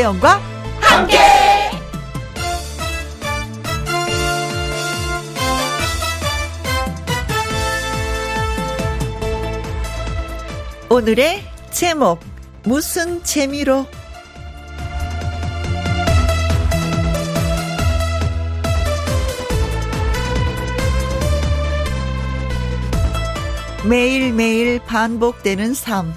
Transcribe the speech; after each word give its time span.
김혜영과 0.00 0.40
함께. 0.80 1.18
오늘의 10.88 11.42
제목 11.70 12.20
무슨 12.64 13.22
재미로 13.24 13.86
매일매일 23.84 24.80
반복되는 24.80 25.74
삶 25.74 26.14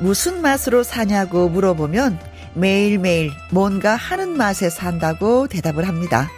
무슨 0.00 0.40
맛으로 0.40 0.82
사냐고 0.82 1.48
물어보면 1.50 2.27
매일매일 2.58 3.32
뭔가 3.50 3.94
하는 3.94 4.36
맛에 4.36 4.70
산다고 4.70 5.46
대답을 5.46 5.86
합니다. 5.86 6.30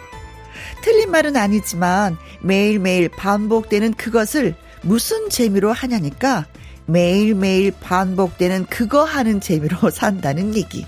틀린 0.83 1.11
말은 1.11 1.35
아니지만 1.35 2.17
매일매일 2.41 3.09
반복되는 3.09 3.93
그것을 3.93 4.55
무슨 4.81 5.29
재미로 5.29 5.71
하냐니까 5.71 6.45
매일매일 6.85 7.71
반복되는 7.79 8.65
그거 8.65 9.03
하는 9.03 9.39
재미로 9.39 9.77
산다는 9.91 10.55
얘기. 10.55 10.85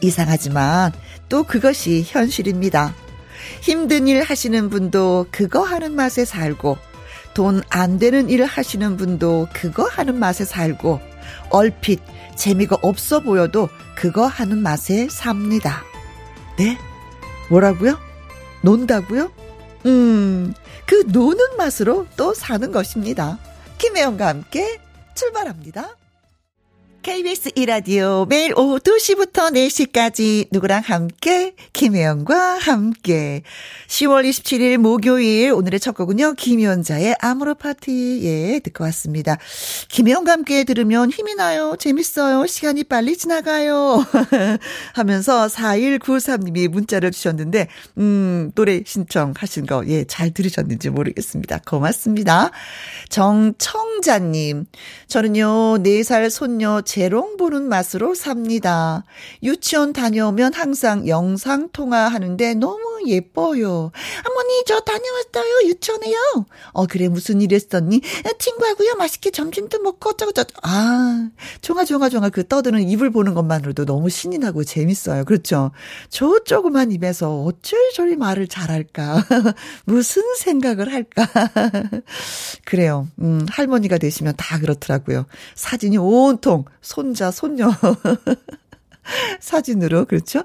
이상하지만 0.00 0.92
또 1.28 1.44
그것이 1.44 2.04
현실입니다. 2.06 2.94
힘든 3.60 4.08
일 4.08 4.22
하시는 4.22 4.70
분도 4.70 5.26
그거 5.30 5.62
하는 5.62 5.94
맛에 5.94 6.24
살고 6.24 6.78
돈 7.34 7.62
안 7.70 7.98
되는 7.98 8.28
일 8.28 8.44
하시는 8.44 8.96
분도 8.96 9.48
그거 9.52 9.84
하는 9.84 10.18
맛에 10.18 10.44
살고 10.44 11.00
얼핏 11.50 12.00
재미가 12.36 12.78
없어 12.82 13.20
보여도 13.20 13.68
그거 13.94 14.26
하는 14.26 14.58
맛에 14.58 15.08
삽니다. 15.08 15.82
네? 16.56 16.78
뭐라고요? 17.50 17.98
논다고요? 18.62 19.30
음, 19.86 20.54
그 20.86 21.04
노는 21.06 21.56
맛으로 21.56 22.06
또 22.16 22.34
사는 22.34 22.70
것입니다. 22.72 23.38
김혜영과 23.78 24.26
함께 24.26 24.80
출발합니다. 25.14 25.96
KBS 27.02 27.52
이라디오 27.54 28.26
매일 28.28 28.52
오후 28.58 28.78
2시부터 28.78 29.50
4시까지 29.54 30.48
누구랑 30.52 30.82
함께 30.84 31.54
김혜영과 31.72 32.58
함께 32.58 33.42
10월 33.88 34.28
27일 34.28 34.76
목요일 34.76 35.52
오늘의 35.52 35.80
첫 35.80 35.94
곡은요. 35.94 36.34
김연자의 36.34 37.16
아모르 37.18 37.54
파티에 37.54 38.58
듣고 38.60 38.84
왔습니다. 38.84 39.38
김혜영과 39.88 40.32
함께 40.32 40.64
들으면 40.64 41.08
힘이 41.10 41.34
나요. 41.36 41.74
재밌어요. 41.78 42.46
시간이 42.46 42.84
빨리 42.84 43.16
지나가요. 43.16 44.04
하면서 44.92 45.46
4193님이 45.46 46.68
문자를 46.68 47.12
주셨는데 47.12 47.68
음 47.96 48.52
노래 48.54 48.82
신청하신 48.84 49.64
거 49.64 49.84
예, 49.86 50.04
잘 50.04 50.32
들으셨는지 50.32 50.90
모르겠습니다. 50.90 51.60
고맙습니다. 51.66 52.50
정청자님 53.08 54.66
저는요 55.08 55.78
4살 55.82 56.28
손녀 56.28 56.82
재롱 56.90 57.36
보는 57.36 57.68
맛으로 57.68 58.16
삽니다. 58.16 59.04
유치원 59.44 59.92
다녀오면 59.92 60.54
항상 60.54 61.06
영상 61.06 61.68
통화하는데 61.72 62.54
너무 62.54 63.04
예뻐요. 63.06 63.92
어머니 64.28 64.64
저 64.66 64.80
다녀왔어요 64.80 65.68
유치원에요. 65.68 66.16
어 66.72 66.86
그래 66.86 67.06
무슨 67.06 67.42
일 67.42 67.54
했었니? 67.54 68.00
친구하고요 68.40 68.96
맛있게 68.96 69.30
점심도 69.30 69.78
먹고 69.78 70.10
어쩌고 70.10 70.32
저쩌고. 70.32 70.58
아 70.64 71.28
종아 71.62 71.84
종아 71.84 72.08
종아 72.08 72.30
그 72.30 72.44
떠드는 72.48 72.82
입을 72.88 73.10
보는 73.10 73.34
것만으로도 73.34 73.84
너무 73.84 74.10
신이 74.10 74.38
나고 74.38 74.64
재밌어요. 74.64 75.24
그렇죠? 75.26 75.70
저 76.08 76.40
조그만 76.40 76.90
입에서 76.90 77.40
어쩔 77.44 77.78
저리 77.94 78.16
말을 78.16 78.48
잘할까? 78.48 79.24
무슨 79.86 80.24
생각을 80.38 80.92
할까? 80.92 81.28
그래요. 82.66 83.06
음 83.20 83.46
할머니가 83.48 83.98
되시면 83.98 84.34
다 84.36 84.58
그렇더라고요. 84.58 85.26
사진이 85.54 85.96
온통 85.98 86.64
손자, 86.80 87.30
손녀. 87.30 87.70
사진으로, 89.40 90.04
그렇죠? 90.04 90.42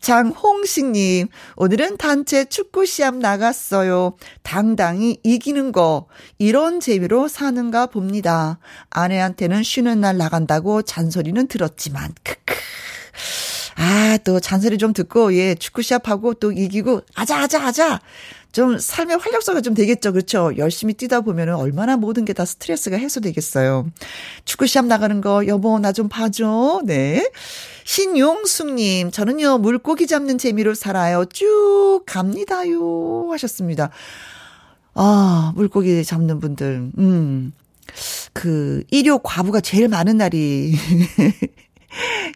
장홍식님, 0.00 1.28
오늘은 1.56 1.96
단체 1.96 2.44
축구 2.44 2.86
시합 2.86 3.16
나갔어요. 3.16 4.16
당당히 4.42 5.18
이기는 5.22 5.72
거, 5.72 6.06
이런 6.38 6.80
재미로 6.80 7.28
사는가 7.28 7.86
봅니다. 7.86 8.58
아내한테는 8.90 9.62
쉬는 9.62 10.00
날 10.00 10.16
나간다고 10.16 10.82
잔소리는 10.82 11.46
들었지만, 11.46 12.14
크크. 12.24 12.54
아, 13.82 14.18
또 14.24 14.40
잔소리 14.40 14.76
좀 14.76 14.92
듣고, 14.92 15.34
예, 15.34 15.54
축구 15.54 15.80
시합하고 15.82 16.34
또 16.34 16.52
이기고, 16.52 17.00
아자, 17.14 17.40
아자, 17.40 17.64
아자. 17.66 18.00
좀 18.52 18.78
삶의 18.78 19.16
활력소가 19.18 19.60
좀 19.60 19.74
되겠죠. 19.74 20.12
그렇죠. 20.12 20.50
열심히 20.58 20.92
뛰다 20.94 21.20
보면은 21.20 21.54
얼마나 21.54 21.96
모든 21.96 22.24
게 22.24 22.32
다 22.32 22.44
스트레스가 22.44 22.96
해소되겠어요. 22.96 23.86
축구 24.44 24.66
시합 24.66 24.86
나가는 24.86 25.20
거 25.20 25.46
여보 25.46 25.78
나 25.78 25.92
좀 25.92 26.08
봐줘. 26.08 26.82
네. 26.84 27.30
신용숙 27.84 28.74
님 28.74 29.12
저는요 29.12 29.58
물고기 29.58 30.08
잡는 30.08 30.36
재미로 30.38 30.74
살아요. 30.74 31.24
쭉 31.26 32.02
갑니다요 32.06 33.28
하셨습니다. 33.30 33.90
아 34.94 35.52
물고기 35.54 36.04
잡는 36.04 36.40
분들 36.40 36.90
음. 36.98 37.52
그 38.32 38.82
일요 38.90 39.18
과부가 39.20 39.60
제일 39.60 39.86
많은 39.86 40.16
날이 40.16 40.74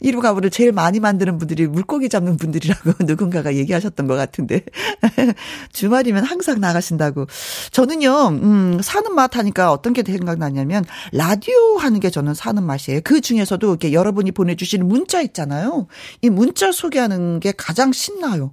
이루 0.01 0.21
가부를 0.21 0.51
제일 0.51 0.73
많이 0.73 1.01
만드는 1.01 1.39
분들이 1.39 1.67
물고기 1.67 2.09
잡는 2.09 2.37
분들이라고 2.37 2.93
누군가가 3.05 3.55
얘기하셨던 3.55 4.07
것 4.07 4.15
같은데. 4.15 4.65
주말이면 5.73 6.25
항상 6.25 6.61
나가신다고. 6.61 7.27
저는요, 7.71 8.29
음, 8.29 8.81
사는 8.83 9.15
맛 9.15 9.37
하니까 9.37 9.73
어떤 9.73 9.93
게 9.93 10.03
생각나냐면, 10.05 10.85
라디오 11.13 11.79
하는 11.79 12.01
게 12.01 12.11
저는 12.11 12.35
사는 12.35 12.63
맛이에요. 12.63 13.01
그 13.05 13.21
중에서도 13.21 13.67
이렇게 13.67 13.93
여러분이 13.93 14.33
보내주시는 14.33 14.87
문자 14.87 15.21
있잖아요. 15.23 15.87
이 16.23 16.31
문자 16.31 16.73
소개하는 16.73 17.41
게 17.41 17.53
가장 17.57 17.93
신나요. 17.93 18.53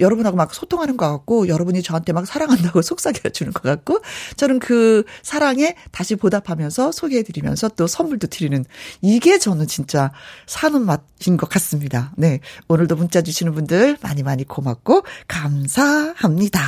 여러분하고 0.00 0.36
막 0.36 0.54
소통하는 0.54 0.96
것 0.96 1.10
같고 1.10 1.48
여러분이 1.48 1.82
저한테 1.82 2.12
막 2.12 2.26
사랑한다고 2.26 2.82
속삭여 2.82 3.30
주는 3.32 3.52
것 3.52 3.62
같고 3.62 4.00
저는 4.36 4.58
그 4.58 5.04
사랑에 5.22 5.76
다시 5.92 6.16
보답하면서 6.16 6.92
소개해 6.92 7.22
드리면서 7.22 7.68
또 7.68 7.86
선물도 7.86 8.28
드리는 8.28 8.64
이게 9.02 9.38
저는 9.38 9.66
진짜 9.66 10.12
사는 10.46 10.80
맛인 10.84 11.36
것 11.36 11.48
같습니다. 11.48 12.12
네. 12.16 12.40
오늘도 12.68 12.96
문자 12.96 13.22
주시는 13.22 13.54
분들 13.54 13.98
많이 14.00 14.22
많이 14.22 14.44
고맙고 14.44 15.04
감사합니다. 15.28 16.60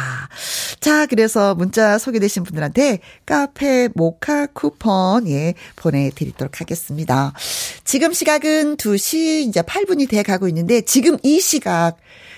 자, 0.81 1.07
그래서 1.07 1.55
문자 1.55 1.99
소개되신 1.99 2.45
분들한테 2.45 3.01
카페 3.27 3.89
모카 3.95 4.47
쿠폰 4.47 5.29
예 5.29 5.55
보내 5.77 6.11
드리도록 6.11 6.61
하겠습니다. 6.61 7.33
지금 7.85 8.13
시각은 8.13 8.77
2시 8.77 9.49
이제 9.49 9.63
8분이 9.63 10.09
돼 10.09 10.23
가고 10.23 10.49
있는데 10.49 10.83
지금 10.83 11.17
이 11.23 11.41
시각 11.41 11.97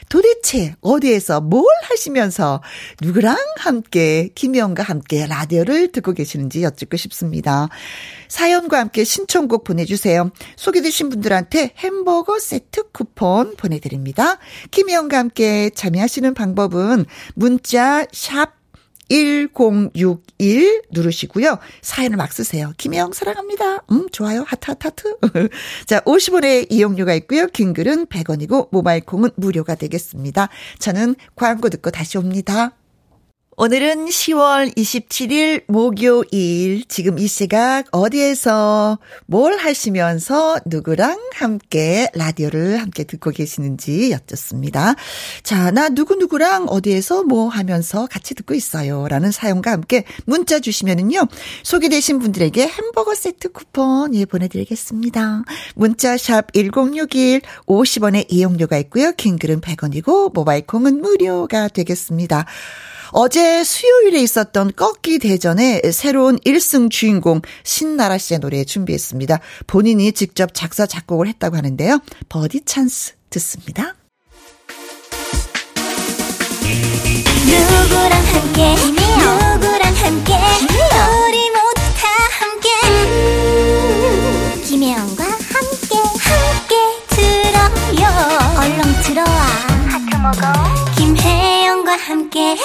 도대체 0.09 0.75
어디에서 0.81 1.41
뭘 1.41 1.65
하시면서 1.83 2.63
누구랑 3.03 3.37
함께 3.57 4.29
김영과 4.35 4.83
함께 4.83 5.27
라디오를 5.27 5.93
듣고 5.93 6.13
계시는지 6.13 6.63
여쭙고 6.63 6.97
싶습니다. 6.97 7.69
사연과 8.29 8.79
함께 8.79 9.05
신청곡 9.05 9.65
보내주세요. 9.65 10.31
소개되신 10.57 11.09
분들한테 11.09 11.73
햄버거 11.77 12.39
세트 12.39 12.91
쿠폰 12.93 13.57
보내드립니다. 13.57 14.39
김영과 14.71 15.19
함께 15.19 15.71
참여하시는 15.71 16.35
방법은 16.35 17.07
문자 17.35 18.07
샵 18.13 18.64
1061 19.09 20.83
누르시고요. 20.91 21.59
사연을 21.83 22.17
막 22.17 22.33
쓰세요. 22.33 22.73
김혜영 22.77 23.13
사랑합니다. 23.13 23.85
음, 23.91 24.09
좋아요. 24.11 24.45
하트, 24.47 24.71
하트, 24.71 24.87
하트. 24.87 25.17
자, 25.87 26.01
50원의 26.01 26.67
이용료가 26.71 27.15
있고요. 27.15 27.47
긴 27.49 27.73
글은 27.73 28.07
100원이고 28.07 28.69
모바일 28.71 29.05
콩은 29.05 29.31
무료가 29.37 29.75
되겠습니다. 29.75 30.49
저는 30.79 31.17
광고 31.37 31.69
듣고 31.69 31.91
다시 31.91 32.19
옵니다. 32.19 32.73
오늘은 33.57 34.07
10월 34.07 34.77
27일 34.77 35.63
목요일 35.69 36.85
지금 36.89 37.21
이 37.21 37.29
시각 37.29 37.85
어디에서 37.93 38.99
뭘 39.27 39.57
하시면서 39.57 40.57
누구랑 40.67 41.21
함께 41.33 42.09
라디오를 42.15 42.81
함께 42.81 43.05
듣고 43.05 43.31
계시는지 43.31 44.11
여쭙습니다. 44.11 44.97
자, 45.45 45.71
나 45.71 45.89
누구누구랑 45.89 46.67
어디에서 46.69 47.23
뭐 47.23 47.49
하면서 47.49 48.07
같이 48.07 48.35
듣고 48.35 48.55
있어요. 48.55 49.07
라는 49.07 49.31
사연과 49.31 49.71
함께 49.71 50.05
문자 50.25 50.59
주시면은요. 50.59 51.29
소개되신 51.63 52.19
분들에게 52.19 52.67
햄버거 52.67 53.15
세트 53.15 53.53
쿠폰 53.53 54.17
예 54.17 54.25
보내드리겠습니다. 54.25 55.45
문자 55.77 56.17
샵 56.17 56.53
1061 56.55 57.43
50원의 57.67 58.27
이용료가 58.31 58.79
있고요. 58.79 59.13
킹글은 59.13 59.61
100원이고 59.61 60.35
모바일 60.35 60.67
콩은 60.67 61.01
무료가 61.01 61.69
되겠습니다. 61.69 62.47
어제 63.17 63.63
수요일에 63.63 64.21
있었던 64.23 64.73
꺾기 64.75 65.21
대전의 65.21 65.83
새로운 65.93 66.37
1승 66.41 66.91
주인공 66.91 67.43
신나라 67.63 68.19
씨의 68.19 68.41
노래 68.41 68.65
준비했습니다. 68.65 69.39
본인이 69.69 70.11
직접 70.11 70.53
작사 70.53 70.85
작곡을 70.85 71.29
했다고 71.29 71.57
하는데요. 71.57 72.01
버디 72.29 72.63
찬스 72.65 73.15
듣습니다. 73.31 73.95
누구랑 77.47 78.11
함께? 78.11 78.75
누구랑 78.75 79.95
함께? 79.95 80.35
우리 80.35 81.51
모두 81.51 81.81
다 81.95 82.09
함께. 82.41 82.69
음, 82.89 84.63
김혜영과 84.67 85.23
함께. 85.23 85.95
함께 86.19 86.75
들어요. 87.11 88.03
얼렁 88.59 88.83
들어와. 89.05 89.39
하트 89.87 90.17
먹어. 90.17 90.53
김혜영과 90.97 91.93
함께 91.97 92.57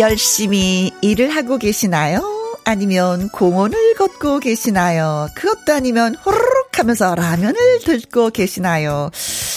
열심히 0.00 0.90
일을 1.02 1.28
하고 1.28 1.58
계시나요? 1.58 2.22
아니면 2.64 3.28
공원을 3.28 3.94
걷고 3.96 4.40
계시나요? 4.40 5.28
그것도 5.34 5.74
아니면 5.74 6.14
호로록 6.14 6.78
하면서 6.78 7.14
라면을 7.14 7.80
들고 7.84 8.30
계시나요? 8.30 9.10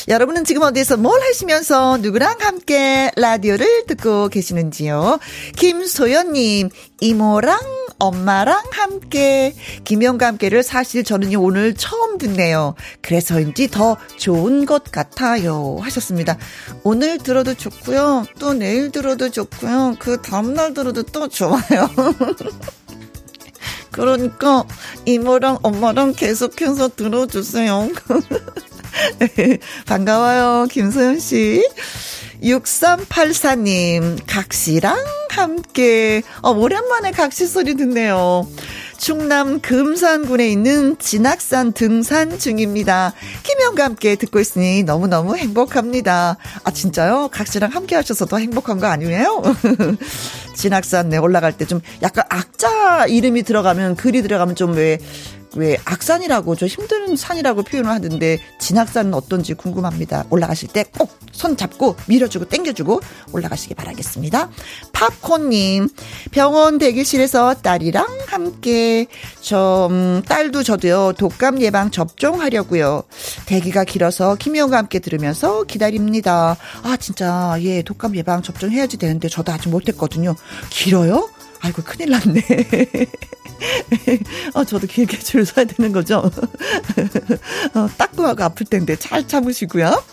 여러분은 0.08 0.44
지금 0.44 0.64
어디서 0.64 0.98
뭘 0.98 1.22
하시면서 1.22 1.98
누구랑 1.98 2.38
함께 2.42 3.10
라디오를 3.16 3.86
듣고 3.88 4.28
계시는지요? 4.28 5.20
김소연님, 5.56 6.70
이모랑 7.00 7.60
엄마랑 8.00 8.62
함께 8.72 9.56
김영과 9.86 10.28
함께를 10.28 10.62
사실 10.62 11.06
저는 11.06 11.34
오늘 11.36 11.74
처음 11.74 12.18
듣네요. 12.18 12.76
그래서인지 13.02 13.70
더 13.70 13.96
좋은 14.18 14.66
것 14.66 14.92
같아요. 14.92 15.78
하셨습니다. 15.80 16.38
오늘 16.84 17.18
들어도 17.18 17.54
좋고요. 17.54 18.26
또 18.40 18.54
내일 18.54 18.92
들어도 18.92 19.30
좋고요. 19.30 19.96
그 20.00 20.22
다음 20.22 20.54
날 20.54 20.74
들어도 20.74 21.04
또 21.04 21.30
좋아요. 21.30 21.62
그러니까 23.92 24.66
이모랑 25.06 25.60
엄마랑 25.62 26.14
계속해서 26.14 26.90
들어주세요. 26.90 27.90
반가워요, 29.86 30.68
김소연 30.72 31.20
씨. 31.20 31.66
6384님, 32.44 34.20
각시랑 34.28 34.98
함께, 35.30 36.22
어, 36.42 36.52
오랜만에 36.52 37.12
각시 37.12 37.48
소리 37.48 37.76
듣네요. 37.76 38.46
충남 38.98 39.60
금산군에 39.62 40.48
있는 40.50 40.98
진학산 40.98 41.72
등산 41.74 42.38
중입니다. 42.40 43.14
김영과 43.44 43.86
함께 43.86 44.16
듣고 44.16 44.40
있으니 44.40 44.84
너무너무 44.84 45.36
행복합니다. 45.38 46.38
아, 46.64 46.72
진짜요? 46.72 47.30
각시랑 47.32 47.72
함께 47.72 47.96
하셔서 47.96 48.26
더 48.26 48.38
행복한 48.38 48.80
거 48.80 48.88
아니에요? 48.88 49.42
진학산 50.56 51.10
네, 51.10 51.18
올라갈 51.18 51.52
때 51.58 51.66
좀 51.66 51.82
약간 52.02 52.26
악자 52.30 53.06
이름이 53.08 53.44
들어가면, 53.44 53.96
글이 53.96 54.22
들어가면 54.22 54.56
좀 54.56 54.74
왜 54.74 54.98
왜 55.56 55.78
악산이라고 55.86 56.56
저 56.56 56.66
힘든 56.66 57.16
산이라고 57.16 57.64
표현을 57.64 57.90
하던데 57.90 58.40
진악산은 58.60 59.14
어떤지 59.14 59.54
궁금합니다. 59.54 60.26
올라가실 60.30 60.70
때 60.70 60.84
꼭 60.84 61.24
손 61.34 61.58
잡고 61.58 61.96
밀어주고 62.08 62.46
땡겨주고 62.46 63.02
올라가시기 63.34 63.74
바라겠습니다. 63.76 64.50
팝콘님 64.94 65.90
병원 66.32 66.78
대기실에서 66.78 67.56
딸이랑 67.56 68.06
함께 68.28 69.08
저 69.42 69.88
음, 69.92 70.22
딸도 70.28 70.64
저도요 70.64 71.14
독감 71.14 71.60
예방 71.62 71.92
접종하려고요. 71.92 73.04
대기가 73.46 73.84
길어서 73.84 74.36
김희영과 74.36 74.78
함께 74.78 75.00
들으면서 75.00 75.64
기다립니다. 75.64 76.56
아 76.84 76.98
진짜 76.98 77.56
예 77.60 77.82
독감 77.82 78.16
예방 78.16 78.42
접종해야지 78.42 78.98
되는데 78.98 79.28
저도 79.28 79.52
아직 79.52 79.70
못했거든요. 79.70 80.36
길어요? 80.70 81.30
아이고 81.64 81.82
큰일 81.82 82.12
났네. 82.12 82.44
어, 84.54 84.66
저도 84.66 84.86
길게 84.86 85.18
줄 85.20 85.46
서야 85.46 85.66
되는 85.66 85.94
거죠? 85.94 86.20
어, 87.74 87.90
딱구하고 87.98 88.44
아플 88.44 88.66
텐데 88.66 88.98
잘 88.98 89.26
참으시고요. 89.26 90.04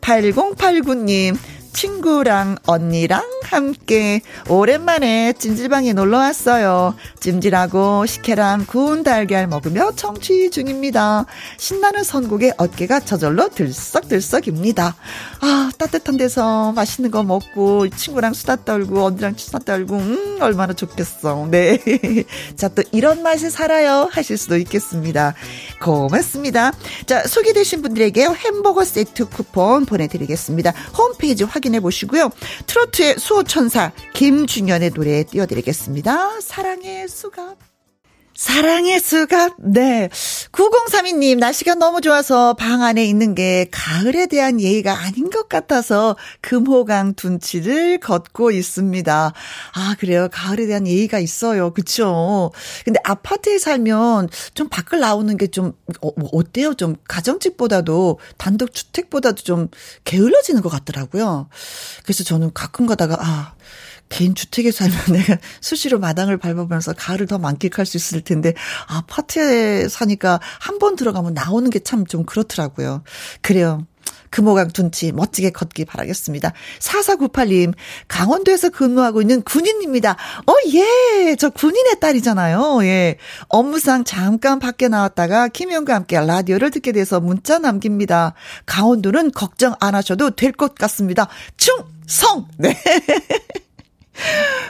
8089님, 0.00 1.36
친구랑 1.74 2.56
언니랑 2.66 3.35
함께 3.50 4.20
오랜만에 4.48 5.32
찜질방에 5.34 5.92
놀러 5.92 6.18
왔어요. 6.18 6.94
찜질하고 7.20 8.06
식혜랑 8.06 8.66
구운 8.66 9.02
달걀 9.02 9.46
먹으며 9.46 9.92
청취 9.94 10.50
중입니다. 10.50 11.26
신나는 11.56 12.02
선곡에 12.02 12.52
어깨가 12.56 13.00
저절로 13.00 13.48
들썩들썩입니다. 13.48 14.96
아, 15.40 15.70
따뜻한 15.78 16.16
데서 16.16 16.72
맛있는 16.72 17.10
거 17.10 17.22
먹고 17.22 17.88
친구랑 17.90 18.34
수다 18.34 18.56
떨고 18.56 19.04
언니랑 19.04 19.34
수다 19.36 19.60
떨고 19.60 19.96
음, 19.96 20.38
얼마나 20.40 20.72
좋겠어. 20.72 21.48
네. 21.50 21.78
자, 22.56 22.68
또 22.68 22.82
이런 22.92 23.22
맛이 23.22 23.50
살아요 23.50 24.08
하실 24.10 24.36
수도 24.36 24.56
있겠습니다. 24.56 25.34
고맙습니다. 25.80 26.72
자, 27.06 27.22
소개되신 27.22 27.82
분들에게 27.82 28.26
햄버거 28.26 28.84
세트 28.84 29.28
쿠폰 29.28 29.86
보내 29.86 30.08
드리겠습니다. 30.08 30.72
홈페이지 30.96 31.44
확인해 31.44 31.80
보시고요. 31.80 32.30
트로트의 32.66 33.16
수호천사 33.36 33.92
김준현의 34.14 34.92
노래 34.92 35.22
띄워드리겠습니다. 35.24 36.40
사랑의 36.40 37.06
수갑. 37.06 37.75
사랑의 38.36 39.00
수갑. 39.00 39.54
네. 39.58 40.10
9032님, 40.52 41.38
날씨가 41.38 41.74
너무 41.76 42.02
좋아서 42.02 42.52
방 42.52 42.82
안에 42.82 43.02
있는 43.04 43.34
게 43.34 43.66
가을에 43.70 44.26
대한 44.26 44.60
예의가 44.60 44.92
아닌 44.92 45.30
것 45.30 45.48
같아서 45.48 46.16
금호강 46.42 47.14
둔치를 47.14 47.98
걷고 47.98 48.50
있습니다. 48.50 49.32
아, 49.74 49.96
그래요. 49.98 50.28
가을에 50.30 50.66
대한 50.66 50.86
예의가 50.86 51.18
있어요. 51.18 51.72
그쵸? 51.72 52.52
근데 52.84 53.00
아파트에 53.04 53.58
살면 53.58 54.28
좀 54.52 54.68
밖을 54.68 55.00
나오는 55.00 55.34
게 55.38 55.46
좀, 55.46 55.72
어, 56.02 56.10
뭐 56.16 56.28
어때요? 56.32 56.74
좀 56.74 56.96
가정집보다도 57.08 58.18
단독주택보다도 58.36 59.42
좀 59.44 59.68
게을러지는 60.04 60.60
것 60.60 60.68
같더라고요. 60.68 61.48
그래서 62.04 62.22
저는 62.22 62.52
가끔 62.52 62.86
가다가, 62.86 63.16
아, 63.18 63.54
개인 64.08 64.34
주택에 64.34 64.70
살면 64.70 64.96
내가 65.12 65.36
수시로 65.60 65.98
마당을 65.98 66.36
밟아보면서 66.38 66.92
가을을 66.94 67.26
더 67.26 67.38
만끽할 67.38 67.86
수 67.86 67.96
있을 67.96 68.20
텐데 68.22 68.54
아파트에 68.88 69.88
사니까 69.88 70.40
한 70.60 70.78
번 70.78 70.94
들어가면 70.96 71.34
나오는 71.34 71.68
게 71.70 71.80
참 71.80 72.06
좀 72.06 72.24
그렇더라고요. 72.24 73.02
그래요. 73.40 73.86
금호강 74.30 74.68
둔치 74.72 75.12
멋지게 75.12 75.50
걷기 75.50 75.84
바라겠습니다. 75.86 76.52
4498님, 76.80 77.72
강원도에서 78.08 78.68
근무하고 78.70 79.22
있는 79.22 79.40
군인입니다. 79.42 80.10
어, 80.12 80.52
예, 80.74 81.36
저 81.36 81.48
군인의 81.48 82.00
딸이잖아요. 82.00 82.80
예. 82.82 83.16
업무상 83.48 84.04
잠깐 84.04 84.58
밖에 84.58 84.88
나왔다가 84.88 85.48
김영과 85.48 85.94
함께 85.94 86.18
라디오를 86.20 86.70
듣게 86.70 86.92
돼서 86.92 87.20
문자 87.20 87.58
남깁니다. 87.58 88.34
강원도는 88.66 89.30
걱정 89.30 89.74
안 89.80 89.94
하셔도 89.94 90.30
될 90.30 90.52
것 90.52 90.74
같습니다. 90.74 91.28
충성! 91.56 92.46
네. 92.58 92.76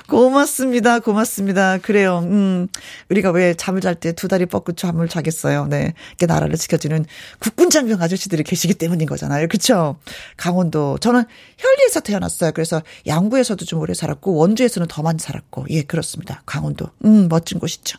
고맙습니다. 0.09 1.01
고맙습니다. 1.01 1.79
그래요. 1.79 2.21
음, 2.25 2.69
우리가 3.11 3.31
왜 3.31 3.55
잠을 3.55 3.81
잘 3.81 3.97
때 3.97 4.13
두 4.13 4.29
다리 4.29 4.47
뻗고 4.47 4.73
잠을 4.73 5.09
자겠어요. 5.09 5.67
네. 5.67 5.95
이렇게 6.11 6.27
나라를 6.27 6.57
지켜주는 6.57 7.05
국군 7.39 7.71
장병 7.71 8.01
아저씨들이 8.01 8.43
계시기 8.45 8.75
때문인 8.75 9.07
거잖아요. 9.07 9.49
그쵸? 9.49 9.97
강원도. 10.37 10.99
저는 10.99 11.25
현리에서 11.59 12.01
태어났어요. 12.01 12.53
그래서 12.53 12.83
양구에서도 13.07 13.65
좀 13.65 13.81
오래 13.81 13.95
살았고, 13.95 14.35
원주에서는 14.35 14.87
더 14.89 15.03
많이 15.03 15.19
살았고, 15.19 15.67
예, 15.71 15.83
그렇습니다. 15.83 16.43
강원도. 16.47 16.87
음, 17.05 17.29
멋진 17.29 17.59
곳이죠. 17.59 17.99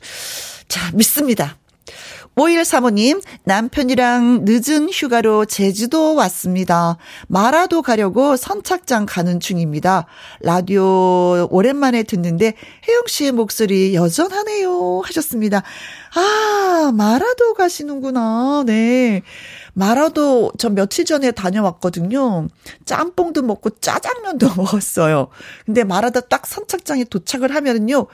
자, 0.68 0.92
믿습니다. 0.94 1.58
51 2.40 2.66
사모님, 2.66 3.20
남편이랑 3.46 4.46
늦은 4.46 4.92
휴가로 4.92 5.46
제주도 5.46 6.14
왔습니다. 6.14 6.98
마라도 7.28 7.82
가려고 7.82 8.38
선착장 8.38 9.08
가는 9.08 9.40
중입니다. 9.40 10.06
라디오 10.42 11.48
오랜만에 11.50 12.04
듣는데 12.04 12.54
혜영 12.88 13.06
씨의 13.08 13.32
목소리 13.32 13.96
여전하네요. 13.96 15.02
하셨습니다. 15.04 15.64
아, 16.14 16.92
마라도 16.94 17.56
가시는구나. 17.56 18.62
네. 18.68 19.24
마라도 19.74 20.52
저 20.60 20.70
며칠 20.70 21.06
전에 21.06 21.32
다녀왔거든요. 21.32 22.50
짬뽕도 22.86 23.42
먹고 23.42 23.72
짜장면도 23.72 24.50
먹었어요. 24.62 25.30
근데 25.66 25.84
마라도 25.84 26.22
딱 26.22 26.46
선착장에 26.46 27.06
도착을 27.06 27.56
하면은요. 27.56 28.06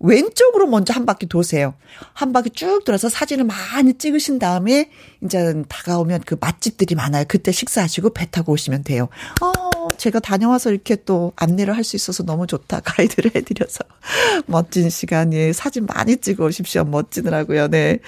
왼쪽으로 0.00 0.66
먼저 0.66 0.92
한 0.92 1.06
바퀴 1.06 1.26
도세요. 1.26 1.74
한 2.12 2.32
바퀴 2.32 2.50
쭉 2.50 2.84
돌아서 2.84 3.08
사진을 3.08 3.44
많이 3.44 3.94
찍으신 3.94 4.38
다음에 4.38 4.90
이제 5.24 5.64
다가오면 5.68 6.22
그 6.26 6.36
맛집들이 6.40 6.94
많아요. 6.94 7.24
그때 7.26 7.50
식사하시고 7.50 8.10
배 8.10 8.26
타고 8.30 8.52
오시면 8.52 8.84
돼요. 8.84 9.08
어, 9.40 9.88
제가 9.96 10.20
다녀와서 10.20 10.70
이렇게 10.70 10.96
또 11.04 11.32
안내를 11.36 11.76
할 11.76 11.88
수 11.88 11.96
있어서 11.96 12.22
너무 12.22 12.46
좋다. 12.46 12.80
가이드를 12.84 13.32
해드려서. 13.34 13.78
멋진 14.46 14.90
시간이에요. 14.90 15.52
사진 15.52 15.86
많이 15.86 16.16
찍어 16.18 16.44
오십시오. 16.44 16.84
멋지더라고요. 16.84 17.68
네. 17.68 17.98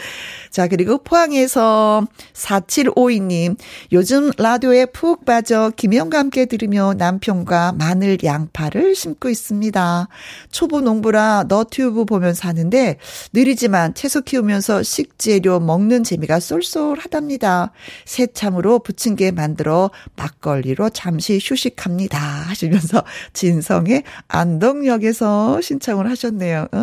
자, 0.51 0.69
그리고 0.69 0.99
포항에서 0.99 2.07
4752님. 2.35 3.57
요즘 3.93 4.31
라디오에 4.37 4.87
푹 4.87 5.25
빠져 5.25 5.73
김영과 5.75 6.19
함께 6.19 6.45
들으며 6.45 6.95
남편과 6.97 7.73
마늘 7.79 8.19
양파를 8.23 8.95
심고 8.95 9.29
있습니다. 9.29 10.09
초보 10.51 10.81
농부라 10.81 11.45
너튜브 11.49 12.05
보면서 12.05 12.49
하는데 12.49 12.99
느리지만 13.33 13.95
채소 13.95 14.21
키우면서 14.21 14.83
식재료 14.83 15.61
먹는 15.61 16.05
재미가 16.05 16.41
쏠쏠 16.41 16.99
하답니다. 17.01 17.73
새참으로 18.05 18.81
부침개 18.81 19.31
만들어 19.31 19.91
막걸리로 20.17 20.91
잠시 20.91 21.39
휴식합니다. 21.43 22.19
하시면서 22.19 23.05
진성의 23.33 24.05
안동역에서 24.29 25.61
신청을 25.61 26.11
하셨네요. 26.11 26.69
어. 26.73 26.79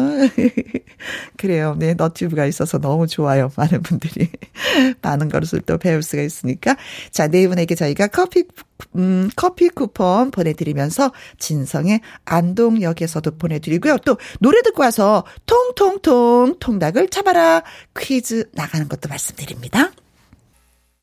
그래요. 1.38 1.76
네, 1.78 1.94
너튜브가 1.94 2.46
있어서 2.46 2.80
너무 2.80 3.08
좋아요. 3.08 3.52
많은 3.56 3.82
분들이. 3.82 4.30
많은 5.02 5.30
것을 5.30 5.62
또 5.62 5.78
배울 5.78 6.02
수가 6.02 6.22
있으니까. 6.22 6.76
자, 7.12 7.28
네 7.28 7.48
분에게 7.48 7.76
저희가 7.76 8.08
커피, 8.08 8.44
음, 8.96 9.30
커피 9.36 9.70
쿠폰 9.70 10.32
보내드리면서 10.32 11.12
진성의 11.40 12.02
안동역에서도 12.26 13.38
보내드리고요. 13.38 13.98
또 14.06 14.18
노래 14.40 14.62
듣고 14.62 14.84
와서 14.84 15.24
통통통 15.46 16.58
통닭을 16.60 17.10
잡아라 17.10 17.64
퀴즈 17.98 18.50
나가는 18.54 18.88
것도 18.88 19.10
말씀드립니다. 19.10 19.92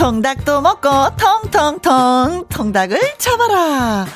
통닭도 0.00 0.62
먹고 0.62 0.88
통통통 1.18 2.46
통닭을 2.48 2.98
잡아라. 3.18 4.06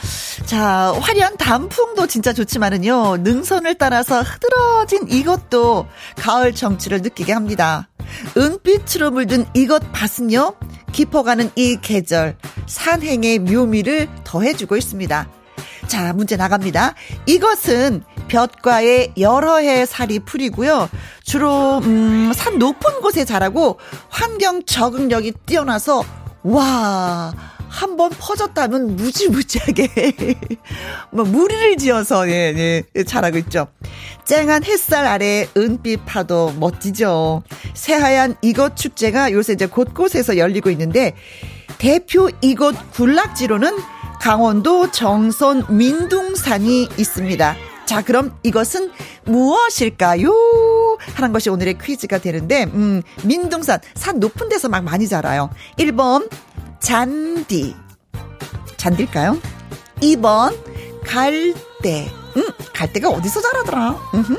자, 0.47 0.95
화려한 0.99 1.37
단풍도 1.37 2.07
진짜 2.07 2.33
좋지만은요, 2.33 3.19
능선을 3.19 3.75
따라서 3.75 4.23
흐드러진 4.23 5.09
이것도 5.11 5.87
가을 6.17 6.55
정취를 6.55 7.03
느끼게 7.03 7.35
합니다. 7.35 7.91
은빛으로 8.35 9.11
물든 9.11 9.45
이것 9.53 9.83
밭은요, 9.93 10.55
깊어가는 10.93 11.51
이 11.55 11.77
계절, 11.83 12.39
산행의 12.65 13.41
묘미를 13.41 14.09
더해주고 14.25 14.79
있습니다. 14.79 15.29
자, 15.87 16.13
문제 16.15 16.37
나갑니다. 16.37 16.95
이것은 17.27 18.05
볕과의 18.29 19.15
여러 19.19 19.57
해 19.57 19.87
살이 19.87 20.19
풀이고요. 20.19 20.89
주로 21.23 21.79
음, 21.79 22.33
산 22.35 22.59
높은 22.59 23.01
곳에 23.01 23.25
자라고 23.25 23.79
환경 24.09 24.65
적응력이 24.65 25.33
뛰어나서 25.47 26.05
와 26.43 27.33
한번 27.75 28.11
퍼졌다면 28.11 28.95
무지무지하게 28.95 29.89
뭐 31.11 31.25
무리를 31.25 31.77
지어서 31.77 32.29
예, 32.29 32.85
예, 32.95 33.05
자라고 33.05 33.39
있죠. 33.39 33.67
쨍한 34.25 34.65
햇살 34.65 35.07
아래 35.07 35.49
은빛 35.57 36.07
파도 36.07 36.53
멋지죠. 36.59 37.43
새하얀 37.75 38.37
이것 38.43 38.77
축제가 38.77 39.33
요새 39.33 39.55
이제 39.55 39.67
곳곳에서 39.67 40.39
열리고 40.39 40.71
있는데 40.71 41.15
대표 41.79 42.31
이곳 42.41 42.77
군락지로는 42.93 43.77
강원도 44.21 44.91
정선 44.93 45.67
민둥산이 45.69 46.89
있습니다. 46.97 47.57
자, 47.87 48.03
그럼 48.03 48.37
이것은 48.43 48.91
무엇일까요? 49.25 50.33
하는 51.15 51.33
것이 51.33 51.51
오늘의 51.51 51.79
퀴즈가 51.79 52.19
되는데, 52.19 52.65
음, 52.65 53.03
민둥산, 53.25 53.81
산 53.95 54.21
높은 54.21 54.49
데서 54.49 54.69
막 54.69 54.85
많이 54.85 55.07
자라요. 55.07 55.51
1번, 55.79 56.31
잔디. 56.81 57.77
잔디일까요? 58.77 59.39
2번, 60.01 60.57
갈대. 61.07 62.11
음, 62.37 62.43
갈대가 62.73 63.11
어디서 63.11 63.41
자라더라? 63.41 63.97
음흠. 64.15 64.37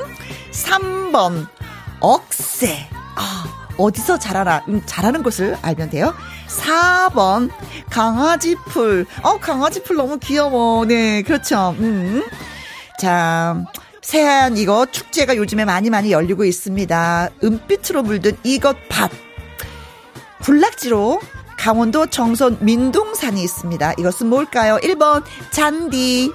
3번, 0.52 1.46
억새. 2.00 2.88
아, 3.14 3.44
어디서 3.78 4.18
자라나, 4.18 4.64
음, 4.68 4.82
자라는 4.86 5.22
곳을 5.22 5.56
알면 5.62 5.90
돼요. 5.90 6.14
4번, 6.48 7.50
강아지 7.90 8.56
풀. 8.66 9.06
어, 9.22 9.38
강아지 9.38 9.82
풀 9.82 9.96
너무 9.96 10.18
귀여워. 10.18 10.84
네, 10.84 11.22
그렇죠. 11.22 11.74
음. 11.78 12.22
자, 12.98 13.64
새하얀 14.02 14.56
이것 14.56 14.92
축제가 14.92 15.36
요즘에 15.36 15.64
많이 15.64 15.90
많이 15.90 16.12
열리고 16.12 16.44
있습니다. 16.44 17.30
은빛으로 17.42 18.02
물든 18.02 18.36
이것 18.44 18.76
밭. 18.88 19.10
군락지로 20.42 21.20
강원도 21.58 22.06
정선 22.06 22.58
민둥산이 22.60 23.42
있습니다. 23.42 23.94
이것은 23.98 24.28
뭘까요? 24.28 24.76
1번 24.82 25.24
잔디, 25.50 26.32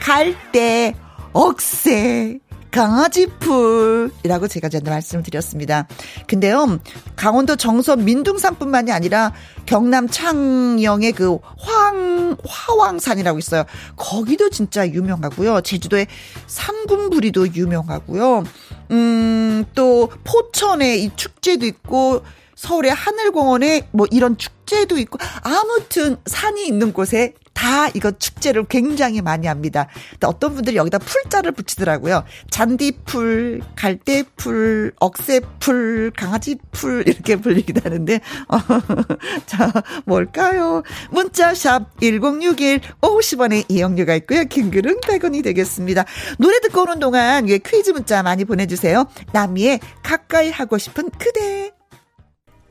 갈대, 0.00 0.94
억새, 1.32 2.38
강아지풀이라고 2.74 4.48
제가 4.48 4.68
전에 4.68 4.90
말씀을 4.90 5.22
드렸습니다. 5.22 5.86
근데요, 6.26 6.80
강원도 7.14 7.54
정선 7.54 8.04
민둥산뿐만이 8.04 8.90
아니라 8.90 9.32
경남 9.64 10.08
창녕의 10.08 11.12
그 11.12 11.38
황, 11.56 12.36
화왕산이라고 12.44 13.38
있어요. 13.38 13.62
거기도 13.94 14.50
진짜 14.50 14.88
유명하고요. 14.88 15.60
제주도의 15.60 16.08
삼군부리도 16.48 17.54
유명하고요. 17.54 18.42
음, 18.90 19.64
또 19.76 20.10
포천에 20.24 20.96
이 20.96 21.14
축제도 21.14 21.66
있고, 21.66 22.24
서울의 22.64 22.92
하늘공원에 22.92 23.88
뭐 23.92 24.06
이런 24.10 24.38
축제도 24.38 24.96
있고 24.96 25.18
아무튼 25.42 26.16
산이 26.24 26.66
있는 26.66 26.94
곳에 26.94 27.34
다 27.52 27.88
이거 27.94 28.10
축제를 28.10 28.64
굉장히 28.64 29.20
많이 29.22 29.46
합니다. 29.46 29.86
어떤 30.24 30.54
분들이 30.54 30.76
여기다 30.76 30.98
풀자를 30.98 31.52
붙이더라고요. 31.52 32.24
잔디풀, 32.50 33.60
갈대풀, 33.76 34.92
억새풀, 34.98 36.12
강아지풀 36.16 37.04
이렇게 37.06 37.36
불리기도 37.36 37.82
하는데 37.84 38.20
어, 38.48 38.58
자 39.46 39.70
뭘까요? 40.06 40.82
문자샵 41.10 42.00
1061 42.00 42.80
50원의 43.02 43.66
이용료가 43.68 44.14
있고요. 44.16 44.44
긴글은 44.44 45.00
100원이 45.00 45.44
되겠습니다. 45.44 46.04
노래 46.38 46.58
듣고 46.60 46.82
오는 46.82 46.98
동안 46.98 47.46
퀴즈 47.46 47.90
문자 47.90 48.22
많이 48.22 48.44
보내주세요. 48.44 49.04
남이의 49.32 49.80
가까이 50.02 50.50
하고 50.50 50.78
싶은 50.78 51.10
그대. 51.18 51.73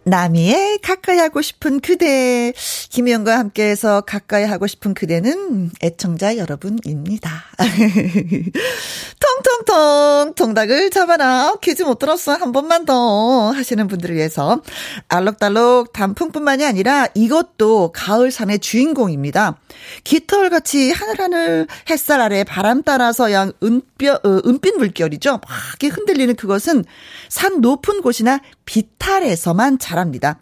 나미의 0.05 0.79
가까이 0.81 1.17
하고 1.17 1.41
싶은 1.41 1.79
그대. 1.79 2.53
김희영과 2.89 3.39
함께해서 3.39 4.01
가까이 4.01 4.43
하고 4.43 4.67
싶은 4.67 4.93
그대는 4.93 5.71
애청자 5.81 6.37
여러분입니다. 6.37 7.43
통통통 9.19 10.33
통닭을 10.35 10.89
잡아라. 10.89 11.55
퀴즈 11.61 11.83
못 11.83 11.99
들었어. 11.99 12.33
한 12.33 12.51
번만 12.51 12.85
더 12.85 13.51
하시는 13.51 13.87
분들을 13.87 14.15
위해서 14.15 14.61
알록달록 15.07 15.93
단풍뿐만이 15.93 16.65
아니라 16.65 17.07
이것도 17.13 17.91
가을산의 17.93 18.59
주인공입니다. 18.59 19.57
깃털같이 20.03 20.91
하늘하늘 20.91 21.67
햇살 21.89 22.19
아래 22.19 22.43
바람 22.43 22.83
따라서 22.83 23.31
양 23.31 23.53
은뼈, 23.63 24.19
어, 24.23 24.41
은빛 24.45 24.75
물결이죠. 24.77 25.31
막 25.31 25.41
흔들리는 25.81 26.35
그것은 26.35 26.83
산 27.29 27.61
높은 27.61 28.01
곳이나 28.01 28.39
비탈에서만 28.65 29.79
자랍니다. 29.79 30.39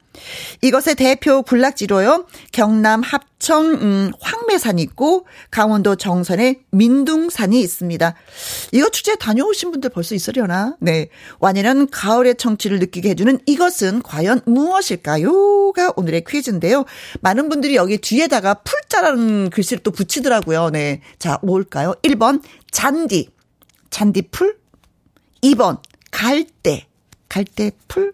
이것의 0.61 0.95
대표 0.95 1.41
군락지로요. 1.41 2.27
경남 2.51 3.01
합청 3.01 3.65
음, 3.71 4.11
황매산이 4.19 4.81
있고 4.83 5.25
강원도 5.49 5.95
정선에 5.95 6.61
민둥산이 6.71 7.59
있습니다. 7.59 8.13
이거 8.73 8.89
축제 8.89 9.15
다녀오신 9.15 9.71
분들 9.71 9.89
벌써 9.89 10.13
있으려나? 10.15 10.75
네. 10.79 11.07
완연한 11.39 11.89
가을의 11.89 12.35
청취를 12.35 12.79
느끼게 12.79 13.09
해주는 13.09 13.39
이것은 13.45 14.03
과연 14.03 14.41
무엇일까요?가 14.45 15.93
오늘의 15.95 16.23
퀴즈인데요. 16.25 16.85
많은 17.21 17.49
분들이 17.49 17.75
여기 17.75 17.97
뒤에다가 17.97 18.55
풀자라는 18.55 19.49
글씨를 19.49 19.83
또 19.83 19.91
붙이더라고요. 19.91 20.69
네. 20.71 21.01
자, 21.17 21.39
뭘까요? 21.41 21.93
1번 22.03 22.41
잔디. 22.69 23.29
잔디풀. 23.89 24.57
2번 25.43 25.79
갈대. 26.11 26.90
갈대풀. 27.31 28.13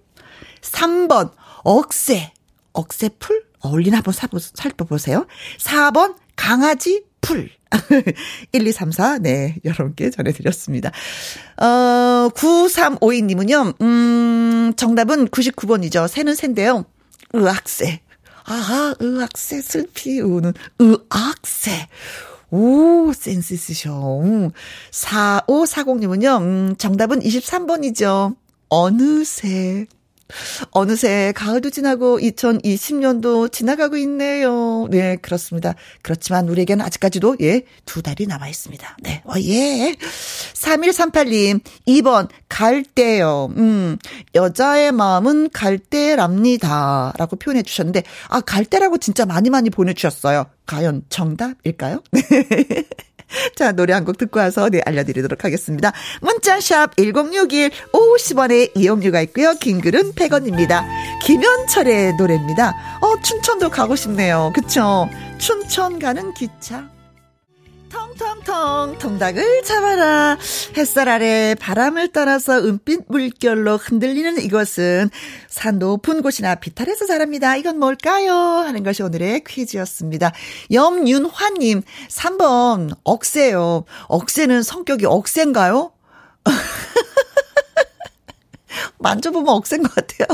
3번 0.62 1.32
억새. 1.64 2.32
억새풀? 2.74 3.46
어울리나 3.62 3.98
한번 3.98 4.14
살펴보세요. 4.54 5.26
4번 5.58 6.16
강아지 6.36 7.04
풀. 7.20 7.50
1234, 8.54 9.18
네, 9.18 9.56
여러분께 9.66 10.12
전해드렸습니다. 10.12 10.92
어, 11.58 12.30
9352님은요, 12.34 13.82
음, 13.82 14.74
정답은 14.78 15.28
99번이죠. 15.30 16.08
새는 16.08 16.36
새인데요. 16.36 16.86
의학새. 17.34 18.02
아, 18.46 18.94
의학새, 19.00 19.62
슬피 19.62 20.22
우는 20.22 20.54
의학새. 20.80 21.88
오, 22.52 23.12
센스 23.14 23.56
있으셔. 23.56 23.92
4540님은요, 24.92 26.42
음, 26.42 26.76
정답은 26.78 27.20
23번이죠. 27.20 28.36
어느새. 28.70 29.88
어느새 30.72 31.32
가을도 31.36 31.70
지나고 31.70 32.20
2020년도 32.20 33.52
지나가고 33.52 33.98
있네요. 33.98 34.88
네, 34.90 35.16
그렇습니다. 35.18 35.76
그렇지만 36.02 36.50
우리에게는 36.50 36.84
아직까지도 36.86 37.38
예, 37.42 37.64
두 37.86 38.02
달이 38.02 38.28
남아 38.28 38.50
있습니다. 38.50 38.98
네. 39.04 39.22
어, 39.26 39.34
예. 39.40 39.96
3138님, 40.54 41.62
2번 41.88 42.28
갈대요. 42.50 43.54
음. 43.56 43.98
여자의 44.36 44.92
마음은 44.92 45.50
갈대랍니다. 45.52 47.14
라고 47.18 47.36
표현해 47.38 47.64
주셨는데 47.64 48.04
아, 48.28 48.42
갈대라고 48.42 48.98
진짜 48.98 49.26
많이 49.26 49.50
많이 49.50 49.70
보내 49.70 49.94
주셨어요. 49.94 50.48
과연 50.66 51.04
정답일까요? 51.10 52.04
네. 53.30 53.50
자, 53.56 53.72
노래 53.74 53.94
한 53.94 54.06
곡 54.06 54.18
듣고 54.18 54.40
와서 54.40 54.70
네, 54.70 54.82
알려드리도록 54.86 55.44
하겠습니다. 55.44 55.92
문자샵 56.22 56.96
1061 56.98 57.72
50원의 57.92 58.72
이용료가 58.76 59.22
있고요. 59.22 59.54
긴 59.56 59.82
글은 59.82 60.14
100원입니다. 60.14 60.84
김현철의 61.24 62.14
노래입니다. 62.16 62.74
어, 63.02 63.22
춘천도 63.22 63.70
가고 63.70 63.96
싶네요. 63.96 64.52
그쵸? 64.56 65.10
춘천 65.40 66.00
가는 66.00 66.34
기차. 66.34 66.90
텅텅텅 67.98 69.00
통닭을 69.00 69.64
잡아라. 69.64 70.38
햇살 70.78 71.10
아래 71.10 71.56
바람을 71.56 72.10
따라서 72.10 72.60
은빛 72.60 73.06
물결로 73.08 73.78
흔들리는 73.78 74.40
이곳은 74.40 75.10
산 75.48 75.80
높은 75.80 76.22
곳이나 76.22 76.54
비탈에서 76.56 77.08
자랍니다. 77.08 77.56
이건 77.56 77.80
뭘까요? 77.80 78.32
하는 78.34 78.84
것이 78.84 79.02
오늘의 79.02 79.44
퀴즈였습니다. 79.48 80.32
염윤화님, 80.72 81.82
3번 82.10 82.96
억새요. 83.04 83.86
억새는 84.08 84.62
성격이 84.62 85.08
억새인가요? 85.08 85.92
만져보면 89.00 89.50
억새인 89.50 89.82
것 89.82 89.96
같아요. 89.96 90.28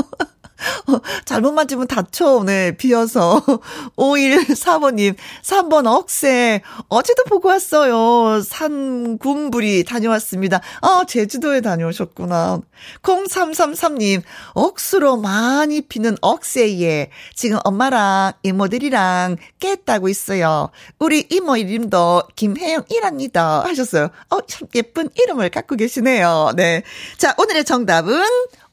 어, 0.88 1.00
잘못 1.24 1.52
만지면 1.52 1.86
다쳐, 1.86 2.42
네, 2.44 2.76
비어서. 2.76 3.42
5145님, 3.96 5.16
3번 5.42 5.86
억새. 5.86 6.62
어제도 6.88 7.24
보고 7.24 7.48
왔어요. 7.48 8.42
산군부리 8.42 9.84
다녀왔습니다. 9.84 10.60
아, 10.80 11.04
제주도에 11.06 11.60
다녀오셨구나. 11.60 12.60
0333님, 13.02 14.22
억수로 14.52 15.16
많이 15.16 15.80
피는 15.80 16.16
억새에 16.20 17.10
지금 17.34 17.58
엄마랑 17.64 18.32
이모들이랑 18.42 19.36
깼다고 19.58 20.08
있어요. 20.08 20.70
우리 20.98 21.26
이모 21.30 21.56
이름도 21.56 22.24
김혜영이랍니다. 22.36 23.64
하셨어요. 23.64 24.08
어, 24.30 24.40
참 24.46 24.68
예쁜 24.74 25.08
이름을 25.14 25.50
갖고 25.50 25.76
계시네요. 25.76 26.52
네. 26.56 26.82
자, 27.18 27.34
오늘의 27.38 27.64
정답은 27.64 28.22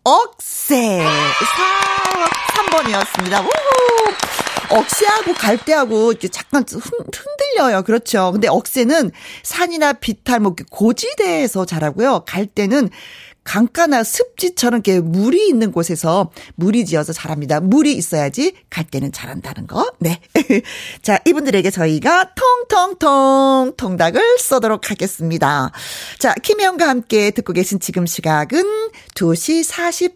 억새. 0.03 1.03
4, 1.03 1.09
3번이었습니다. 2.55 3.41
우후. 3.41 4.13
억새하고 4.69 5.33
갈대하고 5.33 6.11
이렇게 6.11 6.27
잠깐 6.29 6.63
흔들려요. 6.65 7.83
그렇죠. 7.83 8.31
근데 8.31 8.47
억새는 8.47 9.11
산이나 9.43 9.93
비탈, 9.93 10.39
뭐 10.39 10.55
고지대에서 10.69 11.65
자라고요. 11.65 12.23
갈대는 12.25 12.89
강가나 13.43 14.03
습지처럼 14.03 14.81
이렇게 14.85 14.99
물이 14.99 15.47
있는 15.47 15.71
곳에서 15.71 16.31
물이 16.55 16.85
지어서 16.85 17.11
자랍니다. 17.13 17.59
물이 17.59 17.93
있어야지 17.93 18.53
갈 18.69 18.83
때는 18.83 19.11
자란다는 19.11 19.67
거. 19.67 19.91
네. 19.99 20.19
자, 21.01 21.19
이분들에게 21.25 21.69
저희가 21.71 22.31
통통통 22.35 23.73
통닭을 23.77 24.37
쏘도록 24.39 24.91
하겠습니다. 24.91 25.71
자, 26.19 26.33
김혜영과 26.35 26.87
함께 26.87 27.31
듣고 27.31 27.53
계신 27.53 27.79
지금 27.79 28.05
시각은 28.05 28.63
2시 29.15 29.67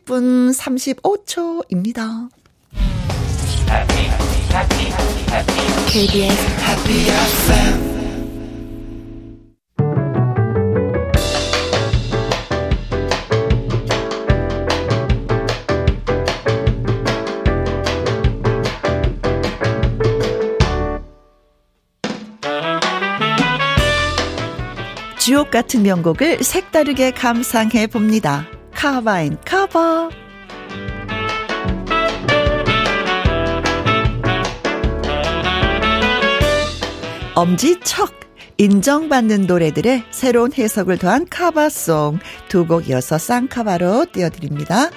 40분 0.06 0.54
35초입니다. 0.54 2.30
KBS 5.88 6.38
Happy 6.62 7.10
FM 7.10 7.95
주옥 25.26 25.50
같은 25.50 25.82
명곡을 25.82 26.44
색다르게 26.44 27.10
감상해 27.10 27.88
봅니다. 27.88 28.46
카바인 28.76 29.40
카바. 29.44 30.12
엄지척 37.34 38.14
인정받는 38.58 39.48
노래들의 39.48 40.04
새로운 40.12 40.54
해석을 40.54 41.00
더한 41.00 41.26
카바송 41.28 42.20
두 42.48 42.68
곡 42.68 42.88
이어서 42.90 43.18
쌍카바로 43.18 44.06
띄워드립니다. 44.12 44.92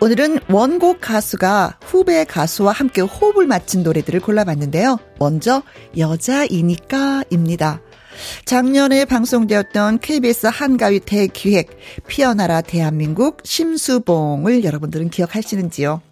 오늘은 0.00 0.40
원곡 0.50 1.00
가수가 1.00 1.78
후배 1.84 2.24
가수와 2.24 2.72
함께 2.72 3.00
호흡을 3.00 3.46
맞춘 3.46 3.84
노래들을 3.84 4.18
골라봤는데요. 4.18 4.98
먼저 5.20 5.62
여자이니까입니다. 5.96 7.80
작년에 8.44 9.04
방송되었던 9.04 10.00
KBS 10.00 10.46
한가위 10.46 11.00
대기획 11.00 11.78
피어나라 12.06 12.60
대한민국 12.60 13.38
심수봉을 13.44 14.64
여러분들은 14.64 15.10
기억하시는지요? 15.10 16.02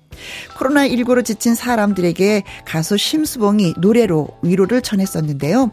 코로나19로 0.56 1.24
지친 1.24 1.54
사람들에게 1.54 2.42
가수 2.64 2.96
심수봉이 2.96 3.74
노래로 3.78 4.28
위로를 4.42 4.82
전했었는데요. 4.82 5.70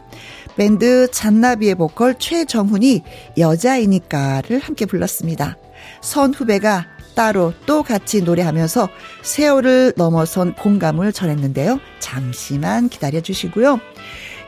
밴드 0.56 1.10
잔나비의 1.10 1.74
보컬 1.76 2.18
최정훈이 2.18 3.02
여자이니까를 3.38 4.58
함께 4.58 4.86
불렀습니다. 4.86 5.56
선 6.00 6.32
후배가 6.32 6.86
따로 7.14 7.52
또 7.66 7.82
같이 7.82 8.22
노래하면서 8.22 8.88
세월을 9.22 9.94
넘어선 9.96 10.54
공감을 10.54 11.12
전했는데요. 11.12 11.80
잠시만 12.00 12.88
기다려 12.88 13.20
주시고요. 13.20 13.80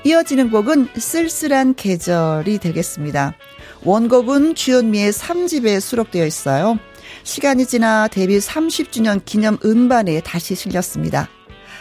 이어지는 0.06 0.52
곡은 0.52 0.90
쓸쓸한 0.96 1.74
계절이 1.74 2.58
되겠습니다. 2.58 3.34
원곡은 3.82 4.54
주현미의 4.54 5.10
3집에 5.10 5.80
수록되어 5.80 6.24
있어요. 6.24 6.78
시간이 7.24 7.66
지나 7.66 8.06
데뷔 8.06 8.38
30주년 8.38 9.24
기념 9.24 9.58
음반에 9.64 10.20
다시 10.20 10.54
실렸습니다. 10.54 11.28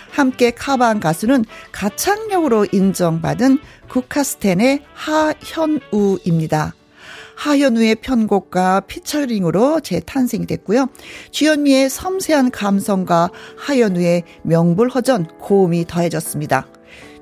함께 0.09 0.49
카바한 0.49 0.99
가수는 0.99 1.45
가창력으로 1.71 2.65
인정받은 2.71 3.59
국카스텐의 3.89 4.81
하현우입니다. 4.95 6.73
하현우의 7.35 7.95
편곡과 7.97 8.79
피처링으로 8.87 9.81
재탄생이 9.81 10.47
됐고요. 10.47 10.87
주현미의 11.29 11.91
섬세한 11.91 12.49
감성과 12.49 13.29
하현우의 13.57 14.23
명불허전 14.41 15.37
고음이 15.37 15.85
더해졌습니다. 15.85 16.65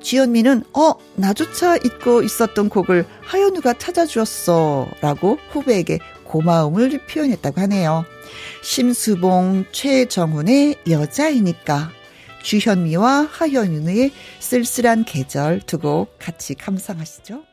지연미는 0.04 0.64
어 0.74 0.94
나조차 1.16 1.78
잊고 1.78 2.22
있었던 2.22 2.70
곡을 2.70 3.06
하연우가 3.22 3.74
찾아주었어 3.74 4.88
라고 5.02 5.40
후배에게 5.52 6.00
고마움을 6.26 7.00
표현했다고 7.08 7.62
하네요. 7.62 8.06
심수봉 8.62 9.66
최정훈의 9.72 10.76
여자이니까 10.90 11.90
주현미와 12.44 13.30
하연우의 13.32 14.12
쓸쓸한 14.40 15.06
계절 15.06 15.62
두고 15.62 16.08
같이 16.20 16.54
감상하시죠. 16.56 17.53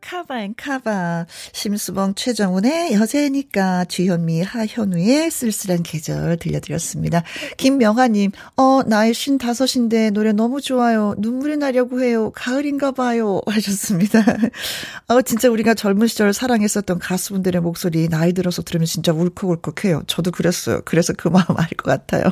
카바앤 0.00 0.54
카바 0.56 1.26
심수봉 1.52 2.14
최정훈의 2.14 2.94
여자니까 2.94 3.84
주현미 3.84 4.42
하현우의 4.42 5.30
쓸쓸한 5.30 5.82
계절 5.82 6.36
들려드렸습니다. 6.38 7.22
김명아님 7.56 8.32
어 8.56 8.82
나이 8.84 9.12
쉰 9.14 9.38
다섯인데 9.38 10.10
노래 10.10 10.32
너무 10.32 10.60
좋아요. 10.60 11.14
눈물이 11.18 11.58
나려고 11.58 12.02
해요. 12.02 12.32
가을인가 12.34 12.92
봐요 12.92 13.40
하셨습니다. 13.46 14.24
어 15.08 15.22
진짜 15.22 15.48
우리가 15.50 15.74
젊은 15.74 16.06
시절 16.06 16.32
사랑했었던 16.32 16.98
가수분들의 16.98 17.60
목소리 17.60 18.08
나이 18.08 18.32
들어서 18.32 18.62
들으면 18.62 18.86
진짜 18.86 19.12
울컥울컥해요. 19.12 20.04
저도 20.06 20.30
그랬어요. 20.30 20.80
그래서 20.84 21.12
그 21.16 21.28
마음 21.28 21.44
알 21.56 21.68
것 21.76 21.84
같아요. 21.84 22.24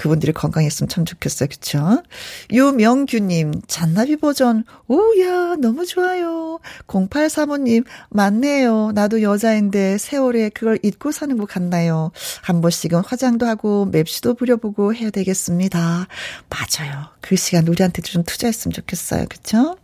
그분들이 0.00 0.32
건강했으면 0.32 0.88
참 0.88 1.04
좋겠어요. 1.04 1.46
그쵸? 1.50 2.02
유명규님, 2.50 3.52
잔나비 3.66 4.16
버전, 4.16 4.64
오야, 4.88 5.56
너무 5.56 5.84
좋아요. 5.84 6.58
0835님, 6.86 7.84
맞네요. 8.08 8.92
나도 8.94 9.20
여자인데 9.20 9.98
세월에 9.98 10.48
그걸 10.54 10.78
잊고 10.82 11.12
사는 11.12 11.36
것 11.36 11.46
같나요? 11.46 12.12
한 12.40 12.62
번씩은 12.62 13.02
화장도 13.04 13.46
하고 13.46 13.84
맵시도 13.92 14.36
부려보고 14.36 14.94
해야 14.94 15.10
되겠습니다. 15.10 16.06
맞아요. 16.48 17.08
그 17.20 17.36
시간 17.36 17.68
우리한테 17.68 18.00
좀 18.00 18.22
투자했으면 18.22 18.72
좋겠어요. 18.72 19.26
그쵸? 19.28 19.76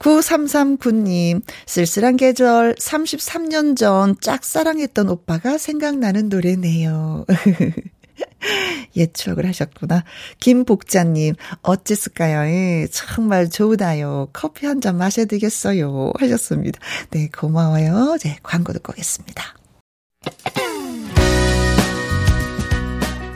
9339님, 0.00 1.42
쓸쓸한 1.66 2.16
계절 2.16 2.74
33년 2.74 3.76
전 3.76 4.16
짝사랑했던 4.20 5.08
오빠가 5.08 5.56
생각나는 5.56 6.28
노래네요. 6.28 7.26
옛 8.96 9.12
추억을 9.14 9.46
하셨구나. 9.46 10.04
김복자님, 10.40 11.34
어쨌을까요? 11.62 12.48
예, 12.50 12.86
정말 12.90 13.48
좋다요. 13.50 14.28
커피 14.32 14.66
한 14.66 14.80
잔 14.80 14.98
마셔야 14.98 15.24
되겠어요. 15.26 16.12
하셨습니다. 16.20 16.78
네, 17.10 17.28
고마워요. 17.36 18.18
네, 18.22 18.38
광고 18.42 18.72
듣고 18.72 18.92
오겠습니다. 18.92 19.42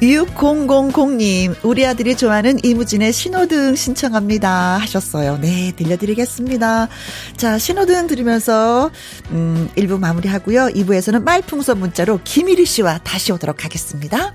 6000님, 0.01 1.57
우리 1.63 1.85
아들이 1.87 2.17
좋아하는 2.17 2.59
이무진의 2.65 3.13
신호등 3.13 3.75
신청합니다. 3.75 4.79
하셨어요. 4.79 5.39
네, 5.43 5.73
들려드리겠습니다. 5.77 6.89
자, 7.37 7.59
신호등 7.59 8.07
들으면서, 8.07 8.91
음, 9.31 9.69
1부 9.77 9.99
마무리 9.99 10.29
하고요. 10.29 10.69
2부에서는 10.69 11.23
말풍선 11.23 11.79
문자로 11.81 12.21
김일희 12.25 12.65
씨와 12.65 12.99
다시 13.05 13.31
오도록 13.33 13.65
하겠습니다. 13.65 14.35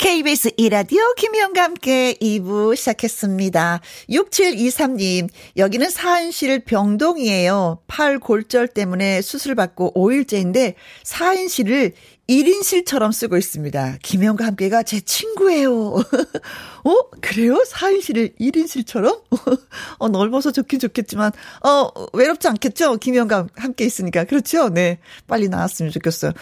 KBS 0.00 0.52
이라디오 0.56 1.12
김희영과 1.14 1.62
함께 1.62 2.14
2부 2.22 2.74
시작했습니다. 2.74 3.82
6723님, 4.08 5.28
여기는 5.58 5.90
사인실 5.90 6.60
병동이에요. 6.60 7.82
팔 7.86 8.18
골절 8.18 8.68
때문에 8.68 9.20
수술받고 9.20 9.92
5일째인데 9.92 10.72
사인실을 11.02 11.92
1인실처럼 12.30 13.12
쓰고 13.12 13.36
있습니다. 13.36 13.98
김영과 14.02 14.46
함께가 14.46 14.84
제 14.84 15.00
친구예요. 15.00 15.96
어? 16.84 16.94
그래요? 17.20 17.62
4인실을 17.68 18.38
1인실처럼? 18.40 19.22
어, 19.98 20.08
넓어서 20.08 20.50
좋긴 20.50 20.80
좋겠지만, 20.80 21.30
어, 21.64 21.88
외롭지 22.12 22.48
않겠죠? 22.48 22.96
김영과 22.96 23.46
함께 23.56 23.84
있으니까. 23.84 24.24
그렇죠? 24.24 24.68
네. 24.70 24.98
빨리 25.26 25.48
나왔으면 25.48 25.92
좋겠어요. 25.92 26.32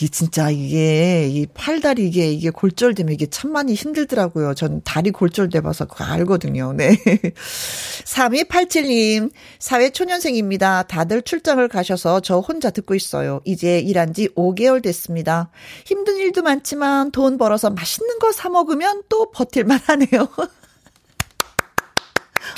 이 0.00 0.08
진짜 0.08 0.50
이게, 0.50 1.28
이 1.28 1.46
팔다리 1.52 2.06
이게, 2.06 2.30
이게 2.32 2.50
골절되면 2.50 3.12
이게 3.12 3.26
참 3.26 3.52
많이 3.52 3.74
힘들더라고요. 3.74 4.54
전 4.54 4.80
다리 4.84 5.10
골절돼 5.10 5.60
봐서 5.60 5.84
그거 5.86 6.04
알거든요. 6.04 6.72
네. 6.72 6.96
3287님, 8.04 9.30
사회초년생입니다. 9.58 10.84
다들 10.84 11.22
출장을 11.22 11.66
가셔서 11.68 12.20
저 12.20 12.38
혼자 12.38 12.70
듣고 12.70 12.94
있어요. 12.94 13.40
이제 13.44 13.78
일한 13.80 14.14
지 14.14 14.28
5개월 14.36 14.82
됐습니다. 14.82 15.50
힘든 15.84 16.16
일도 16.16 16.42
많지만 16.42 17.10
돈 17.10 17.36
벌어서 17.36 17.68
맛있는 17.70 18.18
거 18.20 18.28
사 18.38 18.48
먹으면 18.50 19.02
또 19.08 19.30
버틸만 19.32 19.80
하네요. 19.88 20.28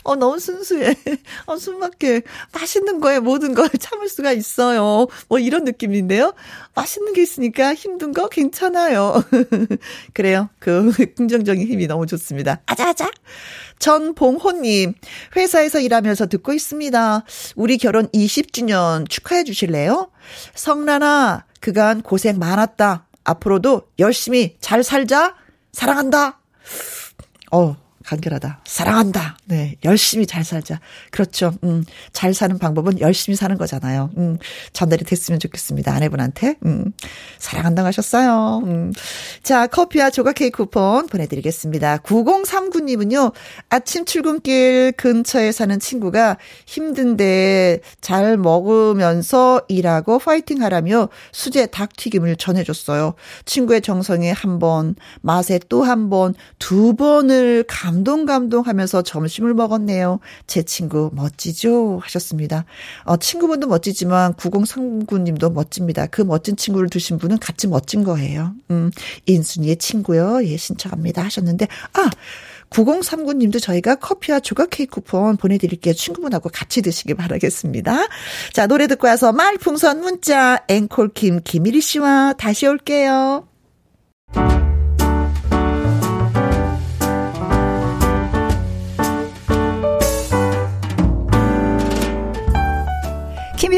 어, 0.05 0.17
너무 0.17 0.39
순수해. 0.39 0.95
어, 1.47 1.57
숨막혀. 1.57 2.21
맛있는 2.53 3.01
거에 3.01 3.21
모든 3.21 3.55
걸 3.55 3.69
참을 3.69 4.09
수가 4.09 4.33
있어요. 4.33 5.07
뭐 5.29 5.39
이런 5.39 5.65
느낌인데요. 5.65 6.33
맛있는 6.75 7.13
게 7.13 7.23
있으니까 7.23 7.75
힘든 7.75 8.13
거 8.13 8.29
괜찮아요. 8.29 9.23
그래요. 10.15 10.49
그 10.59 10.91
긍정적인 11.17 11.67
힘이 11.67 11.87
너무 11.87 12.07
좋습니다. 12.07 12.61
아자아자. 12.67 13.11
전봉호님, 13.79 14.95
회사에서 15.37 15.81
일하면서 15.81 16.27
듣고 16.27 16.53
있습니다. 16.53 17.25
우리 17.57 17.79
결혼 17.79 18.09
20주년 18.09 19.09
축하해 19.09 19.45
주실래요? 19.45 20.11
성란아, 20.55 21.47
그간 21.61 22.03
고생 22.03 22.39
많았다. 22.39 23.07
앞으로도 23.25 23.89
열심히 23.99 24.57
잘 24.61 24.83
살자. 24.83 25.35
사랑한다. 25.73 26.41
어, 27.51 27.75
간결하다. 28.05 28.61
사랑한다. 28.65 29.37
네. 29.45 29.77
열심히 29.85 30.27
잘 30.27 30.45
살자. 30.45 30.81
그렇죠. 31.11 31.53
음, 31.65 31.85
잘 32.13 32.33
사는 32.33 32.57
방법은 32.59 33.01
열심히 33.01 33.37
사는 33.37 33.57
거잖아요. 33.59 34.11
음, 34.17 34.39
전달이 34.73 35.05
됐으면 35.05 35.39
좋겠습니다. 35.41 35.93
아내분한테. 35.93 36.57
음, 36.65 36.93
사랑한다고 37.39 37.87
하셨어요. 37.89 38.63
음. 38.65 38.93
자, 39.43 39.67
커피와 39.67 40.11
조각 40.11 40.37
케이크 40.37 40.65
쿠폰 40.65 41.07
보내드리겠습니다. 41.07 41.99
9039님은요, 41.99 43.33
아침 43.69 44.05
출근길 44.05 44.93
근처에 44.97 45.53
사는 45.53 45.79
친구가 45.79 46.39
힘든데 46.67 47.81
잘 48.01 48.37
먹으면서 48.37 49.63
일하고 49.69 50.19
파이팅 50.19 50.63
하라며 50.63 51.09
수제 51.33 51.67
닭튀김을 51.67 52.37
전해줬어요. 52.37 53.15
친구의 53.45 53.83
정성에 53.83 54.31
한 54.31 54.59
번, 54.59 54.95
맛에 55.23 55.59
또 55.69 55.85
한 55.85 56.11
번, 56.11 56.35
두 56.59 56.95
번을 56.95 57.65
감 57.67 58.00
감동 58.01 58.25
감동하면서 58.25 59.03
점심을 59.03 59.53
먹었네요. 59.53 60.21
제 60.47 60.63
친구 60.63 61.11
멋지죠? 61.13 61.99
하셨습니다. 62.03 62.65
어, 63.05 63.19
친구분도 63.19 63.67
멋지지만 63.67 64.33
9039님도 64.35 65.53
멋집니다. 65.53 66.07
그 66.07 66.23
멋진 66.23 66.57
친구를 66.57 66.89
두신 66.89 67.19
분은 67.19 67.39
같이 67.39 67.69
멋진 67.69 68.03
거예요. 68.03 68.55
음, 68.71 68.91
인순이의 69.27 69.77
친구요. 69.77 70.43
예, 70.45 70.57
신청합니다. 70.57 71.23
하셨는데, 71.23 71.69
아! 71.93 72.11
9039님도 72.71 73.61
저희가 73.61 73.97
커피와 73.97 74.41
조각 74.41 74.71
케이크 74.71 74.95
쿠폰 74.95 75.37
보내드릴게요. 75.37 75.93
친구분하고 75.93 76.51
같이 76.51 76.83
드시길 76.83 77.17
바라겠습니다. 77.17 78.07
자, 78.53 78.67
노래 78.69 78.87
듣고 78.87 79.09
와서 79.09 79.33
말풍선 79.33 80.01
문자, 80.01 80.65
앵콜킴 80.69 81.41
김일희 81.43 81.81
씨와 81.81 82.35
다시 82.39 82.67
올게요. 82.67 83.49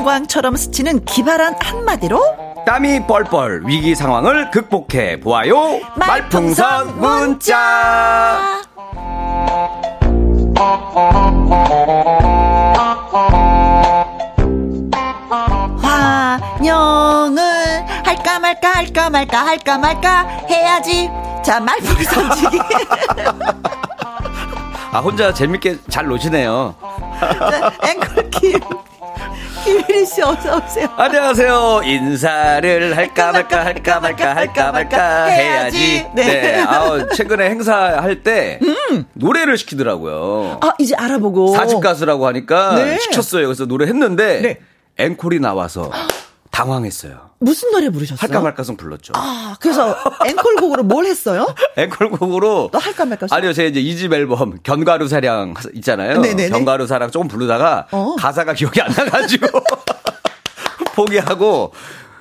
섬광처럼 0.00 0.56
스치는 0.56 1.04
기발한 1.04 1.56
한마디로 1.60 2.20
땀이 2.66 3.06
뻘뻘 3.06 3.62
위기 3.66 3.94
상황을 3.94 4.50
극복해 4.50 5.20
보아요. 5.20 5.80
말풍선 5.96 6.98
문자. 7.00 8.62
환영을 16.20 17.42
할까 18.04 18.38
말까 18.38 18.70
할까 18.72 19.10
말까 19.10 19.46
할까 19.46 19.78
말까 19.78 20.22
해야지. 20.48 21.10
자 21.44 21.60
말풍선 21.60 22.36
지기. 22.36 22.58
아 24.92 24.98
혼자 24.98 25.32
재밌게 25.32 25.78
잘 25.88 26.06
노시네요. 26.06 26.74
자, 27.20 27.72
앵콜 27.88 28.30
김. 28.30 28.60
김일희 29.64 30.06
씨 30.06 30.22
어서 30.22 30.56
오세요. 30.58 30.88
안녕하세요. 30.96 31.82
인사를 31.84 32.96
할까 32.96 33.32
말까 33.32 33.64
할까 33.64 34.00
말까 34.00 34.36
할까 34.36 34.72
말까 34.72 35.24
해야지. 35.24 36.06
네. 36.14 36.24
네. 36.24 36.60
아, 36.60 37.06
최근에 37.14 37.50
행사할 37.50 38.22
때 38.22 38.58
노래를 39.14 39.58
시키더라고요. 39.58 40.58
아 40.62 40.72
이제 40.78 40.94
알아보고. 40.94 41.54
사집 41.54 41.80
가수라고 41.80 42.26
하니까 42.26 42.76
네. 42.76 42.98
시켰어요. 42.98 43.46
그래서 43.46 43.66
노래 43.66 43.86
했는데 43.86 44.40
네. 44.40 44.58
앵콜이 45.04 45.40
나와서 45.40 45.90
당황했어요. 46.50 47.30
무슨 47.38 47.70
노래 47.70 47.88
부르셨어요? 47.88 48.18
할까 48.20 48.40
말까송 48.40 48.76
불렀죠. 48.76 49.12
아 49.16 49.56
그래서 49.60 49.96
앵콜곡으로 50.26 50.82
뭘 50.82 51.06
했어요? 51.06 51.46
앵콜곡으로 51.76 52.70
또 52.72 52.78
할까 52.78 53.04
말까? 53.04 53.26
아니요, 53.30 53.52
제 53.52 53.66
이제 53.66 53.80
이집 53.80 54.12
앨범 54.12 54.58
견과류 54.62 55.08
사랑 55.08 55.54
있잖아요. 55.74 56.20
네네네. 56.20 56.50
견과류 56.50 56.86
사랑 56.86 57.10
조금 57.10 57.28
부르다가 57.28 57.86
어. 57.92 58.16
가사가 58.18 58.52
기억이 58.54 58.80
안 58.80 58.92
나가지고 58.92 59.46
포기하고 60.94 61.72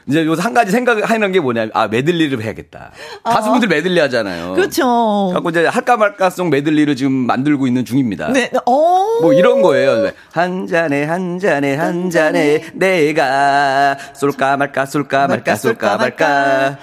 이제 0.09 0.25
요새 0.25 0.41
한 0.41 0.53
가지 0.55 0.71
생각하는 0.71 1.31
게 1.31 1.39
뭐냐면 1.39 1.69
아 1.75 1.87
메들리를 1.87 2.41
해야겠다. 2.41 2.91
가수분들 3.23 3.67
메들리 3.67 3.99
하잖아요. 3.99 4.51
어. 4.51 4.53
그렇죠. 4.55 5.29
갖고 5.33 5.51
이제 5.51 5.65
할까 5.65 5.97
말까송 5.97 6.49
메들리를 6.49 6.95
지금 6.95 7.11
만들고 7.11 7.67
있는 7.67 7.85
중입니다. 7.85 8.31
네. 8.33 8.49
어. 8.65 9.19
뭐 9.21 9.33
이런 9.33 9.61
거예요. 9.61 10.11
한 10.31 10.65
잔에 10.65 11.03
한 11.03 11.37
잔에 11.37 11.75
한 11.75 12.09
잔에 12.09 12.63
내가 12.73 13.97
쏠까 14.13 14.57
말까 14.57 14.85
쏠까 14.87 15.27
말까 15.27 15.55
쏠까 15.55 15.97
말까 15.97 16.77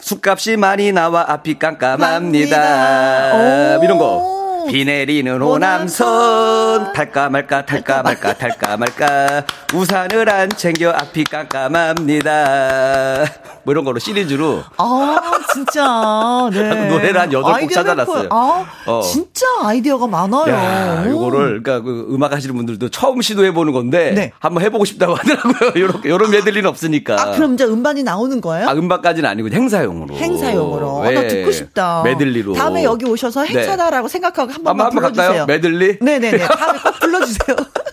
술값이 0.00 0.56
많이 0.56 0.90
나와 0.90 1.24
앞이 1.28 1.60
깜깜합니다. 1.60 3.34
오. 3.78 3.84
이런 3.84 3.98
거. 3.98 4.41
비 4.68 4.84
내리는 4.84 5.40
호남선 5.40 6.92
탈까 6.92 7.28
말까 7.28 7.66
탈까 7.66 8.02
말까 8.02 8.34
탈까 8.34 8.76
말까 8.76 9.44
우산을 9.74 10.28
안 10.28 10.48
챙겨 10.50 10.90
앞이 10.90 11.24
깜깜합니다. 11.24 13.24
뭐 13.64 13.72
이런 13.72 13.84
거로 13.84 13.98
시리즈로 13.98 14.62
아, 14.76 15.16
진짜. 15.52 16.48
네. 16.52 16.86
노래를 16.90 17.20
한 17.20 17.32
여덟 17.32 17.60
곡 17.60 17.70
찾아놨어요. 17.70 18.22
래퍼. 18.24 18.36
아, 18.36 18.64
어. 18.86 19.02
진짜 19.02 19.46
아이디어가 19.62 20.06
많아요. 20.08 20.52
야, 20.52 21.04
이거를 21.06 21.62
그러니까 21.62 21.80
그 21.80 22.08
음악 22.10 22.32
하시는 22.32 22.54
분들도 22.56 22.88
처음 22.90 23.22
시도해 23.22 23.52
보는 23.54 23.72
건데 23.72 24.12
네. 24.14 24.32
한번 24.40 24.62
해보고 24.64 24.84
싶다고 24.84 25.14
하더라고요. 25.22 25.72
요런 25.80 26.02
요런 26.04 26.30
메들리는 26.30 26.68
없으니까. 26.68 27.20
아, 27.20 27.30
그럼 27.32 27.54
이제 27.54 27.64
음반이 27.64 28.02
나오는 28.02 28.40
거예요? 28.40 28.68
아, 28.68 28.72
음반까지는 28.72 29.28
아니고 29.28 29.48
행사용으로. 29.50 30.14
행사용으로. 30.16 31.02
아, 31.02 31.10
예. 31.10 31.14
나 31.14 31.28
듣고 31.28 31.52
싶다. 31.52 32.02
메들리로. 32.04 32.54
다음에 32.54 32.84
여기 32.84 33.04
오셔서 33.06 33.42
네. 33.44 33.50
행사다라고 33.54 34.08
생각하고 34.08 34.51
한 34.52 34.62
번만 34.64 34.86
한번. 34.86 35.02
갈까요? 35.02 35.46
메들리? 35.46 35.98
네네네. 36.00 36.38
다음에 36.38 36.78
꼭 36.78 37.00
불러주세요. 37.00 37.56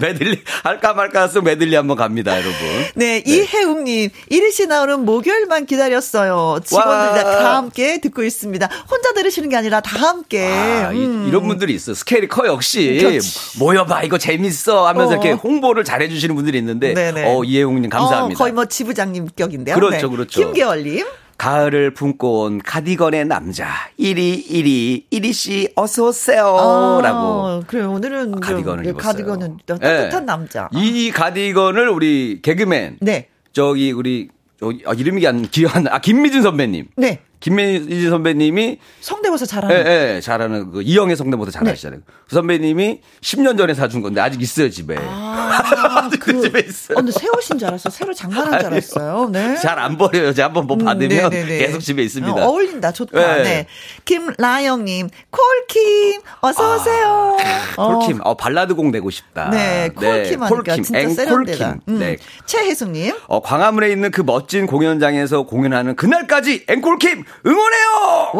메들리 0.00 0.42
할까 0.64 0.92
말까 0.92 1.28
써 1.28 1.40
메들리 1.40 1.74
한번 1.76 1.96
갑니다, 1.96 2.32
여러분. 2.32 2.52
네, 2.96 3.22
이혜웅님, 3.24 4.10
이리 4.28 4.50
씨 4.50 4.66
나오는 4.66 5.04
목요일만 5.04 5.66
기다렸어요. 5.66 6.60
직원들 6.64 7.22
와. 7.22 7.22
다 7.22 7.56
함께 7.56 8.00
듣고 8.00 8.24
있습니다. 8.24 8.68
혼자 8.90 9.12
들으시는 9.12 9.48
게 9.50 9.56
아니라 9.56 9.80
다 9.80 9.96
함께. 9.98 10.48
아, 10.48 10.90
음. 10.90 11.26
이, 11.28 11.30
런 11.30 11.46
분들이 11.46 11.74
있어. 11.74 11.94
스케일이 11.94 12.26
커 12.26 12.46
역시. 12.46 12.98
그렇지. 13.00 13.58
모여봐 13.58 14.02
이거 14.02 14.18
재밌어 14.18 14.86
하면서 14.88 15.10
어. 15.10 15.12
이렇게 15.12 15.30
홍보를 15.32 15.84
잘 15.84 16.02
해주시는 16.02 16.34
분들이 16.34 16.58
있는데, 16.58 16.92
네네. 16.94 17.24
어 17.32 17.44
이혜웅님 17.44 17.88
감사합니다. 17.90 18.36
어, 18.36 18.38
거의 18.38 18.52
뭐 18.52 18.64
지부장님 18.64 19.28
격인데요. 19.36 19.76
그렇죠, 19.76 20.08
네. 20.08 20.16
그렇죠. 20.16 20.40
김계월님. 20.40 21.04
가을을 21.44 21.92
품고 21.92 22.44
온 22.44 22.58
가디건의 22.58 23.26
남자 23.26 23.66
이리 23.98 24.32
이리 24.32 25.04
이리 25.10 25.32
씨 25.34 25.68
어서 25.76 26.06
아, 26.06 26.08
오세요라고 26.08 27.64
그래 27.66 27.84
오늘은 27.84 28.32
좀, 28.32 28.40
가디건을 28.40 28.84
네, 28.84 28.90
입었어요. 28.90 29.12
가디건은 29.12 29.58
또 29.66 29.78
따뜻한 29.78 30.20
네. 30.20 30.26
남자. 30.26 30.70
이 30.72 31.10
가디건을 31.10 31.90
우리 31.90 32.40
개그맨 32.40 32.96
네. 33.02 33.28
저기 33.52 33.92
우리 33.92 34.30
저기 34.58 34.82
아, 34.86 34.94
이름이 34.94 35.26
안 35.26 35.42
기억 35.42 35.76
안 35.76 35.82
나. 35.82 35.96
아 35.96 36.00
김미진 36.00 36.40
선배님. 36.40 36.86
네. 36.96 37.20
김미진 37.44 38.08
선배님이 38.08 38.78
성대모사 39.02 39.42
예, 39.42 39.46
잘하는. 39.46 39.86
예, 39.86 40.20
잘하는 40.22 40.70
그 40.70 40.80
이영애 40.80 41.14
성대모사 41.14 41.50
잘하시잖아요. 41.50 42.00
그 42.26 42.34
선배님이 42.34 43.00
10년 43.20 43.58
전에 43.58 43.74
사준 43.74 44.00
건데 44.00 44.22
아직 44.22 44.40
있어요 44.40 44.70
집에. 44.70 44.96
아, 44.98 46.00
아직도 46.06 46.40
집에 46.40 46.60
있어요. 46.60 46.96
어, 46.96 47.02
근데 47.02 47.12
새 47.12 47.28
옷인 47.28 47.58
줄 47.58 47.68
알았어. 47.68 47.90
새로 47.90 48.14
장만한 48.14 48.60
줄. 48.60 48.66
알았어요. 48.72 49.28
네. 49.30 49.56
잘 49.56 49.78
안 49.78 49.98
버려요. 49.98 50.32
제가 50.32 50.46
한번 50.48 50.66
뭐 50.66 50.78
음, 50.78 50.86
받으면 50.86 51.28
네네네. 51.28 51.58
계속 51.58 51.80
집에 51.80 52.02
있습니다. 52.02 52.32
어, 52.32 52.48
어울린다. 52.48 52.92
좋다. 52.92 53.18
네. 53.18 53.42
네. 53.42 53.66
김라영님, 54.06 55.10
콜킴, 55.30 56.22
어서 56.40 56.76
오세요. 56.76 57.36
콜킴, 57.76 58.20
어, 58.24 58.38
발라드 58.38 58.74
곡 58.74 58.88
내고 58.90 59.10
싶다. 59.10 59.50
네, 59.50 59.90
콜킴 59.94 60.42
하니까 60.42 60.48
콜킴, 60.48 60.82
진짜. 60.82 61.08
세련되다. 61.10 61.76
음. 61.88 61.98
네. 61.98 62.16
최혜숙님, 62.46 63.14
어, 63.26 63.42
광화문에 63.42 63.90
있는 63.90 64.10
그 64.10 64.22
멋진 64.22 64.66
공연장에서 64.66 65.42
공연하는 65.42 65.94
그날까지 65.96 66.64
앵콜킴 66.68 67.24
응원해요! 67.46 68.32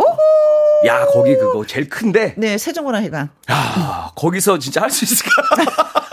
야, 0.86 1.06
거기 1.06 1.34
그거 1.36 1.64
제일 1.66 1.88
큰데, 1.88 2.34
네, 2.36 2.58
세종문화회관. 2.58 3.30
야, 3.50 4.10
거기서 4.16 4.58
진짜 4.58 4.82
할 4.82 4.90
수 4.90 5.04
있을까? 5.04 5.30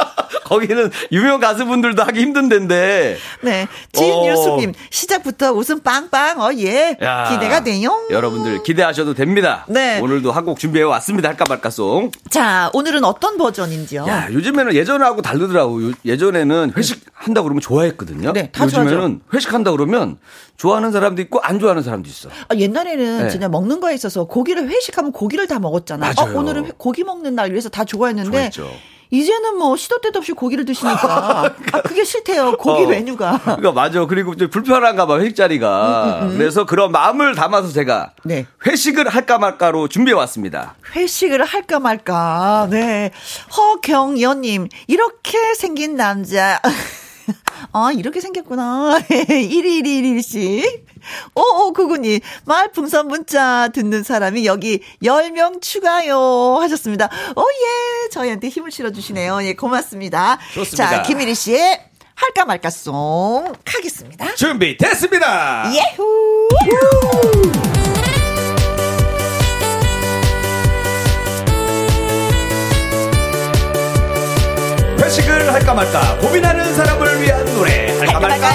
거기는 0.51 0.91
유명 1.13 1.39
가수분들도 1.39 2.03
하기 2.03 2.19
힘든 2.19 2.49
데인데. 2.49 3.17
네, 3.41 3.63
어. 3.63 3.67
지인유숙님, 3.93 4.73
시작부터 4.89 5.53
웃음 5.53 5.79
빵빵, 5.79 6.41
어, 6.41 6.49
예. 6.57 6.97
야, 7.01 7.29
기대가 7.31 7.63
돼요. 7.63 8.05
여러분들 8.09 8.61
기대하셔도 8.63 9.13
됩니다. 9.13 9.65
네. 9.69 9.99
오늘도 10.01 10.31
한 10.31 10.41
곡 10.41 10.57
준비해 10.59 10.83
왔습니다. 10.83 11.29
할까 11.29 11.45
말까송. 11.47 12.09
자, 12.31 12.69
오늘은 12.73 13.03
어떤 13.05 13.37
버전인지요? 13.37 14.05
야, 14.07 14.27
요즘에는 14.31 14.73
예전하고 14.73 15.21
다르더라고. 15.21 15.89
요- 15.89 15.93
예전에는 16.03 16.73
회식 16.75 17.05
한다 17.13 17.43
그러면 17.43 17.61
좋아했거든요. 17.61 18.33
네, 18.33 18.49
다 18.51 18.65
요즘에는 18.65 19.21
회식한다 19.33 19.69
그러면 19.71 20.17
좋아하는 20.57 20.91
사람도 20.91 21.21
있고 21.21 21.39
안 21.41 21.59
좋아하는 21.59 21.83
사람도 21.83 22.09
있어. 22.09 22.29
아, 22.49 22.55
옛날에는 22.55 23.23
네. 23.25 23.29
진짜 23.29 23.47
먹는 23.49 23.79
거에 23.79 23.93
있어서 23.93 24.25
고기를 24.25 24.67
회식하면 24.69 25.11
고기를 25.11 25.47
다 25.47 25.59
먹었잖아요. 25.59 26.13
맞아요. 26.17 26.35
어, 26.35 26.39
오늘은 26.39 26.65
회- 26.65 26.71
고기 26.77 27.03
먹는 27.03 27.35
날 27.35 27.49
이래서 27.51 27.69
다 27.69 27.85
좋아했는데 27.85 28.31
좋아했죠. 28.31 28.71
이제는 29.11 29.57
뭐 29.57 29.75
시도 29.75 29.99
때도 29.99 30.19
없이 30.19 30.31
고기를 30.31 30.63
드시니까 30.65 31.43
아, 31.73 31.81
그게 31.81 32.03
싫대요. 32.05 32.53
고기 32.57 32.85
어. 32.85 32.87
메뉴가. 32.87 33.41
그러니까 33.43 33.71
맞아. 33.73 34.05
그리고 34.05 34.35
좀 34.35 34.49
불편한가 34.49 35.05
봐, 35.05 35.19
회식 35.19 35.35
자리가. 35.35 36.29
그래서 36.31 36.65
그런 36.65 36.91
마음을 36.91 37.35
담아서 37.35 37.69
제가 37.73 38.13
네. 38.23 38.47
회식을 38.65 39.09
할까 39.09 39.37
말까로 39.37 39.89
준비해 39.89 40.15
왔습니다. 40.17 40.75
회식을 40.95 41.43
할까 41.43 41.79
말까. 41.79 42.67
네. 42.71 43.11
허경연님, 43.57 44.69
이렇게 44.87 45.55
생긴 45.55 45.95
남자. 45.97 46.61
아, 47.73 47.91
이렇게 47.93 48.19
생겼구나. 48.21 48.99
11111씩. 49.09 50.81
오오구구님, 51.35 52.19
말풍선 52.45 53.07
문자 53.07 53.69
듣는 53.69 54.03
사람이 54.03 54.45
여기 54.45 54.81
10명 55.03 55.61
추가요. 55.61 56.57
하셨습니다. 56.61 57.09
오, 57.35 57.41
예. 57.41 58.00
저희한테 58.11 58.49
힘을 58.49 58.69
실어주시네요. 58.71 59.43
예, 59.43 59.53
고맙습니다. 59.53 60.37
좋습니다. 60.53 60.89
자, 60.89 61.01
김일희 61.01 61.33
씨의 61.33 61.81
할까 62.13 62.45
말까송 62.45 63.53
하겠습니다. 63.65 64.35
준비됐습니다. 64.35 65.71
예후! 65.73 66.19
회식을 75.01 75.51
할까 75.51 75.73
말까 75.73 76.17
고민하는 76.19 76.73
사람을 76.73 77.21
위한 77.21 77.43
노래 77.53 77.97
할까 77.97 78.19
말까 78.19 78.51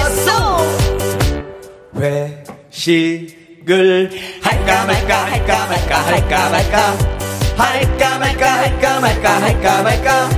회식을 2.71 4.11
할까 4.41 4.85
말까 4.85 5.25
할까 5.25 5.67
말까 5.67 5.99
할까 6.05 6.49
말까 6.49 6.49
할까 6.49 6.49
말까 6.49 7.16
할까 7.57 8.19
말까 8.19 9.41
할까 9.41 9.81
말까 9.83 10.29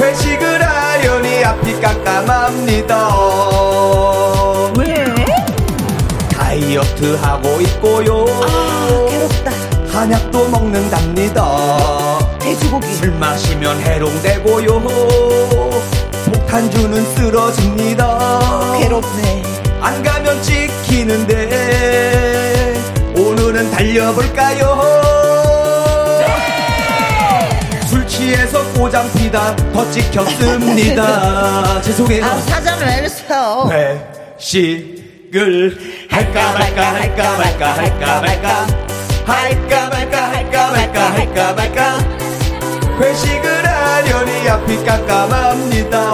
회식을 0.00 0.62
하려니 0.62 1.44
앞이 1.44 1.80
깜깜합니다 1.80 3.08
왜? 4.78 5.04
다이어트 6.30 7.16
하고 7.16 7.60
있고요 7.60 8.24
아, 8.42 9.06
괴롭다. 9.10 9.50
한약도 9.98 10.48
먹는답니다 10.48 12.18
돼지고기. 12.40 12.86
술 12.94 13.10
마시면 13.12 13.80
해롱되고요 13.80 14.80
폭탄주는 16.26 17.04
쓰러집니다 17.14 18.78
괴롭네. 18.78 19.42
안 19.80 20.02
가면 20.02 20.42
찍히는데 20.42 21.38
오늘은 23.16 23.70
달려볼까요 23.70 25.11
술 28.32 28.36
취해서 28.36 28.64
꼬장 28.72 29.12
피다 29.12 29.54
더 29.72 29.90
찍혔습니다 29.90 31.80
죄송해요 31.84 32.24
아, 32.24 32.36
사전을 32.40 32.86
내렸어요. 32.86 33.68
회식을 34.38 35.78
할까 36.08 36.52
말까 36.52 36.94
할까 36.94 37.36
말까 37.36 37.76
할까 37.76 38.20
말까 38.20 38.66
할까 39.26 39.88
말까 39.90 40.32
할까 40.32 40.70
말까 40.72 41.12
할까 41.12 41.52
말까 41.52 41.98
회식을 43.00 43.66
하려니 43.66 44.48
앞이 44.48 44.84
깜깜합니다 44.84 46.12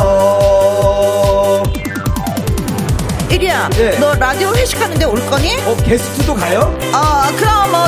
이리야, 3.31 3.69
네. 3.71 3.97
너 4.01 4.15
라디오 4.15 4.53
회식하는데 4.57 5.05
올 5.05 5.25
거니? 5.27 5.55
어 5.65 5.77
게스트도 5.85 6.35
가요? 6.35 6.77
어, 6.93 7.37
그럼 7.37 7.71
뭐, 7.71 7.87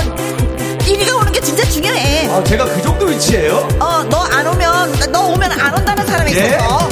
이리가 0.91 1.17
오는 1.17 1.31
게 1.33 1.41
진짜 1.41 1.65
중요해. 1.65 2.29
아 2.29 2.43
제가 2.45 2.65
그 2.65 2.83
정도 2.83 3.07
위치예요? 3.07 3.69
어, 3.79 4.03
너 4.05 4.21
안 4.33 4.47
오면, 4.47 4.93
너 5.13 5.27
오면 5.29 5.53
안 5.53 5.75
온다는 5.77 6.07
사람이 6.07 6.33
예? 6.35 6.47
있어서. 6.57 6.89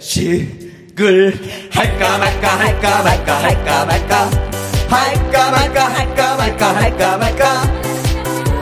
회식을 0.00 1.38
할까 1.70 2.18
말까 2.18 2.48
할까 2.58 3.02
말까 3.02 3.42
할까 3.42 3.84
말까 3.84 4.30
할까 4.88 5.50
말까 5.50 5.88
할까 5.94 6.36
말까 6.36 6.74
할까 6.76 7.16
말까 7.18 7.62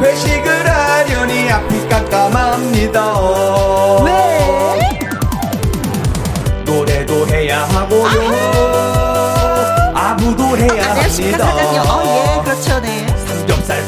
회식을 0.01 0.69
하려니 0.69 1.51
앞이 1.51 1.89
깜깜합니다 1.89 3.15
왜? 4.05 4.79
노래도 6.65 7.27
해야 7.29 7.65
하고요 7.65 8.21
아무도 9.95 10.57
해야 10.59 10.71
안녕하십니까, 10.91 11.39
사장님. 11.39 11.81
합니다 11.81 11.95
어, 11.95 12.03
예, 12.07 12.43
그렇죠, 12.45 12.81
네. 12.81 13.07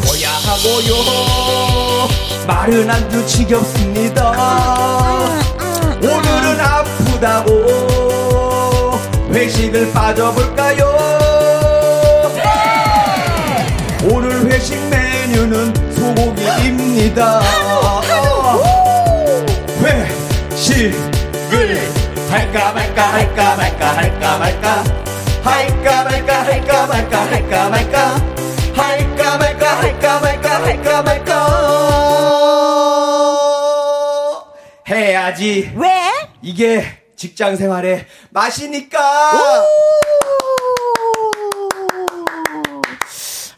구워야 0.03 0.31
하고요? 0.31 2.09
마른 2.47 2.91
안주 2.91 3.25
지겹습니다. 3.27 4.31
오늘은 6.03 6.61
아프다고 6.61 7.51
회식을 9.33 9.93
빠져볼까요? 9.93 10.93
오늘 14.11 14.51
회식 14.51 14.77
메뉴는 14.89 15.73
소고기입니다. 15.95 17.41
회식을 20.53 21.81
할까 22.31 22.73
말까 22.73 23.13
할까 23.13 23.57
말까 23.57 23.97
할까 23.97 24.39
말까 24.39 24.85
할까 25.45 26.05
말까 26.05 26.45
할까 26.45 26.87
말까 26.87 27.27
할까 27.27 27.69
말까 27.69 28.32
해야지 35.33 35.73
왜? 35.77 35.91
이게 36.43 36.85
직장 37.17 37.57
생활의 37.57 38.07
맛이니까 38.31 38.99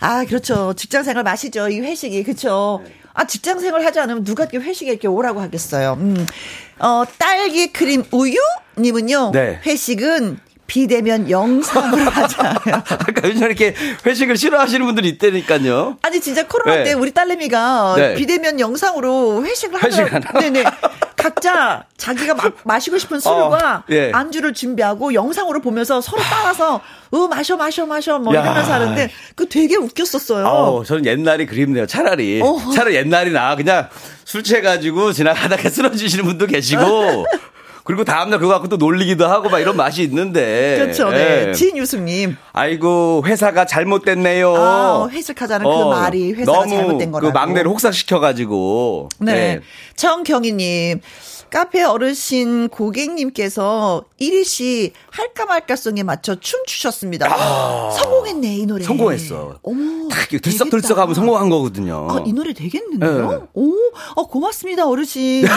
아, 0.00 0.24
그렇죠. 0.26 0.74
직장 0.74 1.02
생활 1.02 1.22
맛이죠. 1.22 1.70
이 1.70 1.80
회식이. 1.80 2.24
그렇죠. 2.24 2.84
아, 3.14 3.26
직장 3.26 3.58
생활 3.58 3.86
하지 3.86 4.00
않으면 4.00 4.22
누가 4.22 4.44
이렇게 4.44 4.58
회식에 4.58 4.90
이렇게 4.90 5.08
오라고 5.08 5.40
하겠어요. 5.40 5.94
음. 5.98 6.26
어, 6.78 7.04
딸기 7.16 7.72
크림 7.72 8.04
우유 8.10 8.36
님은요. 8.76 9.30
네. 9.32 9.60
회식은 9.64 10.38
비대면 10.66 11.30
영상으로 11.30 12.02
하잖아요. 12.10 12.54
아까 12.88 13.28
요즘 13.28 13.46
이렇게 13.46 13.74
회식을 14.04 14.36
싫어하시는 14.36 14.84
분들이 14.86 15.08
있다니까요. 15.10 15.98
아니 16.02 16.20
진짜 16.20 16.46
코로나 16.46 16.76
네. 16.76 16.84
때 16.84 16.92
우리 16.94 17.12
딸내미가 17.12 17.94
네. 17.96 18.14
비대면 18.14 18.60
영상으로 18.60 19.44
회식을 19.44 19.82
회식 19.82 20.00
하더라고. 20.12 20.40
네네. 20.40 20.64
각자 21.16 21.84
자기가 21.96 22.34
마, 22.34 22.50
마시고 22.64 22.98
싶은 22.98 23.18
술과 23.20 23.76
어, 23.76 23.82
예. 23.90 24.10
안주를 24.12 24.52
준비하고 24.52 25.14
영상으로 25.14 25.60
보면서 25.60 26.00
서로 26.02 26.20
따라서 26.22 26.80
어 27.10 27.26
마셔 27.28 27.56
마셔 27.56 27.86
마셔 27.86 28.18
뭐 28.18 28.34
야. 28.34 28.42
이러면서 28.42 28.72
하는데 28.74 29.10
그 29.34 29.48
되게 29.48 29.76
웃겼었어요. 29.76 30.46
아우, 30.46 30.84
저는 30.84 31.06
옛날이 31.06 31.46
그립네요, 31.46 31.86
차라리. 31.86 32.40
어. 32.42 32.58
차라리 32.74 32.96
옛날이 32.96 33.30
나. 33.30 33.56
그냥 33.56 33.88
술 34.24 34.42
취해가지고 34.42 35.12
지나가다가 35.12 35.68
쓰러지시는 35.70 36.24
분도 36.24 36.46
계시고. 36.46 37.24
그리고 37.84 38.02
다음날 38.02 38.38
그거 38.38 38.52
갖고 38.54 38.68
또 38.68 38.78
놀리기도 38.78 39.26
하고 39.26 39.50
막 39.50 39.60
이런 39.60 39.76
맛이 39.76 40.02
있는데. 40.02 40.76
그렇죠. 40.78 41.10
네. 41.10 41.48
예. 41.48 41.52
진유승님. 41.52 42.36
아이고, 42.54 43.22
회사가 43.26 43.66
잘못됐네요. 43.66 44.54
아, 44.56 45.08
회식하자는 45.10 45.66
그 45.66 45.90
말이 45.90 46.32
회사가 46.32 46.66
잘못된 46.66 47.12
그 47.12 47.20
거라고. 47.20 47.32
막내를 47.32 47.70
혹사시켜가지고. 47.70 49.10
네. 49.20 49.60
정경희님. 49.96 51.00
카페 51.54 51.84
어르신 51.84 52.68
고객님께서 52.68 54.06
이리 54.18 54.42
씨 54.42 54.92
할까 55.08 55.46
말까송에 55.46 56.02
맞춰 56.02 56.34
춤추셨습니다. 56.34 57.28
성공했네 57.92 58.56
이 58.56 58.66
노래. 58.66 58.82
아. 58.82 58.88
성공했어. 58.88 59.60
어머. 59.62 60.08
딱 60.08 60.32
이렇게 60.32 60.40
들썩들썩하면 60.50 61.14
되겠다. 61.14 61.14
성공한 61.14 61.48
거거든요. 61.50 62.08
아, 62.10 62.24
이 62.26 62.32
노래 62.32 62.52
되겠는데요? 62.52 63.30
네. 63.30 63.38
오, 63.54 63.72
어, 64.16 64.26
고맙습니다, 64.26 64.88
어르신. 64.88 65.42
네. 65.46 65.48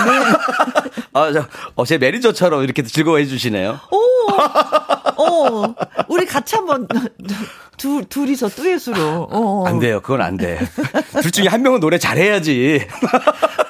아, 1.14 1.34
저, 1.34 1.48
어, 1.74 1.84
제 1.84 1.98
매니저처럼 1.98 2.62
이렇게 2.62 2.84
즐거워해 2.84 3.26
주시네요. 3.26 3.80
오, 3.90 4.32
어, 5.20 5.76
우리 6.10 6.28
같이 6.28 6.56
한번, 6.56 6.88
두, 7.76 8.06
둘이서 8.08 8.50
듀엣으로. 8.50 9.30
어. 9.32 9.64
안 9.66 9.80
돼요. 9.80 10.00
그건 10.02 10.22
안 10.22 10.38
돼. 10.38 10.60
둘 11.24 11.32
중에 11.32 11.48
한 11.48 11.64
명은 11.64 11.80
노래 11.80 11.98
잘해야지. 11.98 12.86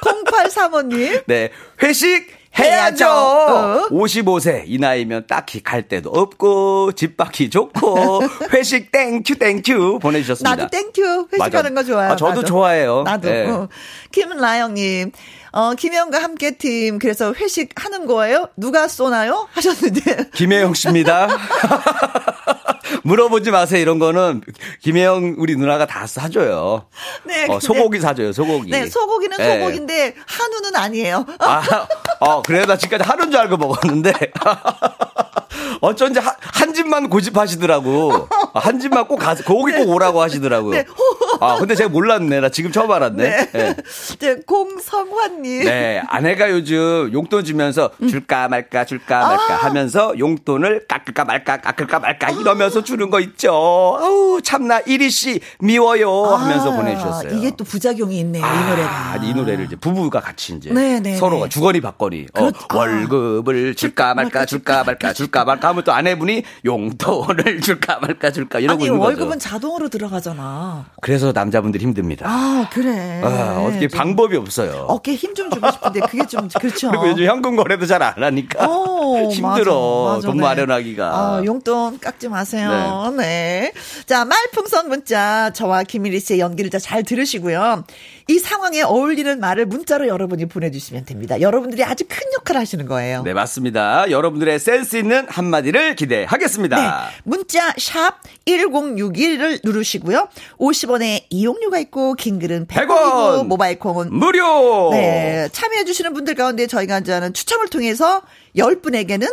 0835님. 0.48 1.24
네. 1.28 1.50
회식 1.84 2.36
해야죠. 2.58 3.06
해야죠. 3.06 3.08
어. 3.08 3.88
55세 3.90 4.64
이 4.66 4.80
나이면 4.80 5.28
딱히 5.28 5.62
갈 5.62 5.88
데도 5.88 6.10
없고 6.10 6.94
집 6.94 7.16
밖이 7.16 7.50
좋고 7.52 8.22
회식 8.54 8.92
thank 8.92 9.36
you 9.36 9.53
thank 9.53 9.82
you 9.82 10.00
보내주셨습니다. 10.00 10.56
나도 10.56 10.68
Thank 10.70 11.02
you. 11.02 11.28
회식하는 11.34 11.76
거. 11.76 11.84
좋아요. 11.84 12.12
아, 12.12 12.16
저도 12.16 12.30
나도. 12.42 12.44
좋아해요. 12.46 13.04
나도. 13.04 13.30
네. 13.30 13.48
어. 13.48 13.68
김라영님. 14.12 15.12
어, 15.54 15.74
김혜영과 15.74 16.22
함께 16.22 16.52
팀, 16.52 17.00
그래서 17.00 17.34
회식 17.34 17.70
하는 17.84 18.06
거예요? 18.06 18.50
누가 18.58 18.88
쏘나요? 18.88 19.48
하셨는데. 19.54 20.30
김혜영 20.34 20.74
씨입니다. 20.76 21.28
물어보지 23.04 23.52
마세요. 23.52 23.82
이런 23.82 24.00
거는 24.00 24.42
김혜영 24.82 25.36
우리 25.38 25.56
누나가 25.56 25.86
다 25.86 26.08
사줘요. 26.08 26.86
네. 27.26 27.46
어, 27.50 27.60
소고기 27.60 28.00
사줘요. 28.00 28.32
소고기. 28.34 28.72
네, 28.72 28.88
소고기는 28.88 29.38
네. 29.38 29.60
소고기인데, 29.60 30.16
한우는 30.26 30.76
아니에요. 30.76 31.26
아, 31.40 31.88
어, 32.20 32.42
그래, 32.42 32.66
나 32.66 32.78
지금까지 32.78 33.08
하는 33.10 33.32
줄 33.32 33.40
알고 33.40 33.58
먹었는데. 33.58 34.14
어쩐지 35.82 36.20
한, 36.20 36.34
한 36.40 36.74
집만 36.74 37.10
고집하시더라고. 37.10 38.28
한 38.54 38.80
집만 38.80 39.08
꼭 39.08 39.18
가서, 39.18 39.44
고기 39.44 39.72
꼭 39.74 39.90
오라고 39.90 40.22
하시더라고요. 40.22 40.72
네, 40.72 40.86
호, 40.88 41.18
아, 41.46 41.58
근데 41.60 41.76
제가 41.76 41.90
몰랐네. 41.90 42.40
나 42.40 42.50
지금 42.50 42.72
처음 42.72 42.92
알았네. 42.92 43.50
네. 43.52 43.76
네, 44.20 44.36
공성환님. 44.46 45.66
네, 45.66 46.02
아내가 46.08 46.50
요즘 46.50 47.12
용돈 47.14 47.44
주면서 47.44 47.92
줄까 48.10 48.48
말까 48.48 48.86
줄까 48.86 49.28
말까 49.28 49.54
아. 49.54 49.58
하면서 49.58 50.18
용돈을 50.18 50.88
깎을까 50.88 51.26
말까 51.26 51.58
깎을까 51.62 52.00
말까 52.00 52.32
이러면서 52.32 52.84
주는 52.84 53.10
거 53.10 53.20
있죠. 53.20 53.52
아우 53.52 54.42
참나 54.44 54.80
이리 54.86 55.10
씨 55.10 55.40
미워요 55.60 56.26
하면서 56.26 56.74
아, 56.74 56.76
보내주셨어요. 56.76 57.38
이게 57.38 57.52
또 57.56 57.64
부작용이 57.64 58.20
있네요, 58.20 58.46
이 58.46 58.70
노래가. 58.70 58.90
아, 58.90 59.20
이 59.22 59.34
노래를 59.34 59.66
이제 59.66 59.76
부부가 59.76 60.20
같이 60.20 60.54
이제 60.56 60.72
네, 60.72 61.00
네, 61.00 61.16
서로가 61.18 61.46
네. 61.46 61.50
주거니 61.50 61.82
받거니 61.82 62.28
어, 62.38 62.48
아. 62.48 62.76
월급을 62.76 63.76
줄까 63.76 64.14
말까 64.14 64.46
줄까 64.46 64.84
말까 64.84 65.14
줄까 65.14 65.46
말까 65.46 65.67
하면 65.68 65.84
또 65.84 65.92
아내분이 65.94 66.44
용돈을 66.66 67.62
줄까 67.62 68.00
말까 68.00 68.32
줄까 68.32 68.60
이러고 68.60 68.82
아니, 68.82 68.86
있는 68.88 69.00
월급은 69.00 69.28
거죠. 69.30 69.40
자동으로 69.40 69.90
들어가잖아. 69.90 70.86
그래서 71.02 71.32
남자분들이 71.32 71.84
힘듭니다. 71.84 72.26
아, 72.28 72.70
그래. 72.74 73.22
아, 73.24 73.64
어떻게 73.68 73.88
좀 73.88 73.98
방법이 73.98 74.36
없어요. 74.38 74.86
어깨 74.90 75.14
힘 75.16 75.34
좀 75.38 75.52
주고 75.52 75.70
싶은데 75.70 76.00
그게 76.02 76.26
좀 76.26 76.48
그렇죠. 76.60 76.90
그리고 76.90 77.10
요즘 77.10 77.26
현금 77.26 77.56
거래도 77.56 77.86
잘 77.86 78.02
안 78.02 78.14
하니까 78.24 78.66
어, 78.68 79.30
힘들어 79.32 80.06
맞아, 80.06 80.16
맞아, 80.18 80.28
돈 80.28 80.38
네. 80.38 80.44
마련하기가. 80.44 81.06
아, 81.08 81.42
용돈 81.46 82.00
깎지 82.00 82.28
마세요. 82.30 83.14
네. 83.18 83.72
자, 84.06 84.24
말풍선 84.26 84.88
문자 84.90 85.52
저와 85.52 85.84
김일희 85.84 86.20
씨의 86.20 86.40
연기를 86.40 86.70
다잘 86.72 87.04
들으시고요. 87.04 87.84
이 88.30 88.40
상황에 88.40 88.82
어울리는 88.82 89.40
말을 89.40 89.66
문자로 89.68 90.08
여러분이 90.08 90.48
보내주시면 90.48 91.06
됩니다. 91.06 91.40
여러분들이 91.40 91.84
아주 91.84 92.04
큰 92.10 92.18
역할을 92.40 92.60
하시는 92.62 92.86
거예요. 92.86 93.24
네 93.24 93.34
맞습니다. 93.34 94.10
여러분들의 94.12 94.60
센스 94.60 94.98
있는 94.98 95.26
한마 95.30 95.57
디를 95.62 95.96
기대하겠습니다. 95.96 96.76
네. 96.76 97.18
문자 97.24 97.74
샵 97.78 98.20
1061을 98.46 99.60
누르시고요. 99.64 100.28
50원의 100.58 101.24
이용료가 101.30 101.80
있고 101.80 102.14
긴 102.16 102.40
글은 102.40 102.68
100원이고 102.68 102.88
100원. 102.88 103.48
모바일 103.48 103.80
콩은 103.80 104.14
무료. 104.14 104.90
네. 104.92 105.48
참여해 105.52 105.86
주시는 105.86 106.14
분들 106.14 106.36
가운데 106.36 106.68
저희가 106.68 107.00
이제 107.00 107.12
하는 107.12 107.34
추첨을 107.34 107.68
통해서 107.68 108.22
10분에게는 108.56 109.28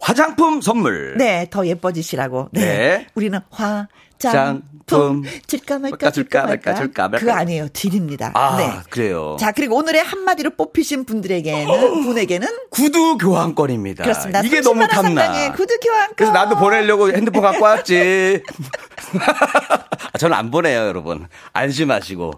화장품 0.00 0.60
선물. 0.60 1.14
네, 1.16 1.46
더 1.50 1.66
예뻐지시라고. 1.66 2.48
네. 2.52 2.60
네. 2.60 3.06
우리는 3.14 3.38
화 3.50 3.86
장품. 4.30 5.22
줄까 5.46 5.78
말까 5.78 6.10
줄까 6.10 6.42
말까, 6.44 6.74
줄까 6.74 7.08
말까. 7.08 7.18
그거 7.18 7.32
아니에요. 7.32 7.68
드립니다. 7.72 8.30
아 8.34 8.56
네. 8.56 8.70
그래요. 8.90 9.36
자, 9.40 9.52
그리고 9.52 9.76
오늘의 9.76 10.02
한마디로 10.02 10.50
뽑히신 10.50 11.04
분들에게는 11.04 12.02
분에게는 12.04 12.48
구두 12.70 13.16
교환권입니다. 13.18 14.04
그렇습니다. 14.04 14.42
이게 14.42 14.60
30만 14.60 14.64
너무 14.64 14.80
원 14.80 14.88
탐나. 14.88 15.52
구두 15.52 15.78
교환권. 15.78 16.14
그래서 16.16 16.32
나도 16.32 16.56
보내려고 16.56 17.10
핸드폰 17.10 17.42
갖고 17.42 17.64
왔지. 17.64 18.42
아, 20.12 20.18
저는 20.18 20.36
안 20.36 20.50
보내요, 20.50 20.86
여러분. 20.86 21.26
안심하시고. 21.52 22.32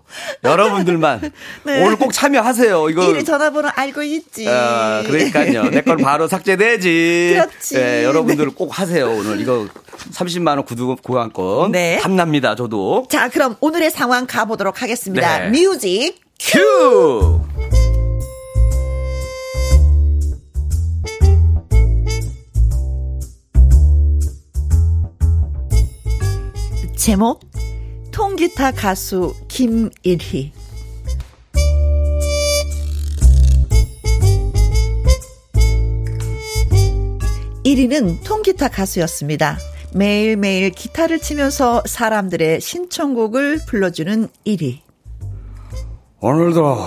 여러분들만 0.45 1.21
네. 1.65 1.83
오늘 1.85 1.97
꼭 1.97 2.13
참여하세요. 2.13 2.89
이거 2.91 3.05
이리 3.11 3.25
전화번호 3.25 3.71
알고 3.75 4.03
있지. 4.03 4.47
아, 4.49 5.03
그러니까요. 5.07 5.65
내건 5.71 5.97
바로 5.99 6.29
삭제되지. 6.29 7.33
그렇지. 7.35 7.77
예, 7.77 8.05
여러분들 8.05 8.51
꼭 8.51 8.79
하세요. 8.79 9.09
오늘 9.11 9.41
이거 9.41 9.67
30만 9.97 10.49
원 10.49 10.65
구두 10.65 10.97
교환권 10.97 11.73
네. 11.73 11.99
탐납니다. 12.01 12.55
저도. 12.55 13.07
자, 13.09 13.29
그럼 13.29 13.57
오늘의 13.61 13.91
상황 13.91 14.27
가보도록 14.27 14.83
하겠습니다. 14.83 15.39
네. 15.39 15.51
뮤직 15.51 16.21
큐. 16.39 17.41
제목 26.97 27.41
통기타 28.13 28.73
가수 28.73 29.35
김일희 29.49 30.53
일위는 37.65 38.21
통기타 38.21 38.69
가수였습니다. 38.69 39.59
매일매일 39.95 40.71
기타를 40.71 41.21
치면서 41.21 41.83
사람들의 41.87 42.61
신청곡을 42.61 43.61
불러주는 43.67 44.29
1위. 44.45 44.81
오늘도 46.21 46.79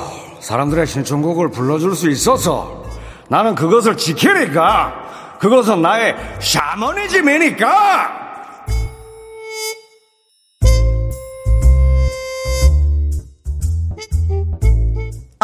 사람들의 0.41 0.85
신청곡을 0.85 1.51
불러줄 1.51 1.95
수 1.95 2.09
있어서 2.09 2.83
나는 3.29 3.55
그것을 3.55 3.95
지키니까 3.95 5.37
그것은 5.39 5.81
나의 5.81 6.15
샤머니즘이니까 6.39 8.26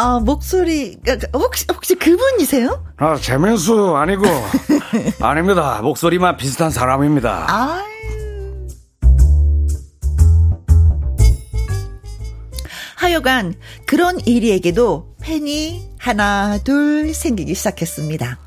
아, 0.04 0.18
목소리, 0.20 0.98
혹시, 1.32 1.64
혹시 1.72 1.94
그분이세요? 1.94 2.84
아, 2.98 3.16
재민수 3.16 3.96
아니고. 3.96 4.24
아닙니다. 5.24 5.80
목소리만 5.82 6.36
비슷한 6.36 6.68
사람입니다. 6.70 7.46
아 7.48 7.82
하여간 12.96 13.54
그런 13.86 14.18
일이에게도 14.24 15.14
팬이 15.22 15.88
하나 15.98 16.58
둘 16.58 17.12
생기기 17.14 17.54
시작했습니다. 17.54 18.38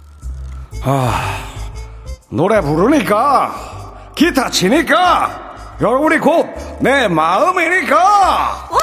노래 2.30 2.62
부르니까 2.62 4.12
기타 4.16 4.50
치니까 4.50 5.78
여러분이 5.82 6.20
곧 6.20 6.48
내 6.80 7.08
마음이니까. 7.08 7.96
와 7.98 8.78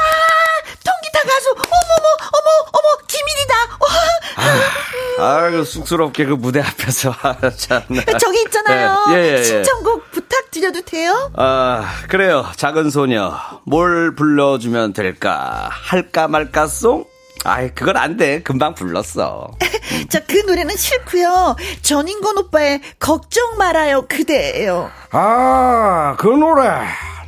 아유, 5.18 5.64
쑥스럽게 5.64 6.24
그 6.26 6.32
무대 6.32 6.60
앞에서. 6.60 7.14
아, 7.22 7.36
참나. 7.56 8.02
저기 8.18 8.42
있잖아요. 8.46 9.04
네, 9.08 9.14
예, 9.14 9.22
예, 9.34 9.38
예. 9.38 9.42
신청곡 9.42 10.10
부탁드려도 10.10 10.82
돼요? 10.82 11.30
아, 11.36 11.84
그래요. 12.08 12.44
작은 12.56 12.90
소녀. 12.90 13.34
뭘 13.64 14.14
불러주면 14.14 14.92
될까? 14.92 15.68
할까 15.70 16.28
말까 16.28 16.66
송? 16.66 17.04
아이, 17.46 17.70
그건 17.74 17.96
안 17.98 18.16
돼. 18.16 18.42
금방 18.42 18.74
불렀어. 18.74 19.50
자 20.08 20.20
그 20.26 20.38
노래는 20.46 20.76
싫고요. 20.76 21.56
전인권 21.82 22.38
오빠의 22.38 22.80
걱정 22.98 23.56
말아요 23.58 24.06
그대예요. 24.08 24.90
아 25.12 26.16
그 26.18 26.26
노래 26.28 26.62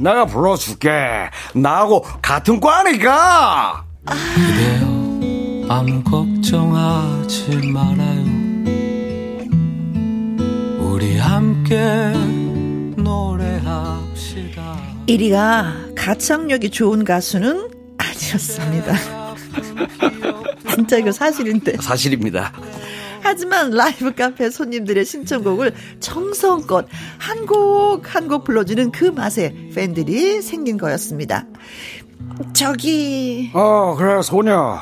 내가 0.01 0.24
불러줄게 0.24 1.30
나하고 1.55 2.03
같은 2.22 2.59
과니까 2.61 3.84
아 4.07 4.95
무 5.69 6.03
걱정하지 6.05 7.71
말아요 7.73 8.25
우리 10.81 11.17
함께 11.19 12.12
노래합시다 12.97 14.77
1위가 15.09 15.95
가창력이 15.97 16.71
좋은 16.71 17.05
가수는 17.05 17.69
아니었습니다. 17.99 18.95
진짜 20.75 20.99
이거 20.99 21.11
사실인데. 21.12 21.77
사실입니다. 21.81 22.53
하지만 23.23 23.71
라이브 23.71 24.14
카페 24.14 24.51
손님들의 24.51 25.05
신청곡을 25.05 25.75
정성껏 26.01 26.87
한 27.19 27.47
곡 27.47 28.14
한곡 28.14 28.45
불러주는 28.45 28.91
그 28.93 29.05
맛에 29.07 29.55
팬들이 29.75 30.43
생긴 30.43 30.77
거였습니다. 30.77 31.47
저기 32.53 33.51
어 33.55 33.95
그래 33.97 34.23
소녀 34.23 34.79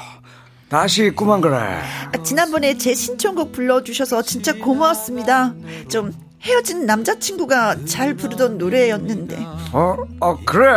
다시 0.69 1.07
있구만 1.07 1.41
그래. 1.41 1.57
아, 1.57 2.23
지난번에 2.23 2.77
제 2.77 2.95
신청곡 2.95 3.53
불러주셔서 3.53 4.23
진짜 4.23 4.53
고마웠습니다. 4.55 5.55
좀 5.89 6.13
헤어진 6.43 6.85
남자친구가 6.87 7.85
잘 7.87 8.15
부르던 8.15 8.59
노래였는데. 8.59 9.37
어, 9.73 9.97
어 10.21 10.37
그래? 10.45 10.69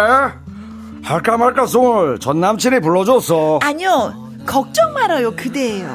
할까 1.03 1.37
말까 1.37 1.65
송을 1.65 2.19
전 2.19 2.39
남친이 2.39 2.79
불러줬어. 2.81 3.59
아니요 3.63 4.13
걱정 4.45 4.93
말아요 4.93 5.35
그대예요. 5.35 5.87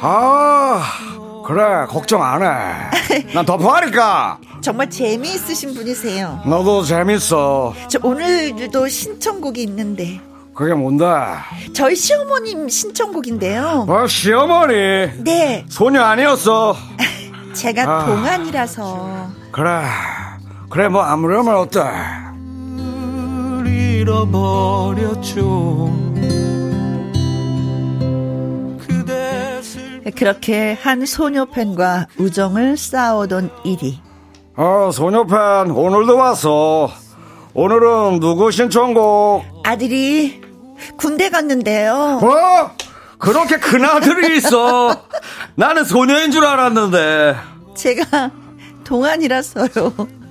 아 0.00 0.82
그래 1.44 1.86
걱정 1.88 2.22
안 2.22 2.42
해 2.42 3.24
난 3.34 3.44
덮어하니까. 3.46 4.38
정말 4.62 4.88
재미있으신 4.90 5.74
분이세요. 5.74 6.42
너도 6.46 6.82
재밌어. 6.84 7.74
저 7.88 7.98
오늘도 8.02 8.88
신청곡이 8.88 9.62
있는데 9.64 10.20
그게 10.60 10.74
뭔데 10.74 11.06
저희 11.72 11.96
시어머님 11.96 12.68
신청곡인데요. 12.68 13.86
어 13.88 14.06
시어머니? 14.06 14.74
네, 15.24 15.64
소녀 15.70 16.02
아니었어. 16.02 16.76
제가 17.56 17.82
아. 17.84 18.04
동안이라서. 18.04 19.28
그래. 19.52 19.70
그래 20.68 20.88
뭐 20.88 21.00
아무렴은 21.00 21.56
어때 21.56 21.80
잃어버렸죠. 24.00 25.40
그렇게 30.14 30.76
한 30.82 31.06
소녀 31.06 31.46
팬과 31.46 32.08
우정을 32.18 32.76
쌓아오던 32.76 33.50
일이. 33.64 33.98
어 34.58 34.90
소녀팬 34.92 35.70
오늘도 35.70 36.18
왔어 36.18 36.90
오늘은 37.54 38.20
누구 38.20 38.50
신청곡? 38.50 39.42
아들이 39.64 40.39
군대 40.96 41.30
갔는데요. 41.30 42.18
뭐? 42.20 42.70
그렇게 43.18 43.58
큰 43.58 43.84
아들이 43.84 44.36
있어. 44.38 45.04
나는 45.54 45.84
소녀인 45.84 46.30
줄 46.30 46.44
알았는데. 46.44 47.36
제가 47.76 48.30
동안이라서요. 48.84 49.68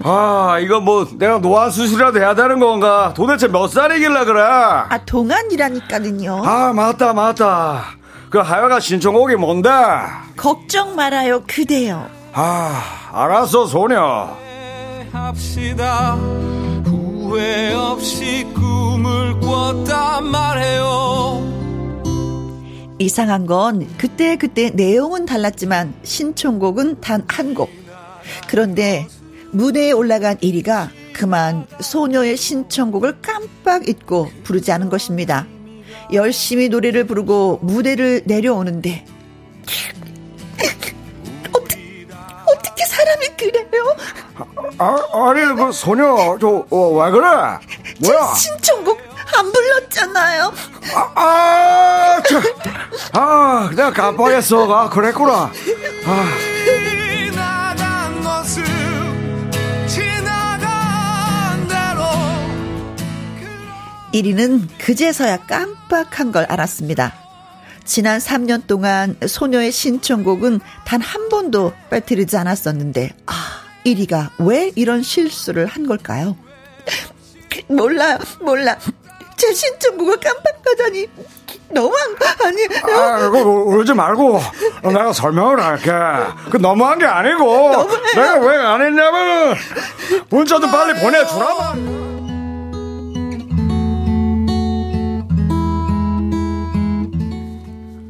아, 0.04 0.58
이거 0.62 0.80
뭐 0.80 1.08
내가 1.18 1.38
노안 1.40 1.72
수술이라도 1.72 2.20
해야 2.20 2.34
되는 2.36 2.60
건가? 2.60 3.14
도대체 3.16 3.48
몇 3.48 3.68
살이길래 3.68 4.26
그래? 4.26 4.42
아, 4.42 5.00
동안이라니까는요. 5.06 6.42
아, 6.46 6.74
맞다, 6.74 7.14
맞다. 7.14 7.84
그 8.30 8.40
하여가 8.40 8.80
신청곡이 8.80 9.36
뭔데? 9.36 9.70
걱정 10.36 10.96
말아요, 10.96 11.44
그대요. 11.48 12.08
아, 12.34 12.82
알았어, 13.12 13.66
소녀. 13.66 14.36
합시다 15.12 16.18
후회 17.30 17.74
없이 17.74 18.44
꿈을 18.56 19.40
꿨단 19.40 20.26
말해요 20.26 21.48
이상한 22.98 23.46
건 23.46 23.88
그때 24.00 24.36
그때 24.36 24.72
내용은 24.72 25.28
달랐지만 25.28 25.94
신청곡은 26.04 27.02
단 27.02 27.24
한 27.28 27.54
곡. 27.54 27.70
그런데 28.50 29.08
무대에 29.52 29.92
올라간 29.92 30.38
1위가 30.38 30.90
그만 31.14 31.68
소녀의 31.80 32.36
신청곡을 32.36 33.22
깜빡 33.22 33.88
잊고 33.88 34.30
부르지 34.44 34.72
않은 34.72 34.90
것입니다. 34.90 35.48
열심히 36.12 36.68
노래를 36.68 37.06
부르고 37.06 37.60
무대를 37.62 38.24
내려오는데 38.26 39.06
어떻게 42.48 42.86
사람이 42.86 43.28
그래요? 43.38 43.96
아, 44.78 44.96
아니, 45.14 45.56
그 45.56 45.72
소녀, 45.72 46.38
저, 46.40 46.66
어, 46.70 46.90
왜 47.04 47.12
그래? 47.12 47.28
뭐야? 48.00 48.34
신청곡 48.36 49.00
안 49.38 49.52
불렀잖아요. 49.52 50.54
아, 50.96 51.12
아, 51.16 52.22
저, 52.28 52.42
아, 53.20 53.70
내가 53.72 53.92
깜빡했어. 53.92 54.72
아, 54.74 54.90
그랬구나. 54.90 55.52
아, 56.06 56.26
지나간 57.32 58.24
모습 58.24 58.64
지나간 59.88 61.68
대로 61.68 62.04
1위는 64.14 64.68
그제서야 64.80 65.38
깜빡한 65.46 66.32
걸 66.32 66.46
알았습니다. 66.46 67.14
지난 67.86 68.20
3년 68.20 68.68
동안 68.68 69.16
소녀의 69.26 69.72
신청곡은 69.72 70.60
단 70.86 71.02
한 71.02 71.30
번도 71.30 71.74
빠뜨리지 71.90 72.38
않았었는데, 72.38 73.12
아, 73.26 73.34
1위가 73.86 74.30
왜 74.40 74.72
이런 74.76 75.04
실수를 75.04 75.66
한 75.66 75.88
걸까요? 75.88 76.36
몰라요, 77.68 78.18
몰라. 78.42 78.78
제 79.38 79.54
신청곡을 79.54 80.20
깜빡하다니. 80.20 81.08
너무한 81.72 82.16
거 82.16 82.26
아니에요? 82.46 82.68
아, 82.98 83.28
이거 83.28 83.44
울지 83.44 83.94
말고 83.94 84.40
내가 84.84 85.14
설명을 85.14 85.64
할게. 85.64 85.92
그 86.50 86.58
너무한 86.58 86.98
게 87.00 87.06
아니고 87.06 87.72
내가 88.16 88.38
왜 88.40 88.58
안 88.58 88.82
했냐면 88.82 89.56
문자 90.30 90.60
좀 90.60 90.72
빨리 90.72 91.00
보내주라. 91.00 91.76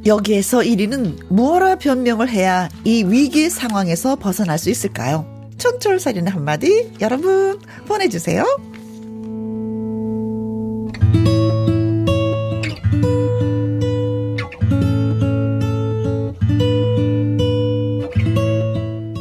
여기에서 0.05 0.59
1위는 0.59 1.25
무엇라 1.29 1.75
변명을 1.75 2.29
해야 2.29 2.69
이 2.83 3.03
위기 3.03 3.49
상황에서 3.49 4.15
벗어날 4.15 4.57
수 4.57 4.69
있을까요? 4.69 5.25
촌철살인의 5.59 6.31
한마디 6.31 6.91
여러분 7.01 7.59
보내주세요. 7.85 8.43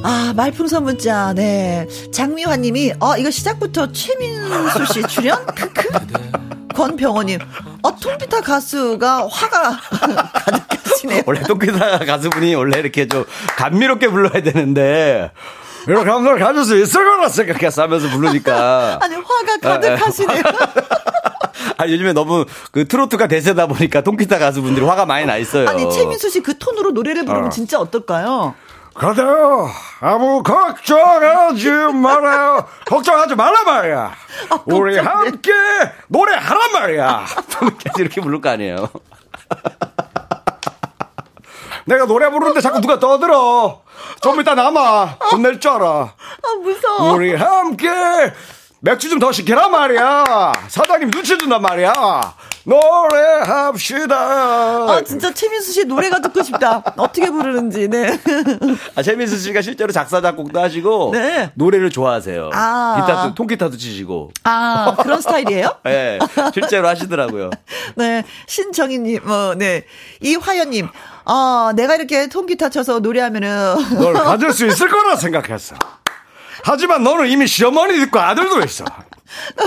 아, 0.05 0.32
말풍선 0.34 0.84
문자, 0.84 1.32
네. 1.34 1.86
장미화 2.12 2.57
님이, 2.57 2.93
어, 3.01 3.16
이거 3.16 3.30
시작부터 3.30 3.93
최민수 3.93 4.86
씨 4.93 5.03
출연? 5.09 5.45
크크. 5.55 5.89
권병호님, 6.74 7.41
어, 7.82 7.97
통기타 7.97 8.41
가수가 8.43 9.26
화가 9.28 9.80
가득하시네요. 10.32 11.22
원래 11.26 11.43
똥기사 11.43 11.99
가수분이 11.99 12.55
원래 12.55 12.78
이렇게 12.78 13.09
좀 13.09 13.24
감미롭게 13.57 14.09
불러야 14.09 14.41
되는데 14.43 15.32
이런 15.87 16.05
감성을 16.05 16.39
가질 16.39 16.64
수 16.64 16.76
있을 16.79 17.05
거라 17.05 17.29
생각했어 17.29 17.83
하면서 17.83 18.09
부르니까 18.11 18.99
아니, 19.03 19.14
화가 19.14 19.59
가득하시네요. 19.62 20.43
아 21.76 21.89
요즘에 21.89 22.12
너무 22.12 22.45
그 22.72 22.87
트로트가 22.89 23.26
대세다 23.29 23.66
보니까 23.66 24.01
통기타 24.03 24.39
가수분들이 24.39 24.85
화가 24.85 25.07
많이 25.07 25.24
나 25.26 25.37
있어요. 25.37 25.68
아니, 25.68 25.91
최민수 25.91 26.31
씨 26.31 26.41
그 26.41 26.59
톤으로 26.59 26.91
노래를 26.91 27.24
부르면 27.24 27.51
진짜 27.51 27.79
어떨까요? 27.79 28.55
그래요. 28.95 29.68
아무 30.01 30.43
걱정하지 30.43 31.70
말아요. 31.95 32.66
걱정하지 32.87 33.37
말란 33.37 33.64
말이야. 33.64 34.12
우리 34.64 34.97
걱정돼. 34.97 35.01
함께 35.01 35.53
노래하란 36.09 36.72
말이야. 36.72 37.26
이렇게 37.99 38.20
부를 38.20 38.41
거 38.41 38.49
아니에요. 38.51 38.89
내가 41.89 42.05
노래 42.05 42.30
부르는데 42.30 42.61
자꾸 42.61 42.80
누가 42.82 42.99
떠들어. 42.99 43.80
좀 44.20 44.39
이따 44.41 44.55
남아. 44.55 45.16
돈낼줄 45.30 45.70
알아. 45.70 45.86
아, 45.86 46.55
무서워. 46.62 47.14
우리 47.14 47.34
함께 47.34 47.89
맥주 48.81 49.09
좀 49.11 49.18
더 49.18 49.33
시키란 49.33 49.72
말이야. 49.72 50.53
사장님 50.68 51.11
눈치 51.11 51.37
준단 51.37 51.61
말이야. 51.61 51.93
노래합시다. 52.64 54.16
아, 54.16 55.03
진짜 55.05 55.35
최민수 55.35 55.72
씨 55.72 55.85
노래가 55.85 56.20
듣고 56.20 56.43
싶다. 56.45 56.83
어떻게 56.97 57.29
부르는지, 57.31 57.89
네. 57.89 58.16
아, 58.95 59.03
최민수 59.03 59.37
씨가 59.39 59.62
실제로 59.62 59.91
작사 59.93 60.20
작곡도 60.20 60.61
하시고 60.61 61.11
네. 61.12 61.51
노래를 61.55 61.91
좋아하세요. 61.91 62.51
아. 62.53 62.97
기타도 63.01 63.35
통기타도 63.35 63.76
치시고. 63.76 64.31
아, 64.45 64.95
그런 65.03 65.20
스타일이에요? 65.20 65.74
예. 65.87 66.18
실제로 66.55 66.87
하시더라고요. 66.87 67.51
네. 67.97 68.22
신정희님, 68.47 69.22
뭐, 69.24 69.55
네. 69.57 69.85
이화연님, 70.20 70.89
아, 71.24 71.72
내가 71.74 71.97
이렇게 71.97 72.29
통기타 72.29 72.68
쳐서 72.68 73.01
노래하면은. 73.01 73.99
널 73.99 74.12
가질 74.12 74.53
수 74.53 74.66
있을 74.66 74.89
거라 74.89 75.16
생각했어. 75.16 75.74
하지만 76.65 77.03
너는 77.03 77.29
이미 77.29 77.47
시어머니 77.47 78.01
있고 78.03 78.19
아들도 78.19 78.61
있어. 78.63 78.85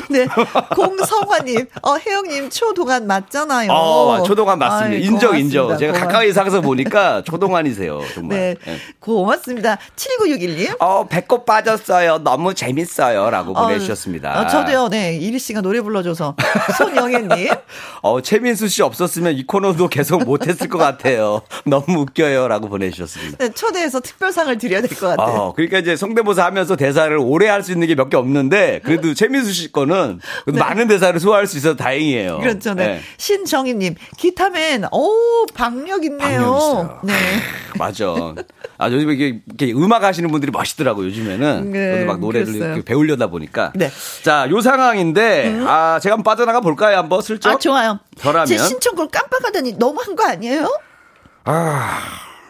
네. 0.09 0.27
공성화님, 0.75 1.65
어, 1.83 1.95
혜영님 1.97 2.49
초동안 2.49 3.07
맞잖아요. 3.07 3.71
어, 3.71 4.23
초동안 4.23 4.59
맞습니다. 4.59 4.95
아이, 4.95 5.01
인정, 5.01 5.31
고맙습니다. 5.31 5.37
인정. 5.37 5.77
제가 5.77 5.93
고맙- 5.93 6.07
가까이 6.07 6.33
사서 6.33 6.61
보니까 6.61 7.21
초동안이세요. 7.23 8.01
정말. 8.13 8.37
네. 8.37 8.55
예. 8.67 8.77
고맙습니다. 8.99 9.77
7961님. 9.95 10.75
어, 10.79 11.07
배꼽 11.07 11.45
빠졌어요. 11.45 12.19
너무 12.19 12.53
재밌어요. 12.53 13.29
라고 13.29 13.53
보내주셨습니다. 13.53 14.41
어, 14.41 14.47
저도요, 14.47 14.89
네. 14.89 15.15
이리 15.17 15.39
씨가 15.39 15.61
노래 15.61 15.81
불러줘서. 15.81 16.35
손영애님. 16.77 17.49
어, 18.01 18.21
최민수 18.21 18.67
씨 18.67 18.81
없었으면 18.81 19.33
이 19.33 19.45
코너도 19.45 19.87
계속 19.89 20.23
못했을 20.23 20.67
것 20.69 20.77
같아요. 20.77 21.41
너무 21.65 22.01
웃겨요. 22.01 22.47
라고 22.47 22.67
보내주셨습니다. 22.69 23.37
네, 23.37 23.49
초대해서 23.53 23.99
특별상을 23.99 24.57
드려야 24.57 24.81
될 24.81 24.89
것 24.91 25.07
같아요. 25.15 25.35
어, 25.37 25.53
그러니까 25.53 25.79
이제 25.79 25.95
성대모사 25.95 26.43
하면서 26.45 26.75
대사를 26.75 27.15
오래 27.17 27.47
할 27.47 27.61
수 27.61 27.71
있는 27.71 27.87
게 27.87 27.95
몇 27.95 28.09
개 28.09 28.17
없는데, 28.17 28.81
그래도 28.83 29.13
최민수 29.15 29.50
씨 29.51 29.71
거는 29.71 30.19
그래도 30.45 30.59
많은 30.59 30.87
대사를 30.87 31.19
소화할 31.19 31.47
수 31.47 31.57
있어서 31.57 31.75
다행이에요. 31.75 32.37
네. 32.37 32.43
그렇죠, 32.43 32.73
네. 32.73 32.85
네. 32.85 33.01
신정희님, 33.17 33.95
기타맨, 34.17 34.85
오, 34.91 35.45
박력 35.53 36.03
있네요. 36.05 36.19
박력 36.19 36.57
있어요. 36.57 36.99
네. 37.03 37.13
맞아. 37.77 38.35
아, 38.77 38.89
요즘에 38.89 39.13
이게, 39.13 39.41
이렇게 39.45 39.73
음악 39.73 40.03
하시는 40.03 40.29
분들이 40.31 40.51
멋있더라고요, 40.51 41.07
요즘에는. 41.07 41.71
네, 41.71 41.93
저도 41.93 42.05
막 42.05 42.19
노래를. 42.19 42.55
이렇게 42.55 42.81
배우려다 42.81 43.27
보니까. 43.27 43.71
네. 43.75 43.91
자, 44.23 44.49
요 44.49 44.61
상황인데, 44.61 45.61
아, 45.65 45.99
제가 46.01 46.13
한번 46.13 46.23
빠져나가 46.23 46.61
볼까요, 46.61 46.97
한번 46.97 47.21
슬쩍? 47.21 47.49
아, 47.49 47.57
좋아요. 47.57 47.99
저라면? 48.17 48.45
제 48.45 48.57
신청곡 48.57 49.11
깜빡하더니 49.11 49.73
너무한 49.77 50.15
거 50.15 50.25
아니에요? 50.25 50.79
아, 51.45 51.99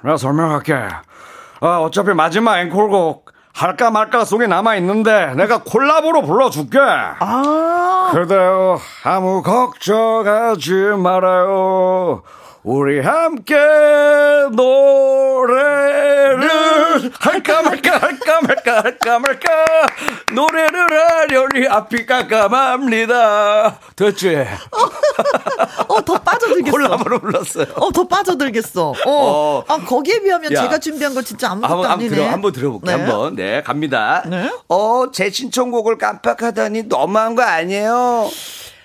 내가 0.03 0.17
설명할게. 0.17 0.73
아, 0.73 1.77
어차피 1.79 2.13
마지막 2.13 2.59
앵콜곡 2.59 3.30
할까 3.53 3.91
말까 3.91 4.25
속에 4.25 4.47
남아 4.47 4.75
있는데 4.77 5.33
내가 5.35 5.59
콜라보로 5.63 6.23
불러줄게. 6.23 6.79
아, 6.79 8.11
그대요 8.13 8.79
아무 9.03 9.41
걱정하지 9.43 10.71
말아요. 10.97 12.23
우리 12.63 12.99
함께 12.99 13.55
노래를 14.51 16.49
할까 17.19 17.63
말까 17.63 17.97
할까 17.97 18.41
말까 18.41 18.83
할까 18.83 19.19
말까 19.19 19.49
노래를 20.31 21.09
하려니 21.09 21.67
앞이 21.67 22.05
깜깜합니다. 22.05 23.79
됐지? 23.95 24.45
어, 25.87 26.05
더 26.05 26.19
빠져들겠어. 26.19 26.71
콜라보로 26.71 27.19
불렀어요. 27.19 27.65
어, 27.77 27.91
더 27.91 28.07
빠져들겠어. 28.07 28.89
어. 28.89 28.95
어. 29.07 29.63
아, 29.67 29.77
거기에 29.79 30.19
비하면 30.21 30.53
야. 30.53 30.61
제가 30.61 30.77
준비한 30.77 31.15
거 31.15 31.23
진짜 31.23 31.49
아무것도 31.51 31.73
한번, 31.73 31.89
한번, 31.89 32.05
아니네. 32.05 32.15
들어, 32.15 32.29
한번 32.29 32.51
들어볼게요. 32.51 32.95
네. 32.97 33.03
한번. 33.03 33.35
네, 33.35 33.63
갑니다. 33.63 34.23
네. 34.27 34.51
어, 34.69 35.05
제 35.11 35.31
신청곡을 35.31 35.97
깜빡하다니 35.97 36.83
너무한 36.83 37.33
거 37.33 37.41
아니에요? 37.41 38.29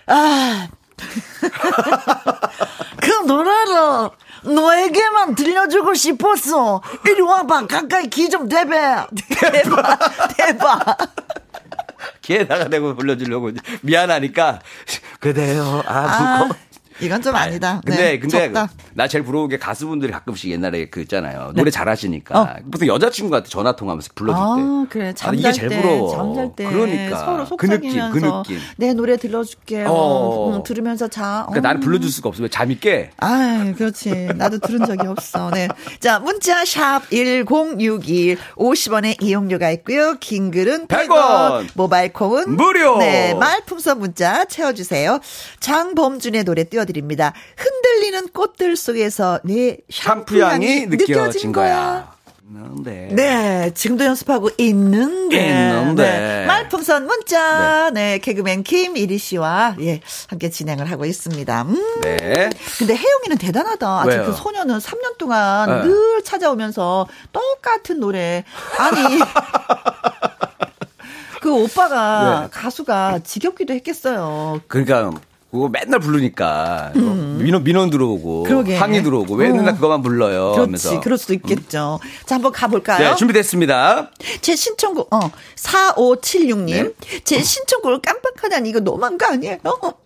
아, 0.06 0.68
그 3.00 3.10
노래를 3.26 4.10
너에게만 4.44 5.34
들려주고 5.34 5.94
싶었어. 5.94 6.82
이리 7.06 7.20
와봐. 7.20 7.66
가까이 7.66 8.08
귀좀 8.08 8.48
대봐. 8.48 9.08
대봐. 9.40 9.98
대봐. 10.36 10.96
귀에다가 12.22 12.68
대고 12.68 12.94
불러주려고 12.96 13.50
미안하니까 13.82 14.60
그대요 15.20 15.82
아 15.86 15.94
아, 15.94 16.38
무거 16.44 16.54
이건 17.00 17.22
좀 17.22 17.34
아니 17.34 17.58
다. 17.60 17.80
근데 17.84 18.02
네, 18.02 18.18
근데 18.18 18.46
적다. 18.46 18.70
나 18.94 19.08
제일 19.08 19.24
부러운 19.24 19.48
게 19.48 19.58
가수분들이 19.58 20.12
가끔씩 20.12 20.50
옛날에 20.50 20.86
그 20.86 21.00
있잖아요 21.02 21.52
노래 21.54 21.70
잘하시니까 21.70 22.44
네. 22.44 22.50
어. 22.50 22.56
보통 22.70 22.88
여자친구한테 22.88 23.48
전화 23.48 23.76
통화하면서 23.76 24.10
불러줄 24.14 24.36
때 24.36 24.42
아, 24.46 24.86
그래. 24.88 25.08
아, 25.08 25.12
잠잘 25.12 25.38
이게 25.38 25.52
제일 25.52 25.68
때, 25.68 25.80
부러워 25.82 26.16
잠잘 26.16 26.52
때 26.56 26.64
그러니까 26.66 27.18
서로 27.18 27.56
그 27.56 27.66
느낌 27.66 27.90
속삭이면서 27.92 28.42
그 28.42 28.48
느낌 28.48 28.60
내 28.76 28.92
노래 28.94 29.16
들려줄게요. 29.16 29.86
어. 29.88 30.54
응, 30.56 30.62
들으면서 30.62 31.08
자. 31.08 31.44
그러니까 31.48 31.58
어. 31.68 31.72
나는 31.72 31.80
불러줄 31.80 32.10
수가 32.10 32.28
없어 32.30 32.42
왜 32.42 32.48
잠이 32.48 32.78
깨 32.80 33.10
아, 33.18 33.72
그렇지. 33.76 34.28
나도 34.36 34.58
들은 34.60 34.86
적이 34.86 35.06
없어. 35.08 35.50
네. 35.50 35.68
자, 36.00 36.18
문자 36.18 36.64
샵 36.64 37.02
1061. 37.10 38.38
50원의 38.56 39.22
이용료가 39.22 39.70
있고요. 39.72 40.16
긴 40.18 40.50
글은 40.50 40.86
100원. 40.86 41.08
100원. 41.08 41.68
모바일 41.74 42.12
콩은 42.12 42.56
무료. 42.56 42.96
네, 42.98 43.34
말풍선 43.34 43.98
문자 43.98 44.44
채워 44.46 44.72
주세요. 44.72 45.20
장범준의 45.60 46.44
노래 46.44 46.64
띄워 46.64 46.84
드립니다. 46.86 47.32
흔들리는 47.56 48.28
꽃들 48.28 48.76
속에서 48.76 49.40
내 49.44 49.78
샴푸 49.90 50.40
향이 50.42 50.86
느껴진 50.86 51.52
거야 51.52 52.16
네. 52.84 53.08
네, 53.10 53.74
지금도 53.74 54.04
연습하고 54.04 54.50
있는데. 54.58 55.36
있는데. 55.48 56.02
네, 56.02 56.46
말풍선 56.46 57.06
문자. 57.06 57.90
네. 57.90 58.18
개그맨 58.18 58.62
김이리 58.62 59.18
씨와 59.18 59.76
예, 59.80 60.00
함께 60.28 60.48
진행을 60.48 60.88
하고 60.90 61.04
있습니다. 61.04 61.62
음. 61.62 62.00
네. 62.02 62.50
근데 62.78 62.94
혜영이는 62.94 63.38
대단하다. 63.38 64.00
아직? 64.02 64.18
그 64.24 64.32
소녀는 64.32 64.78
3년 64.78 65.18
동안 65.18 65.82
네. 65.82 65.88
늘 65.88 66.22
찾아오면서 66.22 67.08
똑같은 67.32 67.98
노래. 67.98 68.44
아니. 68.78 69.00
그 71.42 71.52
오빠가 71.52 72.42
네. 72.42 72.48
가수가 72.50 73.20
지겹기도 73.20 73.72
했겠어요. 73.74 74.60
그러니까 74.66 75.12
그거 75.56 75.68
맨날 75.68 75.98
부르니까 76.00 76.92
민원 76.94 77.64
민원 77.64 77.90
들어오고 77.90 78.42
음. 78.42 78.48
그러게. 78.48 78.76
항의 78.76 79.02
들어오고 79.02 79.34
왜 79.34 79.50
어. 79.50 79.54
맨날 79.54 79.74
그거만 79.74 80.02
불러요 80.02 80.52
그렇지. 80.52 80.60
하면서 80.60 81.00
그럴 81.00 81.18
수도 81.18 81.34
있겠죠. 81.34 81.98
자, 82.26 82.34
한번 82.36 82.52
가볼까요? 82.52 83.10
네 83.10 83.16
준비됐습니다 83.16 84.10
제 84.40 84.54
신청곡, 84.56 85.12
어, 85.12 85.30
4576님. 85.56 86.94
네. 87.00 87.20
제 87.24 87.42
신청곡을 87.42 88.00
깜빡하다니 88.02 88.68
이거 88.68 88.80
너무한 88.80 89.18
거 89.18 89.26
아니에요? 89.26 89.58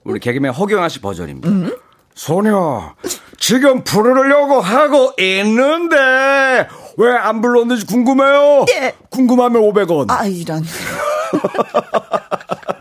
우리 0.05 0.21
개그맨 0.21 0.53
허경아 0.53 0.89
씨 0.89 1.01
버전입니다 1.01 1.49
음. 1.49 1.77
소녀, 2.15 2.95
지금 3.39 3.83
부르려고 3.83 4.61
하고 4.61 5.13
있는데 5.19 6.69
왜 6.99 7.17
안 7.17 7.41
불렀는지 7.41 7.87
궁금해요? 7.87 8.67
예. 8.75 8.95
궁금하면 9.09 9.63
500원. 9.63 10.11
아, 10.11 10.27
이런. 10.27 10.63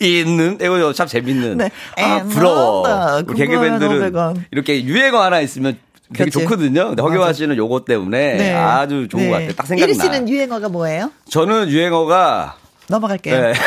있는 0.00 0.56
이거 0.60 0.92
참 0.92 1.06
재밌는 1.06 1.58
네. 1.58 1.70
아 1.98 2.16
에, 2.18 2.22
부러워. 2.24 3.18
우리 3.26 3.36
개그맨들은 3.38 4.12
500원. 4.12 4.42
이렇게 4.50 4.82
유행어 4.84 5.20
하나 5.22 5.40
있으면 5.40 5.78
되게 6.12 6.24
그치. 6.30 6.40
좋거든요 6.40 6.88
근데 6.88 7.02
허경아 7.02 7.32
씨는 7.32 7.56
요거 7.56 7.84
때문에 7.84 8.54
아주 8.54 9.06
좋은 9.08 9.26
것 9.28 9.32
같아요 9.34 9.52
딱 9.52 9.62
네. 9.68 9.68
생각나 9.68 9.94
씨는 9.94 10.28
유행어가 10.28 10.68
뭐예요? 10.68 11.12
저는 11.28 11.68
유행어가 11.68 12.56
넘어갈게요. 12.88 13.40
네. 13.40 13.52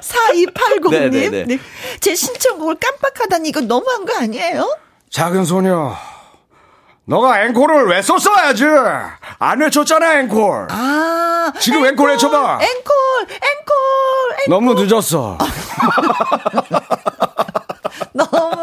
4280님. 0.00 0.90
네, 0.90 1.08
네, 1.10 1.28
네. 1.30 1.44
네. 1.44 1.58
제 2.00 2.14
신청곡을 2.14 2.76
깜빡하다니 2.80 3.48
이거 3.50 3.60
너무한 3.60 4.04
거 4.06 4.16
아니에요? 4.16 4.76
작은 5.10 5.44
소녀, 5.44 5.94
너가 7.06 7.44
앵콜을 7.44 7.86
왜 7.88 8.02
썼어야지? 8.02 8.64
안 9.38 9.60
외쳤잖아, 9.60 10.20
앵콜. 10.20 10.68
아. 10.70 11.52
지금 11.58 11.84
앵콜 11.86 12.08
외쳐봐. 12.10 12.60
앵콜, 12.62 12.68
앵콜, 13.28 13.36
앵콜. 14.42 14.48
너무 14.48 14.74
늦었어. 14.74 15.36
너무 18.12 18.56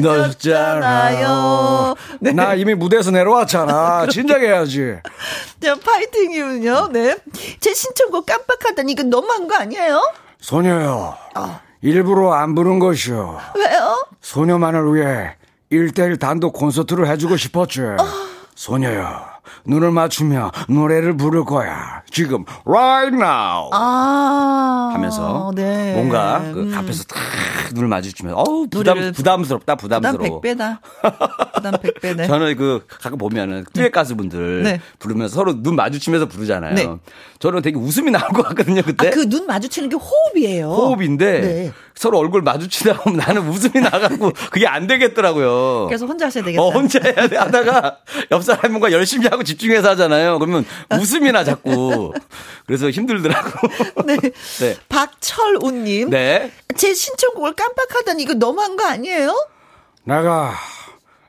늦었잖아요. 0.00 1.94
네. 2.20 2.32
나 2.32 2.54
이미 2.54 2.74
무대에서 2.74 3.10
내려왔잖아. 3.10 4.06
진작에 4.12 4.46
해야지. 4.48 4.96
자, 5.62 5.74
파이팅이군요. 5.76 6.88
네. 6.92 7.16
제 7.60 7.72
신청곡 7.74 8.26
깜빡하다니 8.26 8.92
이거 8.92 9.02
너무한 9.04 9.46
거 9.46 9.56
아니에요? 9.56 10.00
소녀요. 10.40 11.16
어. 11.36 11.60
일부러 11.82 12.32
안 12.32 12.54
부른 12.54 12.78
것이요. 12.78 13.40
왜요? 13.56 14.06
소녀만을 14.22 14.94
위해 14.94 15.36
1대1 15.74 16.18
단독 16.18 16.52
콘서트를 16.52 17.08
해주고 17.08 17.36
싶었지. 17.36 17.80
어. 17.82 17.96
소녀요. 18.54 19.33
눈을 19.66 19.90
맞추며 19.90 20.50
노래를 20.68 21.16
부를 21.16 21.44
거야. 21.44 22.02
지금, 22.10 22.44
right 22.64 23.14
now. 23.16 23.70
아. 23.72 24.90
하면서 24.94 25.50
네. 25.54 25.94
뭔가 25.94 26.40
그 26.52 26.62
음. 26.62 26.74
앞에서 26.74 27.04
탁 27.04 27.18
눈을 27.74 27.88
마주치면서 27.88 28.38
어우 28.40 28.68
부담 28.68 29.12
부담스럽다 29.12 29.74
부담 29.76 30.00
부담스러워 30.02 30.40
100배다. 30.40 30.78
부담 31.54 31.74
100배 31.74 32.16
네. 32.16 32.26
저는 32.28 32.56
그 32.56 32.84
가끔 32.88 33.18
보면은 33.18 33.64
듀엣 33.72 33.90
가수분들 33.90 34.62
네. 34.62 34.80
부르면서 34.98 35.34
서로 35.34 35.60
눈 35.62 35.74
마주치면서 35.76 36.26
부르잖아요. 36.26 36.74
네. 36.74 36.88
저는 37.40 37.62
되게 37.62 37.76
웃음이 37.76 38.10
나올 38.10 38.28
것 38.28 38.42
같거든요 38.48 38.82
그때. 38.82 39.08
아, 39.08 39.10
그 39.10 39.24
눈 39.34 39.46
마주치는 39.46 39.88
게 39.88 39.96
호흡이에요. 39.96 40.68
호흡인데 40.68 41.40
네. 41.40 41.72
서로 41.96 42.18
얼굴 42.18 42.42
마주치다 42.42 42.98
보면 42.98 43.18
나는 43.18 43.48
웃음이 43.48 43.80
나가고 43.80 44.30
그게 44.50 44.66
안 44.68 44.86
되겠더라고요. 44.86 45.86
그래서 45.86 46.06
혼자 46.06 46.26
하셔야 46.26 46.44
되겠다. 46.44 46.62
어, 46.62 46.70
혼자 46.70 47.00
해야 47.02 47.26
돼 47.26 47.36
하다가 47.36 47.96
옆 48.30 48.42
뭔가 48.70 48.92
열심히 48.92 49.26
하고 49.34 49.44
집중해서 49.44 49.90
하잖아요. 49.90 50.38
그러면 50.38 50.64
웃음이 50.90 51.30
나 51.32 51.44
자꾸. 51.44 52.12
그래서 52.66 52.88
힘들더라고. 52.90 53.50
네. 54.06 54.16
네. 54.60 54.76
박철우님. 54.88 56.10
네. 56.10 56.50
제 56.76 56.94
신청곡을 56.94 57.54
깜빡하다니 57.54 58.22
이거 58.22 58.34
너무한 58.34 58.76
거 58.76 58.86
아니에요? 58.86 59.48
내가 60.04 60.54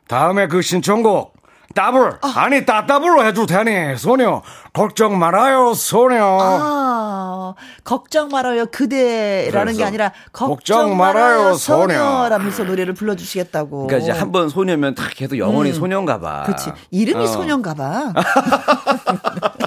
다음에 0.08 0.48
그 0.48 0.62
신청곡 0.62 1.35
더블 1.76 2.14
아니 2.36 2.66
따따블로 2.66 3.26
해줄 3.26 3.46
테니 3.46 3.98
소녀 3.98 4.42
걱정 4.74 5.20
말아요 5.20 5.74
소녀 5.76 6.40
아, 6.42 7.54
걱정 7.84 8.30
말아요 8.30 8.66
그대라는 8.68 9.76
게 9.78 9.84
아니라 9.84 10.12
걱정, 10.32 10.48
걱정 10.56 10.98
말아요 10.98 11.38
말아요, 11.40 11.54
소녀 11.56 12.30
라면서 12.30 12.64
노래를 12.64 12.94
불러주시겠다고. 12.94 13.88
그러니까 13.88 13.98
이제 14.12 14.18
한 14.18 14.32
번 14.32 14.50
소녀면 14.50 14.96
딱 14.96 15.12
계속 15.16 15.38
영원히 15.38 15.72
소녀인가 15.72 16.20
봐. 16.20 16.40
음. 16.42 16.46
그렇지. 16.46 16.72
이름이 16.92 17.24
어. 17.24 17.28
소녀인가 17.28 17.74
봐. 17.74 18.12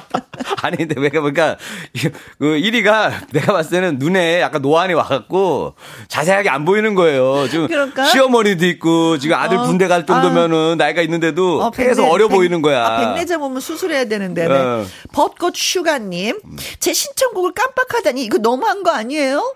아니 0.63 0.77
근데 0.77 0.95
왜 1.01 1.09
그러니까 1.09 1.57
그 2.03 2.11
1위가 2.41 3.13
내가 3.33 3.53
봤을 3.53 3.71
때는 3.73 3.99
눈에 3.99 4.41
약간 4.41 4.63
노안이 4.63 4.95
와갖고 4.95 5.75
자세하게 6.09 6.49
안 6.51 6.65
보이는 6.65 6.95
거예요. 6.95 7.49
지금 7.49 7.67
그럴까? 7.69 8.05
시어머니도 8.07 8.67
있고 8.67 9.19
지금 9.19 9.37
아들 9.37 9.59
어. 9.59 9.63
군대 9.63 9.87
갈 9.89 10.05
정도면은 10.07 10.77
나이가 10.79 11.03
있는데도 11.03 11.63
어, 11.63 11.71
계속 11.71 12.05
어려 12.11 12.29
백- 12.29 12.35
보이는 12.37 12.63
거야. 12.63 12.85
아, 12.87 12.97
백내장 13.01 13.43
오면 13.43 13.61
수술해야 13.61 14.05
되는데. 14.07 14.49
네. 14.49 14.55
어. 14.55 14.85
벚꽃 15.13 15.55
슈가님. 15.57 16.41
제 16.81 16.93
신청곡을 16.93 17.53
깜빡하다니 17.53 18.23
이거 18.25 18.39
너무한 18.39 18.83
거 18.83 18.91
아니에요? 18.91 19.55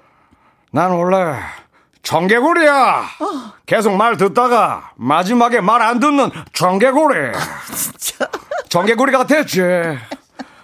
난 0.71 0.91
원래 0.93 1.37
청개구리야 2.03 3.05
계속 3.67 3.95
말 3.97 4.17
듣다가 4.17 4.91
마지막에 4.97 5.61
말 5.61 5.83
안 5.83 6.01
듣는 6.01 6.31
청개구리 6.53 7.15
진짜. 7.77 8.29
청개구리 8.69 9.13
같았지 9.13 9.61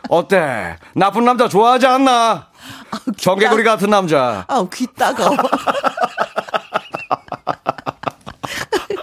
어때? 0.08 0.76
나쁜 0.94 1.24
남자 1.24 1.48
좋아하지 1.48 1.86
않나? 1.86 2.48
청개구리 3.16 3.64
같은 3.64 3.90
남자. 3.90 4.44
아우, 4.48 4.68
귀 4.70 4.86
따가워. 4.94 5.36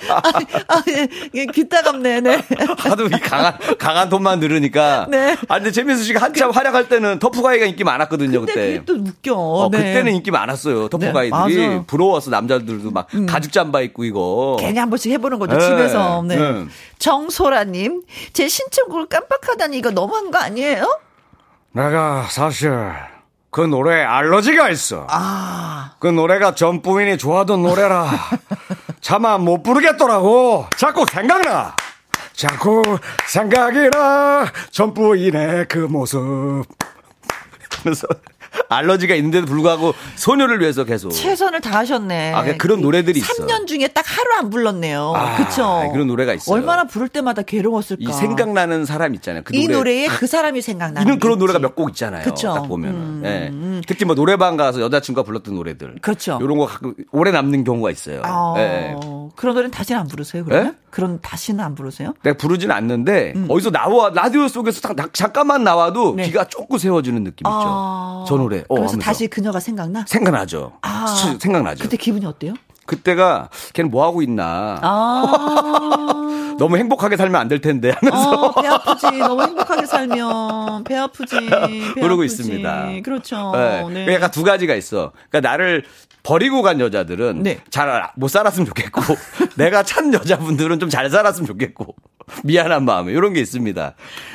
아, 0.10 0.22
아, 0.68 0.84
예, 0.90 1.08
예, 1.34 1.46
귀 1.48 1.68
따갑네, 1.68 2.22
네. 2.22 2.42
하도 2.78 3.06
이 3.08 3.10
강한 3.12 3.58
강한 3.78 4.10
톤만 4.10 4.40
들으니까. 4.40 5.08
네. 5.10 5.36
아 5.48 5.56
근데 5.56 5.72
최민수 5.72 6.04
씨가 6.04 6.22
한참 6.22 6.52
활약할 6.52 6.90
때는 6.90 7.20
터프가이가 7.20 7.66
인기 7.66 7.84
많았거든요 7.84 8.40
근데 8.42 8.54
그때. 8.54 8.66
그게 8.80 8.86
또 8.86 8.94
웃겨. 8.94 9.36
어, 9.36 9.70
네. 9.72 9.78
그때는 9.78 10.14
인기 10.14 10.32
많았어요. 10.32 10.90
터프가이들이 10.90 11.68
네. 11.68 11.84
부러웠어 11.88 12.30
남자들도 12.32 12.92
막 12.92 13.08
가죽 13.28 13.52
잠바 13.52 13.82
입고 13.82 14.04
이거. 14.06 14.58
괜히 14.60 14.80
한 14.80 14.90
번씩 14.90 15.12
해보는 15.12 15.40
거죠, 15.40 15.58
네. 15.58 15.66
집에서. 15.68 16.24
네. 16.28 16.36
네. 16.38 16.66
정소라님, 17.00 18.04
제 18.34 18.48
신청곡을 18.48 19.08
깜빡하다니 19.08 19.78
이거 19.78 19.92
너무한 19.92 20.32
거 20.32 20.38
아니에요? 20.40 21.00
내가 21.74 22.26
사실 22.30 22.72
그 23.56 23.62
노래에 23.62 24.04
알러지가 24.04 24.70
있어. 24.72 25.08
아, 25.10 25.92
그 26.00 26.08
노래가 26.08 26.56
전 26.56 26.82
부인이 26.82 27.18
좋아하던 27.18 27.62
노래라. 27.62 28.06
차마 29.00 29.38
못 29.38 29.64
부르겠더라고. 29.64 30.68
자꾸 30.76 31.06
생각나. 31.10 31.74
자꾸 32.34 32.84
생각이 33.30 33.92
나 33.92 34.44
전 34.72 34.94
부인의 34.94 35.70
그 35.70 35.78
모습. 35.78 36.66
그래서 37.82 38.08
알러지가 38.70 39.16
있는데도 39.16 39.46
불구하고 39.46 39.94
소녀를 40.16 40.60
위해서 40.62 40.84
계속. 40.84 41.10
최선을 41.10 41.62
다하셨네. 41.62 42.34
아, 42.34 42.44
그런 42.58 42.82
노래들이 42.82 43.20
있어. 43.20 43.46
3년 43.46 43.68
중에 43.68 43.88
딱 43.90 44.04
하루 44.08 44.34
안 44.40 44.50
불렀네요. 44.50 45.14
아, 45.16 45.38
그쵸? 45.38 45.90
그런 45.94 46.08
노래가 46.08 46.34
있어요. 46.34 46.56
얼마나 46.56 46.86
부를 46.86 47.08
때마다 47.10 47.42
괴로웠을까. 47.42 48.10
이 48.10 48.14
생각나는 48.14 48.86
사람 48.86 49.14
있잖아요. 49.16 49.44
그 49.44 49.56
이 49.56 49.68
노래. 49.68 49.76
노래에 49.78 50.08
그 50.08 50.28
사람이 50.28 50.62
생각나는. 50.62 51.02
이는 51.08 51.20
그런 51.20 51.38
게 51.38 51.40
노래가. 51.40 51.60
몇 51.60 51.76
곡 51.76 51.90
있잖아요. 51.90 52.24
그쵸. 52.24 52.54
딱 52.54 52.68
보면은. 52.68 52.96
음, 52.96 53.22
예. 53.26 53.50
음. 53.52 53.82
특히 53.88 54.06
뭐 54.06 54.16
노래방 54.16 54.56
가서 54.58 54.80
여자친구가 54.82 55.26
불렀던 55.26 55.54
노래들. 55.56 55.96
그렇죠. 56.02 56.40
이런 56.42 56.58
거 56.58 56.66
가끔 56.66 56.94
오래 57.12 57.32
남는 57.32 57.64
경우가 57.66 57.92
있어요. 57.92 58.22
아, 58.24 58.54
예. 58.58 58.96
그런 59.36 59.56
노래는 59.56 59.72
다시는 59.72 60.00
안 60.00 60.08
부르세요, 60.08 60.46
그러면? 60.46 60.68
예? 60.68 60.74
그런 60.90 61.20
다시는 61.22 61.64
안 61.64 61.76
부르세요? 61.76 62.14
내가 62.24 62.38
부르진 62.38 62.72
않는데 62.72 63.34
어디서 63.50 63.72
나와 63.72 64.10
라디오 64.14 64.48
속에서 64.48 64.80
잠깐만 65.12 65.64
나와도 65.66 66.12
음. 66.12 66.16
네. 66.18 66.24
귀가 66.28 66.46
쫓고 66.46 66.78
세워지는 66.78 67.24
느낌 67.26 67.46
있죠. 67.46 67.52
아. 67.54 68.26
저 68.28 68.36
노래. 68.46 68.60
어, 68.70 68.76
그래서 68.76 68.92
하면서. 68.94 68.98
다시 69.00 69.28
그녀가 69.28 69.60
생각나? 69.60 70.06
생각나죠. 70.08 70.74
아. 70.82 71.08
수- 71.08 71.38
생각나죠. 71.40 71.84
그때 71.84 71.98
기분이 71.98 72.26
어때요? 72.26 72.54
그때가 72.86 73.50
걔는 73.74 73.90
뭐 73.90 74.06
하고 74.06 74.22
있나. 74.22 74.80
아. 74.82 76.56
너무 76.60 76.78
행복하게 76.78 77.18
살면 77.18 77.42
안 77.42 77.48
될 77.48 77.60
텐데 77.60 77.92
하면서 78.00 78.32
어, 78.32 78.62
배 78.62 78.68
아프지. 78.68 79.18
너무 79.18 79.42
행복하게 79.42 79.86
살면 79.86 80.84
배 80.86 80.96
아프지. 80.96 81.36
배 81.50 81.94
그러고 82.02 82.22
아프지. 82.22 82.26
있습니다. 82.44 82.88
그렇죠. 83.04 83.52
네. 83.56 84.06
네. 84.06 84.14
약간 84.14 84.32
두 84.32 84.44
가지가 84.44 84.76
있어. 84.76 85.12
그러니까 85.30 85.50
나를 85.50 85.84
버리고 86.24 86.62
간 86.62 86.80
여자들은 86.80 87.44
네. 87.44 87.60
잘못 87.72 88.30
살았으면 88.30 88.66
좋겠고 88.68 89.02
내가 89.58 89.84
찬 89.84 90.14
여자분들은 90.14 90.80
좀 90.80 90.90
잘 90.90 91.10
살았으면 91.10 91.46
좋겠고 91.48 91.96
미안한 92.44 92.86
마음에 92.86 93.12
이런 93.12 93.34
게 93.34 93.40
있습니다. 93.42 93.94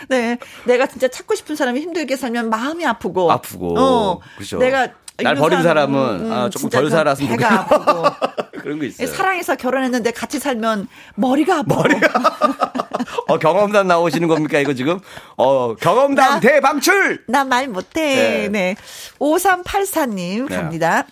네. 0.09 0.39
내가 0.65 0.87
진짜 0.87 1.09
찾고 1.09 1.35
싶은 1.35 1.57
사람이 1.57 1.81
힘들게 1.81 2.17
살면 2.17 2.51
마음이 2.51 2.85
아프고. 2.87 3.31
아프고 3.31 3.79
어. 3.79 4.21
그렇죠. 4.37 4.59
내가 4.59 4.89
날 5.23 5.35
버린 5.35 5.63
사람은, 5.63 6.19
사람은 6.19 6.33
아, 6.33 6.49
조금 6.49 6.71
덜그 6.71 6.89
살았으면 6.91 7.31
배가 7.37 7.53
아프고. 7.61 8.05
그런 8.63 8.79
거 8.79 8.85
있어요. 8.87 9.07
사랑해서 9.07 9.55
결혼했는데 9.57 10.13
같이 10.13 10.39
살면 10.39 10.89
머리가 11.17 11.59
아파. 11.59 11.83
어, 13.29 13.39
경험담 13.39 13.87
나오시는 13.87 14.29
겁니까 14.29 14.59
이거 14.59 14.73
지금? 14.75 14.99
어 15.37 15.75
경험담 15.77 16.15
나- 16.35 16.41
대방출. 16.41 17.25
나 17.29 17.45
말 17.45 17.69
못해. 17.69 18.49
네. 18.49 18.49
네. 18.49 18.77
5384님 19.19 20.49
네. 20.49 20.57
갑니다. 20.57 21.05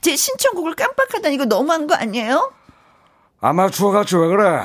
제 0.00 0.16
신청곡을 0.16 0.74
깜빡하다 0.74 1.28
이거 1.30 1.44
너무한 1.44 1.86
거 1.86 1.94
아니에요? 1.94 2.52
아마추어 3.40 3.90
같이 3.92 4.16
왜 4.16 4.26
그래? 4.28 4.60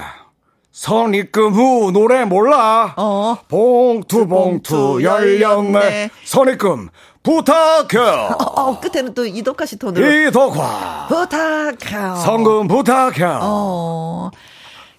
선입금 0.76 1.54
후 1.54 1.92
노래 1.94 2.26
몰라? 2.26 2.94
어. 2.98 3.38
봉투 3.48 4.28
봉투 4.28 5.02
열렸네. 5.02 6.10
선입금 6.26 6.90
부탁해. 7.24 7.98
어, 8.38 8.78
끝에는 8.82 9.14
또 9.14 9.26
이덕화 9.26 9.66
씨 9.66 9.80
톤으로. 9.80 10.06
이덕화. 10.06 11.08
부탁해요. 11.08 12.16
성금 12.18 12.68
부탁해. 12.68 13.24
어. 13.42 14.30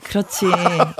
그렇지. 0.08 0.46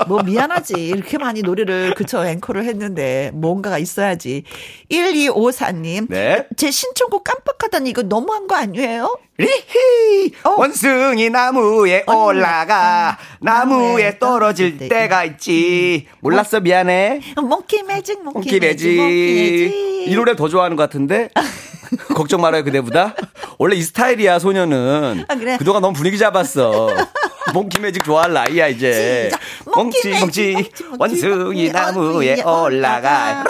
뭐 0.07 0.21
미안하지. 0.21 0.73
이렇게 0.73 1.17
많이 1.17 1.41
노래를 1.41 1.93
그쵸 1.95 2.25
앵콜을 2.25 2.65
했는데 2.65 3.31
뭔가가 3.33 3.77
있어야지. 3.77 4.43
1254님. 4.91 6.07
네. 6.09 6.45
제 6.57 6.71
신청곡 6.71 7.23
깜빡하다니 7.23 7.89
이거 7.89 8.01
너무한 8.03 8.47
거 8.47 8.55
아니에요? 8.55 9.17
리히 9.37 10.31
어. 10.43 10.55
원숭이 10.57 11.29
나무에 11.29 12.03
올라가 12.07 13.17
나무에 13.39 13.75
나무에 13.77 14.19
떨어질 14.19 14.77
떨어질 14.77 14.89
때가 14.89 15.25
있지 15.25 16.07
몰랐어 16.21 16.59
미안해 16.59 17.21
몽키 17.35 17.83
매직 17.83 18.23
몽키 18.23 18.59
매직. 18.59 20.07
이 20.07 20.15
노래 20.15 20.35
더 20.35 20.49
좋아하는 20.49 20.75
것 20.75 20.81
같은데 20.81 21.29
걱정 22.15 22.41
말아요 22.41 22.63
그대보다 22.63 23.13
원래 23.59 23.75
이 23.75 23.81
스타일이야 23.83 24.39
소녀는 24.39 25.25
아, 25.27 25.35
그래? 25.35 25.57
그동안 25.59 25.83
너무 25.83 25.95
분위기 25.95 26.17
잡았어 26.17 26.89
몽키 27.53 27.79
매직 27.79 28.03
좋아할 28.03 28.33
나이야 28.33 28.67
이제 28.67 29.29
몽키, 29.65 30.09
몽키, 30.19 30.69
원숭이 30.99 31.69
나무에 31.71 32.41
올라가 32.41 33.43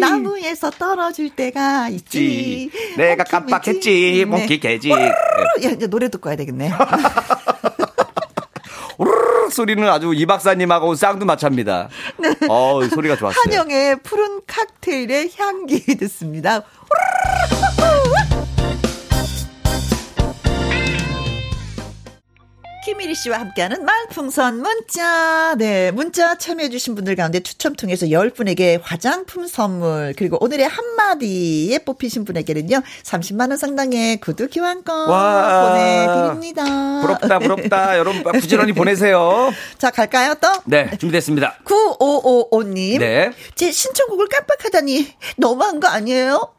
나무에서 0.00 0.70
떨어질 0.70 1.30
때가 1.30 1.88
있지. 1.90 2.70
내가 2.96 3.24
깜빡했지. 3.24 4.24
몽키 4.26 4.60
개직 4.60 4.90
야, 4.92 5.12
이제 5.58 5.86
노래 5.86 6.08
듣고 6.08 6.28
와야 6.28 6.36
되겠네. 6.36 6.70
소리는 9.50 9.86
아주 9.88 10.12
이 10.14 10.24
박사님하고 10.24 10.94
쌍두마차입니다. 10.94 11.88
어 12.48 12.80
소리가 12.88 13.16
좋았어요. 13.16 13.42
네. 13.48 13.56
한영의 13.56 13.96
푸른 14.02 14.40
칵테일의 14.46 15.30
향기 15.36 15.78
듣습니다. 15.98 16.62
김일희 22.84 23.14
씨와 23.14 23.38
함께하는 23.38 23.84
말풍선 23.84 24.60
문자. 24.60 25.54
네, 25.56 25.92
문자 25.92 26.36
참여해주신 26.36 26.96
분들 26.96 27.14
가운데 27.14 27.38
추첨 27.38 27.74
통해서 27.74 28.06
10분에게 28.06 28.80
화장품 28.82 29.46
선물, 29.46 30.14
그리고 30.16 30.36
오늘의 30.40 30.66
한마디에 30.66 31.78
뽑히신 31.78 32.24
분에게는요, 32.24 32.82
30만원 33.04 33.56
상당의 33.56 34.16
구두 34.16 34.48
교환권 34.48 35.08
와. 35.08 35.68
보내드립니다. 35.68 37.02
부럽다 37.02 37.38
부럽다 37.38 37.98
여러분 38.02 38.24
부지런히 38.24 38.72
보내세요. 38.72 39.52
자, 39.78 39.90
갈까요, 39.90 40.34
또? 40.40 40.48
네 40.64 40.90
준비됐습니다. 40.98 41.58
9555님. 41.64 42.98
네. 42.98 43.30
제 43.54 43.70
신청곡을 43.70 44.26
깜빡하다니 44.28 45.14
너무한 45.36 45.78
거 45.78 45.86
아니에요? 45.86 46.52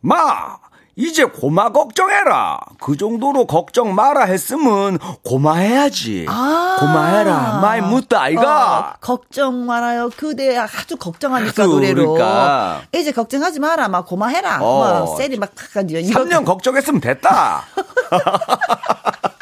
마 0.00 0.58
이제 0.96 1.24
고마 1.24 1.70
걱정해라. 1.70 2.60
그 2.80 2.96
정도로 2.96 3.46
걱정 3.46 3.94
마라 3.94 4.24
했으면 4.26 4.98
고마해야지. 5.24 6.26
아. 6.28 6.76
고마해라. 6.78 7.58
마이 7.60 7.80
묵다 7.80 8.22
아이가. 8.22 8.78
어, 8.78 8.92
걱정 9.00 9.66
말아요. 9.66 10.10
그대 10.16 10.56
아주 10.56 10.96
걱정하니까 10.96 11.64
아주 11.64 11.72
노래로. 11.72 12.12
그러니까. 12.12 12.82
이제 12.94 13.10
걱정하지 13.10 13.58
마라. 13.60 13.88
막 13.88 14.06
고마해라. 14.06 14.58
어. 14.62 15.06
막 15.06 15.16
세리 15.16 15.36
막 15.36 15.50
가지고 15.72 15.98
이거 16.00 16.20
3년 16.20 16.44
걱정했으면 16.44 17.00
됐다. 17.00 17.64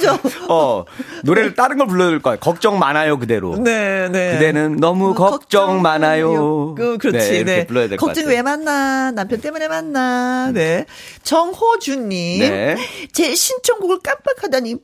그죠? 0.00 0.18
어 0.48 0.84
노래를 1.24 1.54
다른 1.54 1.78
걸 1.78 1.86
불러줄 1.86 2.20
거야. 2.22 2.36
걱정 2.36 2.78
많아요 2.78 3.18
그대로. 3.18 3.56
네, 3.56 4.08
네. 4.08 4.32
그대는 4.32 4.76
너무 4.76 5.14
걱정 5.14 5.82
많아요. 5.82 6.74
그, 6.74 6.98
그렇지. 6.98 7.18
네, 7.30 7.36
이렇게 7.36 7.44
네. 7.44 7.66
불러야 7.66 7.88
될것 7.88 8.08
걱정 8.08 8.24
같아요. 8.24 8.36
왜 8.36 8.42
만나? 8.42 9.10
남편 9.10 9.40
때문에 9.40 9.68
만나. 9.68 10.50
네. 10.52 10.86
정호주님. 11.22 12.40
네. 12.40 12.76
제 13.12 13.34
신청곡을 13.34 14.00
깜빡하다니 14.02 14.76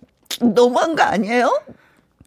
너무한 0.54 0.96
거 0.96 1.02
아니에요? 1.02 1.60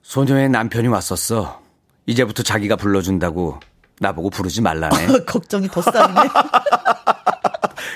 소녀의 0.01 0.49
남편이 0.49 0.87
왔었어. 0.87 1.61
이제부터 2.05 2.41
자기가 2.43 2.75
불러준다고 2.75 3.59
나보고 3.99 4.29
부르지 4.29 4.61
말라네. 4.61 5.25
걱정이 5.27 5.67
더 5.67 5.81
쌓이네. 5.81 6.21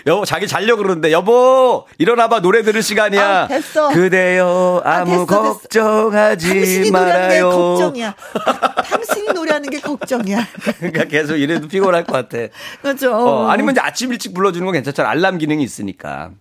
여보 0.06 0.26
자기 0.26 0.48
자려 0.48 0.76
그러는데 0.76 1.12
여보 1.12 1.88
일어나봐 1.98 2.42
노래 2.42 2.64
들을 2.64 2.82
시간이야. 2.84 3.44
아, 3.44 3.48
됐어. 3.48 3.90
그대여 3.90 4.82
아, 4.86 4.98
아무 4.98 5.12
됐어, 5.12 5.26
됐어. 5.26 5.42
걱정하지 5.54 6.48
당신이 6.50 6.92
노래하는 6.92 7.30
게 7.30 7.42
말아요. 7.42 7.50
걱정이야. 7.50 8.16
당신이 8.84 9.28
노래하는 9.34 9.70
게 9.70 9.80
걱정이야. 9.80 10.48
그러니까 10.80 11.04
계속 11.06 11.38
이래도 11.38 11.68
피곤할 11.68 12.04
것 12.04 12.14
같아. 12.14 12.38
그죠? 12.82 13.14
어, 13.16 13.48
아니면 13.48 13.74
이제 13.74 13.82
아침 13.82 14.12
일찍 14.12 14.34
불러주는 14.34 14.66
건 14.66 14.74
괜찮잖아. 14.74 15.10
알람 15.10 15.38
기능이 15.38 15.64
있으니까. 15.64 16.32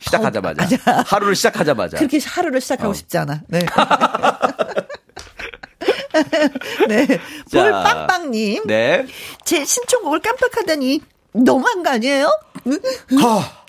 시작하자마자. 0.00 0.66
하루를 1.06 1.34
시작하자마자. 1.36 1.98
그렇게 1.98 2.18
하루를 2.24 2.60
시작하고 2.60 2.90
어. 2.90 2.94
싶지 2.94 3.18
않아. 3.18 3.42
네. 3.48 3.60
네. 6.88 7.06
자, 7.50 7.62
볼빵빵님. 7.62 8.64
네. 8.66 9.06
제 9.44 9.64
신청곡을 9.64 10.20
깜빡하다니 10.20 11.00
너무한 11.32 11.82
거 11.82 11.90
아니에요? 11.90 12.28
가, 12.64 13.64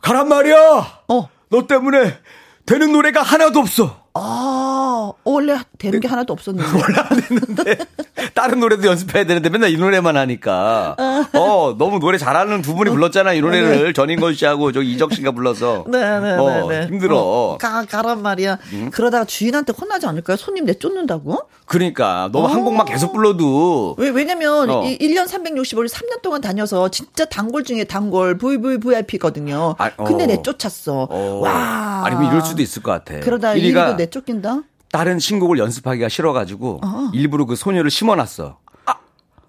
가란 0.00 0.28
말이야. 0.28 1.00
어. 1.08 1.28
너 1.48 1.66
때문에 1.66 2.18
되는 2.66 2.92
노래가 2.92 3.22
하나도 3.22 3.58
없어. 3.60 4.00
아, 4.14 5.12
원래 5.24 5.56
되는 5.78 6.00
게 6.00 6.08
하나도 6.08 6.32
없었는데. 6.32 6.68
원래 6.74 6.98
안 6.98 7.20
됐는데 7.20 7.78
다른 8.34 8.60
노래도 8.60 8.86
연습해야 8.86 9.24
되는데 9.24 9.48
맨날 9.50 9.70
이 9.70 9.76
노래만 9.76 10.16
하니까 10.16 10.96
어 10.98 11.26
너무 11.78 11.98
노래 11.98 12.18
잘하는 12.18 12.62
두 12.62 12.74
분이 12.74 12.90
불렀잖아 12.90 13.32
이 13.32 13.40
노래를 13.40 13.94
전인권 13.94 14.34
씨하고 14.34 14.72
저기 14.72 14.92
이적 14.92 15.12
씨가 15.14 15.32
불러서 15.32 15.84
네네네. 15.88 16.32
어, 16.38 16.68
네. 16.68 16.86
힘들어 16.86 17.16
음. 17.16 17.22
어, 17.22 17.58
가, 17.58 17.84
가란 17.84 18.22
말이야. 18.22 18.58
그러다가 18.92 19.24
주인한테 19.24 19.72
혼나지 19.72 20.06
않을까요? 20.06 20.36
손님 20.36 20.64
내쫓는다고? 20.64 21.38
그러니까 21.66 22.28
너무 22.32 22.46
한 22.46 22.64
곡만 22.64 22.86
계속 22.86 23.12
불러도 23.12 23.94
왜, 23.98 24.08
왜냐면, 24.08 24.68
어. 24.70 24.84
이 24.84 24.98
1년 24.98 25.26
365일 25.28 25.88
3년 25.88 26.20
동안 26.22 26.40
다녀서 26.40 26.88
진짜 26.90 27.24
단골 27.24 27.64
중에 27.64 27.84
단골, 27.84 28.38
VVVIP거든요. 28.38 29.76
아, 29.78 29.90
어. 29.96 30.04
근데 30.04 30.26
내쫓았어. 30.26 31.08
어, 31.10 31.40
와. 31.42 32.02
아니면 32.04 32.26
이럴 32.26 32.42
수도 32.42 32.62
있을 32.62 32.82
것 32.82 32.90
같아. 32.90 33.20
그러다 33.20 33.52
1위가 33.54 33.92
1위도 33.92 33.96
내쫓긴다? 33.96 34.62
다른 34.92 35.18
신곡을 35.20 35.58
연습하기가 35.58 36.08
싫어가지고 36.08 36.80
일부러 37.12 37.44
그 37.44 37.54
소녀를 37.54 37.90
심어놨어. 37.90 38.58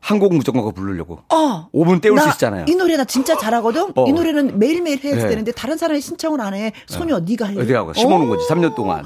한 0.03 0.19
곡 0.19 0.33
무조건 0.35 0.61
그거 0.63 0.71
부르려고. 0.73 1.19
어. 1.29 1.69
5분 1.73 2.01
때울 2.01 2.15
나수 2.15 2.29
있잖아요. 2.29 2.65
이 2.67 2.75
노래 2.75 2.97
나 2.97 3.05
진짜 3.05 3.37
잘하거든. 3.37 3.91
어. 3.95 4.05
이 4.07 4.11
노래는 4.13 4.57
매일매일 4.59 4.99
해야 5.03 5.15
네. 5.15 5.27
되는데 5.29 5.51
다른 5.51 5.77
사람이 5.77 6.01
신청을 6.01 6.41
안 6.41 6.53
해. 6.55 6.73
소녀 6.87 7.19
네가 7.19 7.47
할래. 7.47 7.61
어디 7.61 7.73
하고 7.73 7.93
심어놓은 7.93 8.27
어, 8.31 8.35
거지, 8.35 8.47
3년 8.49 8.75
동안. 8.75 9.05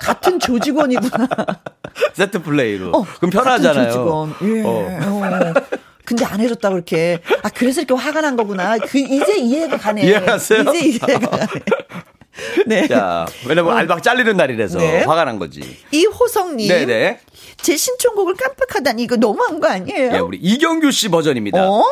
같은 0.00 0.38
조직원이구나. 0.38 1.28
세트 2.14 2.42
플레이로. 2.42 2.90
어, 2.90 3.04
그럼 3.18 3.30
같은 3.30 3.30
편하잖아요. 3.30 3.92
조직원. 3.92 4.34
예. 4.42 4.62
어. 4.62 4.98
어. 5.02 5.54
근데 6.04 6.24
안 6.24 6.40
해줬다고 6.40 6.74
그렇게. 6.74 7.20
아, 7.42 7.48
그래서 7.50 7.80
이렇게 7.82 7.94
화가 8.02 8.20
난 8.20 8.36
거구나. 8.36 8.78
그, 8.78 8.98
이제 8.98 9.36
이해가 9.38 9.76
가네. 9.78 10.02
이해갔어요? 10.06 10.62
이제 10.62 10.78
이해가 10.88 11.18
가네. 11.18 11.46
네. 12.66 12.86
자, 12.88 13.26
왜냐면 13.46 13.76
알박 13.76 14.02
잘리는 14.02 14.36
날이라서 14.36 14.78
네. 14.78 15.04
화가 15.04 15.24
난 15.24 15.38
거지. 15.38 15.78
이호성님. 15.90 16.68
네네. 16.68 17.20
제 17.58 17.76
신청곡을 17.76 18.34
깜빡하다니 18.34 19.02
이거 19.02 19.16
너무한 19.16 19.60
거 19.60 19.68
아니에요? 19.68 20.12
예, 20.14 20.18
우리 20.18 20.38
이경규 20.38 20.90
씨 20.92 21.08
버전입니다. 21.08 21.68
어? 21.68 21.82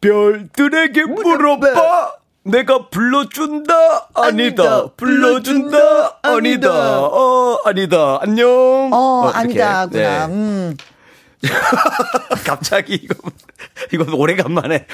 별들에게 0.00 1.04
물어봐. 1.04 2.14
내가 2.46 2.88
불러준다 2.90 3.74
아니다 4.12 4.62
아니다. 4.62 4.86
불러준다 4.98 6.18
아니다 6.20 7.00
어 7.06 7.58
아니다 7.64 8.18
안녕 8.20 8.90
어, 8.92 9.22
이렇게. 9.32 9.38
아니다, 9.38 9.86
구나. 9.86 10.26
네. 10.26 10.32
음. 10.34 10.76
갑자기 12.44 12.94
이거 12.94 13.14
이거 13.92 14.16
오래간만에 14.16 14.86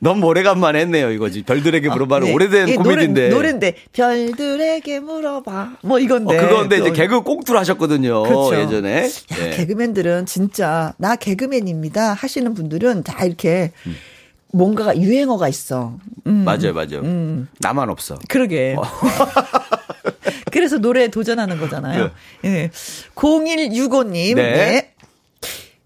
너무 0.00 0.26
오래간만에 0.26 0.80
했네요 0.80 1.10
이거지 1.10 1.42
별들에게 1.42 1.88
물어봐는 1.88 2.28
네. 2.28 2.34
오래된 2.34 2.68
이 2.68 2.74
코미디인데 2.76 3.28
노래, 3.28 3.34
노래인데 3.34 3.76
별들에게 3.92 5.00
물어봐. 5.00 5.72
뭐 5.82 5.96
어, 5.96 6.00
이건데. 6.00 6.36
그건데 6.36 6.76
이제 6.76 6.88
또- 6.88 6.92
개그 6.94 7.22
꼭두를 7.22 7.58
하셨거든요 7.60 8.22
그렇죠. 8.22 8.56
예전에 8.60 9.04
야, 9.06 9.46
예. 9.46 9.50
개그맨들은 9.50 10.26
진짜 10.26 10.92
나 10.98 11.16
개그맨입니다 11.16 12.14
하시는 12.14 12.52
분들은 12.54 13.02
다 13.04 13.24
이렇게 13.24 13.72
음. 13.86 13.96
뭔가가 14.52 14.96
유행어가 14.96 15.48
있어. 15.48 15.98
음, 16.28 16.44
맞아요 16.44 16.72
맞아요 16.74 17.02
나만 17.60 17.90
없어 17.90 18.16
그러게. 18.28 18.76
그래서 20.52 20.78
노래에 20.78 21.08
도전하는 21.08 21.58
거잖아요. 21.58 22.10
예. 22.44 22.70
0165님. 23.16 24.36
네. 24.36 24.93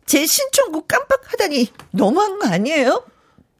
네. 0.08 0.18
제 0.20 0.26
신청곡 0.26 0.88
깜빡하다니 0.88 1.68
너무한 1.90 2.38
거 2.38 2.48
아니에요? 2.48 3.04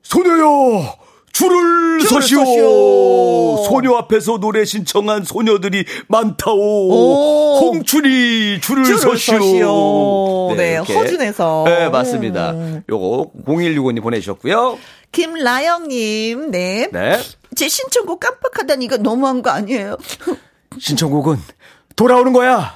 소녀요 0.03 0.95
줄을 1.33 2.01
줄을 2.01 2.23
서시오. 2.23 2.39
서시오. 2.45 3.65
소녀 3.69 3.95
앞에서 3.99 4.39
노래 4.39 4.65
신청한 4.65 5.25
소녀들이 5.25 5.85
많다오 6.09 6.89
오. 6.91 7.59
홍춘이 7.61 8.61
줄을, 8.61 8.85
줄을 8.85 8.99
서시오, 8.99 9.39
서시오. 9.39 10.55
네, 10.57 10.73
이렇게. 10.73 10.95
허준에서. 10.95 11.65
네 11.67 11.89
맞습니다 11.91 12.51
음. 12.53 12.83
요거 12.89 13.31
0165님 13.47 14.03
보내주셨고요 14.03 14.79
김라영님, 15.13 16.51
네. 16.51 16.89
네 16.93 17.21
제 17.57 17.67
신청곡 17.67 18.21
깜빡하다니 18.21 18.85
이거 18.85 18.99
너무한 18.99 19.43
거 19.43 19.51
아니에요? 19.51 19.97
신청곡은 20.79 21.39
돌아오는 21.97 22.33
거야 22.33 22.73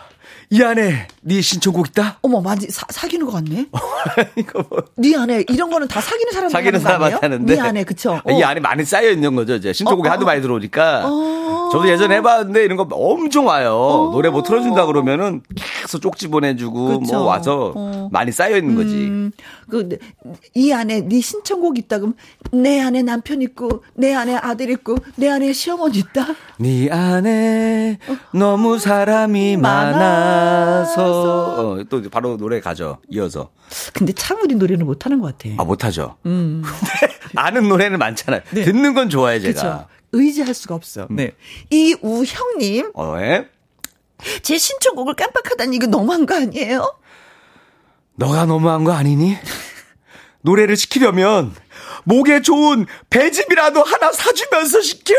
이 0.53 0.63
안에 0.63 1.09
네 1.23 1.41
신청곡 1.41 1.89
있다 1.89 2.19
어머, 2.21 2.43
많이 2.43 2.67
사, 2.69 2.85
사귀는 2.91 3.25
것 3.25 3.33
같네. 3.33 3.67
이거 4.37 4.63
뭐 4.69 4.83
네 4.97 5.17
안에 5.17 5.45
이런 5.49 5.71
거는 5.71 5.89
다 5.89 6.01
사귀는 6.01 6.33
사람들 6.33 6.51
사귀는? 6.53 6.81
사람한테 6.81 7.19
하는데 7.23 7.55
네 7.55 7.61
안에 7.61 7.85
그쵸? 7.85 8.21
이 8.29 8.43
어. 8.43 8.47
안에 8.47 8.61
많이 8.61 8.85
쌓여 8.85 9.11
있는 9.11 9.35
거죠 9.35 9.55
이제 9.55 9.73
신청곡이 9.73 10.09
어, 10.09 10.11
어, 10.11 10.15
하도 10.15 10.27
많이 10.27 10.43
들어오니까 10.43 11.03
어. 11.07 11.71
저도 11.73 11.89
예전에 11.89 12.17
해봤는데 12.17 12.65
이런 12.65 12.77
거 12.77 12.87
엄청 12.91 13.47
와요 13.47 14.11
노래 14.13 14.29
뭐 14.29 14.43
틀어준다 14.43 14.85
그러면은 14.87 15.43
계속 15.55 16.01
쪽지 16.03 16.29
보내주고 16.29 17.01
그쵸. 17.01 17.15
뭐 17.17 17.25
와서 17.25 17.73
어. 17.75 18.09
많이 18.13 18.31
쌓여 18.31 18.57
있는 18.59 18.75
거지 18.77 18.95
음, 18.95 19.33
그, 19.71 19.89
이 20.55 20.71
안에 20.73 21.01
네 21.09 21.21
신청곡 21.21 21.79
있다 21.79 21.99
그럼 21.99 22.15
내 22.53 22.81
안에 22.81 23.03
남편 23.03 23.41
있고 23.41 23.83
내 23.95 24.15
안에 24.15 24.37
아들 24.37 24.69
있고 24.71 24.97
내 25.17 25.31
안에 25.31 25.53
시어머니 25.53 25.99
있다. 25.99 26.27
네 26.59 26.91
안에 26.91 27.99
너무 28.33 28.79
사람이 28.79 29.57
많아 29.57 30.42
서 30.87 31.73
어, 31.79 31.85
또 31.89 32.03
바로 32.11 32.37
노래 32.37 32.61
가죠 32.61 32.99
이어서 33.11 33.51
근데 33.93 34.13
참 34.13 34.41
우리 34.43 34.55
노래는 34.55 34.85
못하는 34.87 35.21
것 35.21 35.37
같아. 35.39 35.55
아 35.59 35.65
못하죠 35.65 36.17
근데 36.23 36.67
아는 37.37 37.69
노래는 37.69 37.99
많잖아요 37.99 38.43
네. 38.51 38.65
듣는 38.65 38.95
건 38.95 39.09
좋아해 39.11 39.41
제가 39.41 39.61
그렇죠. 39.61 39.89
의지할 40.13 40.53
수가 40.55 40.75
없어. 40.75 41.07
네. 41.11 41.33
이우형님, 41.71 42.91
어, 42.95 43.17
예? 43.21 43.49
제 44.43 44.59
신청곡을 44.59 45.15
깜빡하다니 45.15 45.77
이거 45.77 45.87
너무한 45.87 46.27
거 46.27 46.35
아니에요? 46.37 46.95
너가 48.17 48.45
너무한 48.45 48.85
거 48.85 48.93
아니니? 48.93 49.37
노래를 50.43 50.77
시키려면 50.77 51.55
목에 52.05 52.43
좋은 52.43 52.87
배즙이라도 53.11 53.83
하나 53.83 54.11
사주면서 54.13 54.81
시켜. 54.81 55.15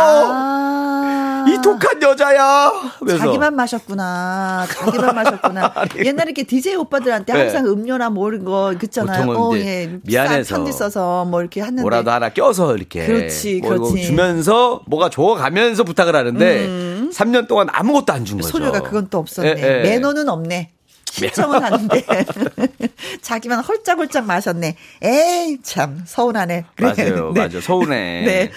아. 0.00 1.44
이 1.48 1.58
독한 1.62 2.02
여자야. 2.02 2.72
그래서 2.98 3.18
자기만 3.18 3.54
마셨구나. 3.56 4.66
자기만 4.68 5.14
마셨구나. 5.14 5.72
옛날에 6.04 6.30
이렇게 6.30 6.42
DJ 6.42 6.74
오빠들한테 6.76 7.32
네. 7.32 7.38
항상 7.40 7.66
음료나 7.66 8.10
뭐 8.10 8.28
이런 8.28 8.44
거 8.44 8.74
그잖아요. 8.78 9.26
보통은 9.26 9.58
어, 9.58 9.60
예. 9.60 9.98
미안해서 10.04 10.56
편지 10.56 10.72
써서 10.72 11.24
뭐 11.24 11.40
이렇게 11.40 11.60
했는데. 11.60 11.82
뭐라도 11.82 12.10
하나 12.10 12.28
껴서 12.30 12.76
이렇게 12.76 13.06
그렇지, 13.06 13.60
뭐 13.62 13.70
그렇지. 13.70 14.02
주면서 14.06 14.82
뭐가 14.86 15.08
좋아가면서 15.08 15.84
부탁을 15.84 16.14
하는데 16.16 16.66
3년 17.12 17.46
동안 17.48 17.68
아무것도 17.70 18.12
안 18.12 18.24
준 18.26 18.38
거죠. 18.38 18.48
음. 18.48 18.50
소녀가 18.50 18.80
그건 18.82 19.06
또 19.08 19.18
없었네. 19.18 19.54
예, 19.56 19.62
예. 19.62 19.82
매너는 19.82 20.28
없네. 20.28 20.72
신청은 21.16 21.62
하는데 21.62 22.04
자기만 23.22 23.60
홀짝홀짝 23.60 24.26
마셨네. 24.26 24.76
에이 25.02 25.58
참 25.62 26.02
서운하네. 26.06 26.64
그래. 26.76 26.94
맞아요, 26.96 27.32
네. 27.32 27.40
맞아 27.40 27.60
서운해. 27.60 28.22
네. 28.24 28.52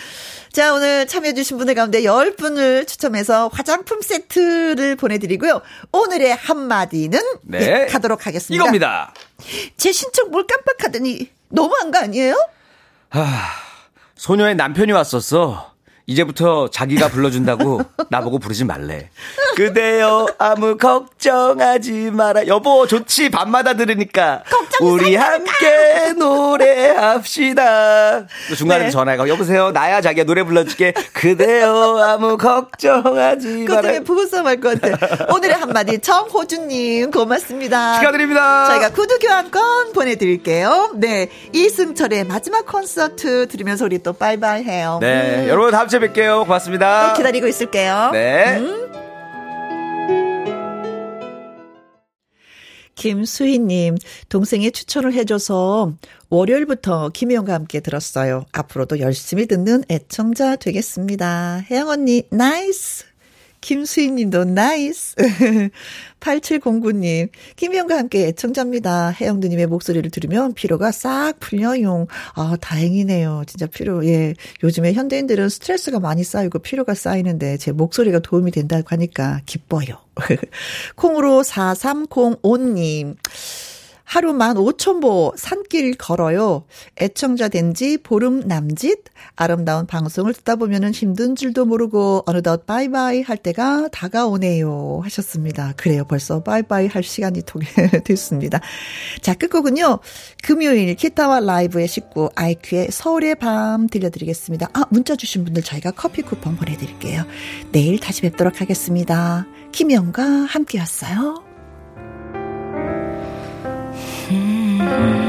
자, 0.51 0.73
오늘 0.73 1.05
참여해주신 1.07 1.57
분들 1.57 1.75
가운데 1.75 2.01
10분을 2.01 2.87
추첨해서 2.87 3.49
화장품 3.53 4.01
세트를 4.01 4.95
보내드리고요. 4.95 5.61
오늘의 5.91 6.33
한마디는 6.35 7.19
네. 7.43 7.59
네, 7.59 7.85
가도록 7.85 8.25
하겠습니다. 8.25 8.61
이겁니다. 8.61 9.13
제 9.77 9.91
신청 9.91 10.31
뭘 10.31 10.45
깜빡하더니 10.47 11.29
너무한 11.49 11.91
거 11.91 11.99
아니에요? 11.99 12.35
소녀의 14.15 14.55
남편이 14.55 14.91
왔었어. 14.91 15.73
이제부터 16.09 16.69
자기가 16.71 17.09
불러준다고 17.09 17.81
나보고 18.09 18.39
부르지 18.39 18.65
말래. 18.65 19.09
그대여 19.55 20.25
아무 20.39 20.75
걱정하지 20.77 22.09
마라. 22.11 22.47
여보 22.47 22.87
좋지 22.87 23.29
밤마다 23.29 23.75
들으니까 23.75 24.43
우리 24.81 25.15
함께 25.15 26.13
노래합시다. 26.17 28.25
또 28.49 28.55
중간에 28.55 28.85
네. 28.85 28.89
전화가 28.89 29.27
여보세요 29.27 29.71
나야 29.71 30.01
자기가 30.01 30.25
노래 30.25 30.43
불러줄게. 30.43 30.93
그대여 31.13 31.99
아무 32.03 32.37
걱정하지 32.37 33.65
마라. 33.67 33.81
때문에 33.81 33.99
부부싸움 34.03 34.47
할 34.47 34.59
것 34.59 34.81
같아. 34.81 35.33
오늘의 35.33 35.55
한마디 35.55 35.99
정호준님 35.99 37.11
고맙습니다. 37.11 37.99
축하드립니다. 37.99 38.67
저희가 38.69 38.89
구두 38.89 39.19
교환권 39.19 39.93
보내드릴게요. 39.93 40.91
네. 40.95 41.29
이승철의 41.53 42.25
마지막 42.25 42.65
콘서트 42.65 43.47
들으면서 43.47 43.85
우리 43.85 44.01
또 44.01 44.13
바이바이 44.13 44.63
해요. 44.63 44.97
네 45.01 45.43
음, 45.43 45.47
여러분 45.47 45.71
다음 45.71 45.87
주에 45.87 45.98
뵐게요. 45.99 46.43
고맙습니다. 46.43 47.09
또 47.09 47.17
기다리고 47.17 47.47
있을게요. 47.47 48.09
네. 48.11 48.59
김수희님, 52.95 53.95
동생이 54.27 54.71
추천을 54.71 55.13
해줘서 55.13 55.93
월요일부터 56.29 57.09
김혜영과 57.13 57.53
함께 57.53 57.79
들었어요. 57.79 58.45
앞으로도 58.51 58.99
열심히 58.99 59.47
듣는 59.47 59.83
애청자 59.89 60.57
되겠습니다. 60.57 61.63
혜영 61.71 61.87
언니, 61.87 62.23
nice! 62.29 63.08
김수희 63.61 64.11
님도 64.11 64.45
nice. 64.45 65.15
8709님, 66.19 67.29
김혜영과 67.55 67.97
함께 67.97 68.27
애청자입니다. 68.27 69.11
혜영 69.11 69.39
누님의 69.39 69.67
목소리를 69.67 70.09
들으면 70.11 70.53
피로가 70.53 70.91
싹 70.91 71.39
풀려요. 71.39 72.07
아, 72.33 72.57
다행이네요. 72.59 73.43
진짜 73.47 73.67
피로, 73.67 74.05
예. 74.05 74.33
요즘에 74.63 74.93
현대인들은 74.93 75.49
스트레스가 75.49 75.99
많이 75.99 76.23
쌓이고 76.23 76.59
피로가 76.59 76.93
쌓이는데 76.93 77.57
제 77.57 77.71
목소리가 77.71 78.19
도움이 78.19 78.51
된다고 78.51 78.87
하니까 78.89 79.41
기뻐요. 79.45 79.97
콩으로 80.95 81.41
4305님. 81.41 83.15
하루 84.09 84.33
만 84.33 84.55
5천 84.57 85.01
보 85.01 85.33
산길 85.37 85.93
걸어요. 85.97 86.65
애청자 86.99 87.47
된 87.47 87.69
지 87.75 87.97
보름 88.01 88.39
남짓. 88.47 89.03
아름다운 89.35 89.85
방송을 89.85 90.33
듣다 90.33 90.55
보면은 90.55 90.91
힘든 90.91 91.35
줄도 91.35 91.65
모르고 91.65 92.23
어느덧 92.25 92.65
바이바이 92.65 93.21
할 93.21 93.37
때가 93.37 93.89
다가오네요. 93.91 95.01
하셨습니다. 95.03 95.73
그래요. 95.77 96.03
벌써 96.05 96.41
바이바이 96.41 96.87
할 96.87 97.03
시간이 97.03 97.43
도게 97.43 97.67
됐습니다. 98.03 98.59
자, 99.21 99.35
끝곡은요. 99.35 99.99
금요일 100.41 100.95
기타와 100.95 101.41
라이브의 101.41 101.87
식구 101.87 102.31
아이큐의 102.35 102.87
서울의 102.89 103.35
밤 103.35 103.85
들려드리겠습니다. 103.87 104.69
아, 104.73 104.85
문자 104.89 105.15
주신 105.15 105.43
분들 105.45 105.61
저희가 105.61 105.91
커피 105.91 106.23
쿠폰 106.23 106.55
보내드릴게요. 106.55 107.23
내일 107.71 107.99
다시 107.99 108.21
뵙도록 108.23 108.61
하겠습니다. 108.61 109.45
김영과 109.71 110.23
함께였어요. 110.23 111.48
Thank 114.79 115.23
you. 115.23 115.28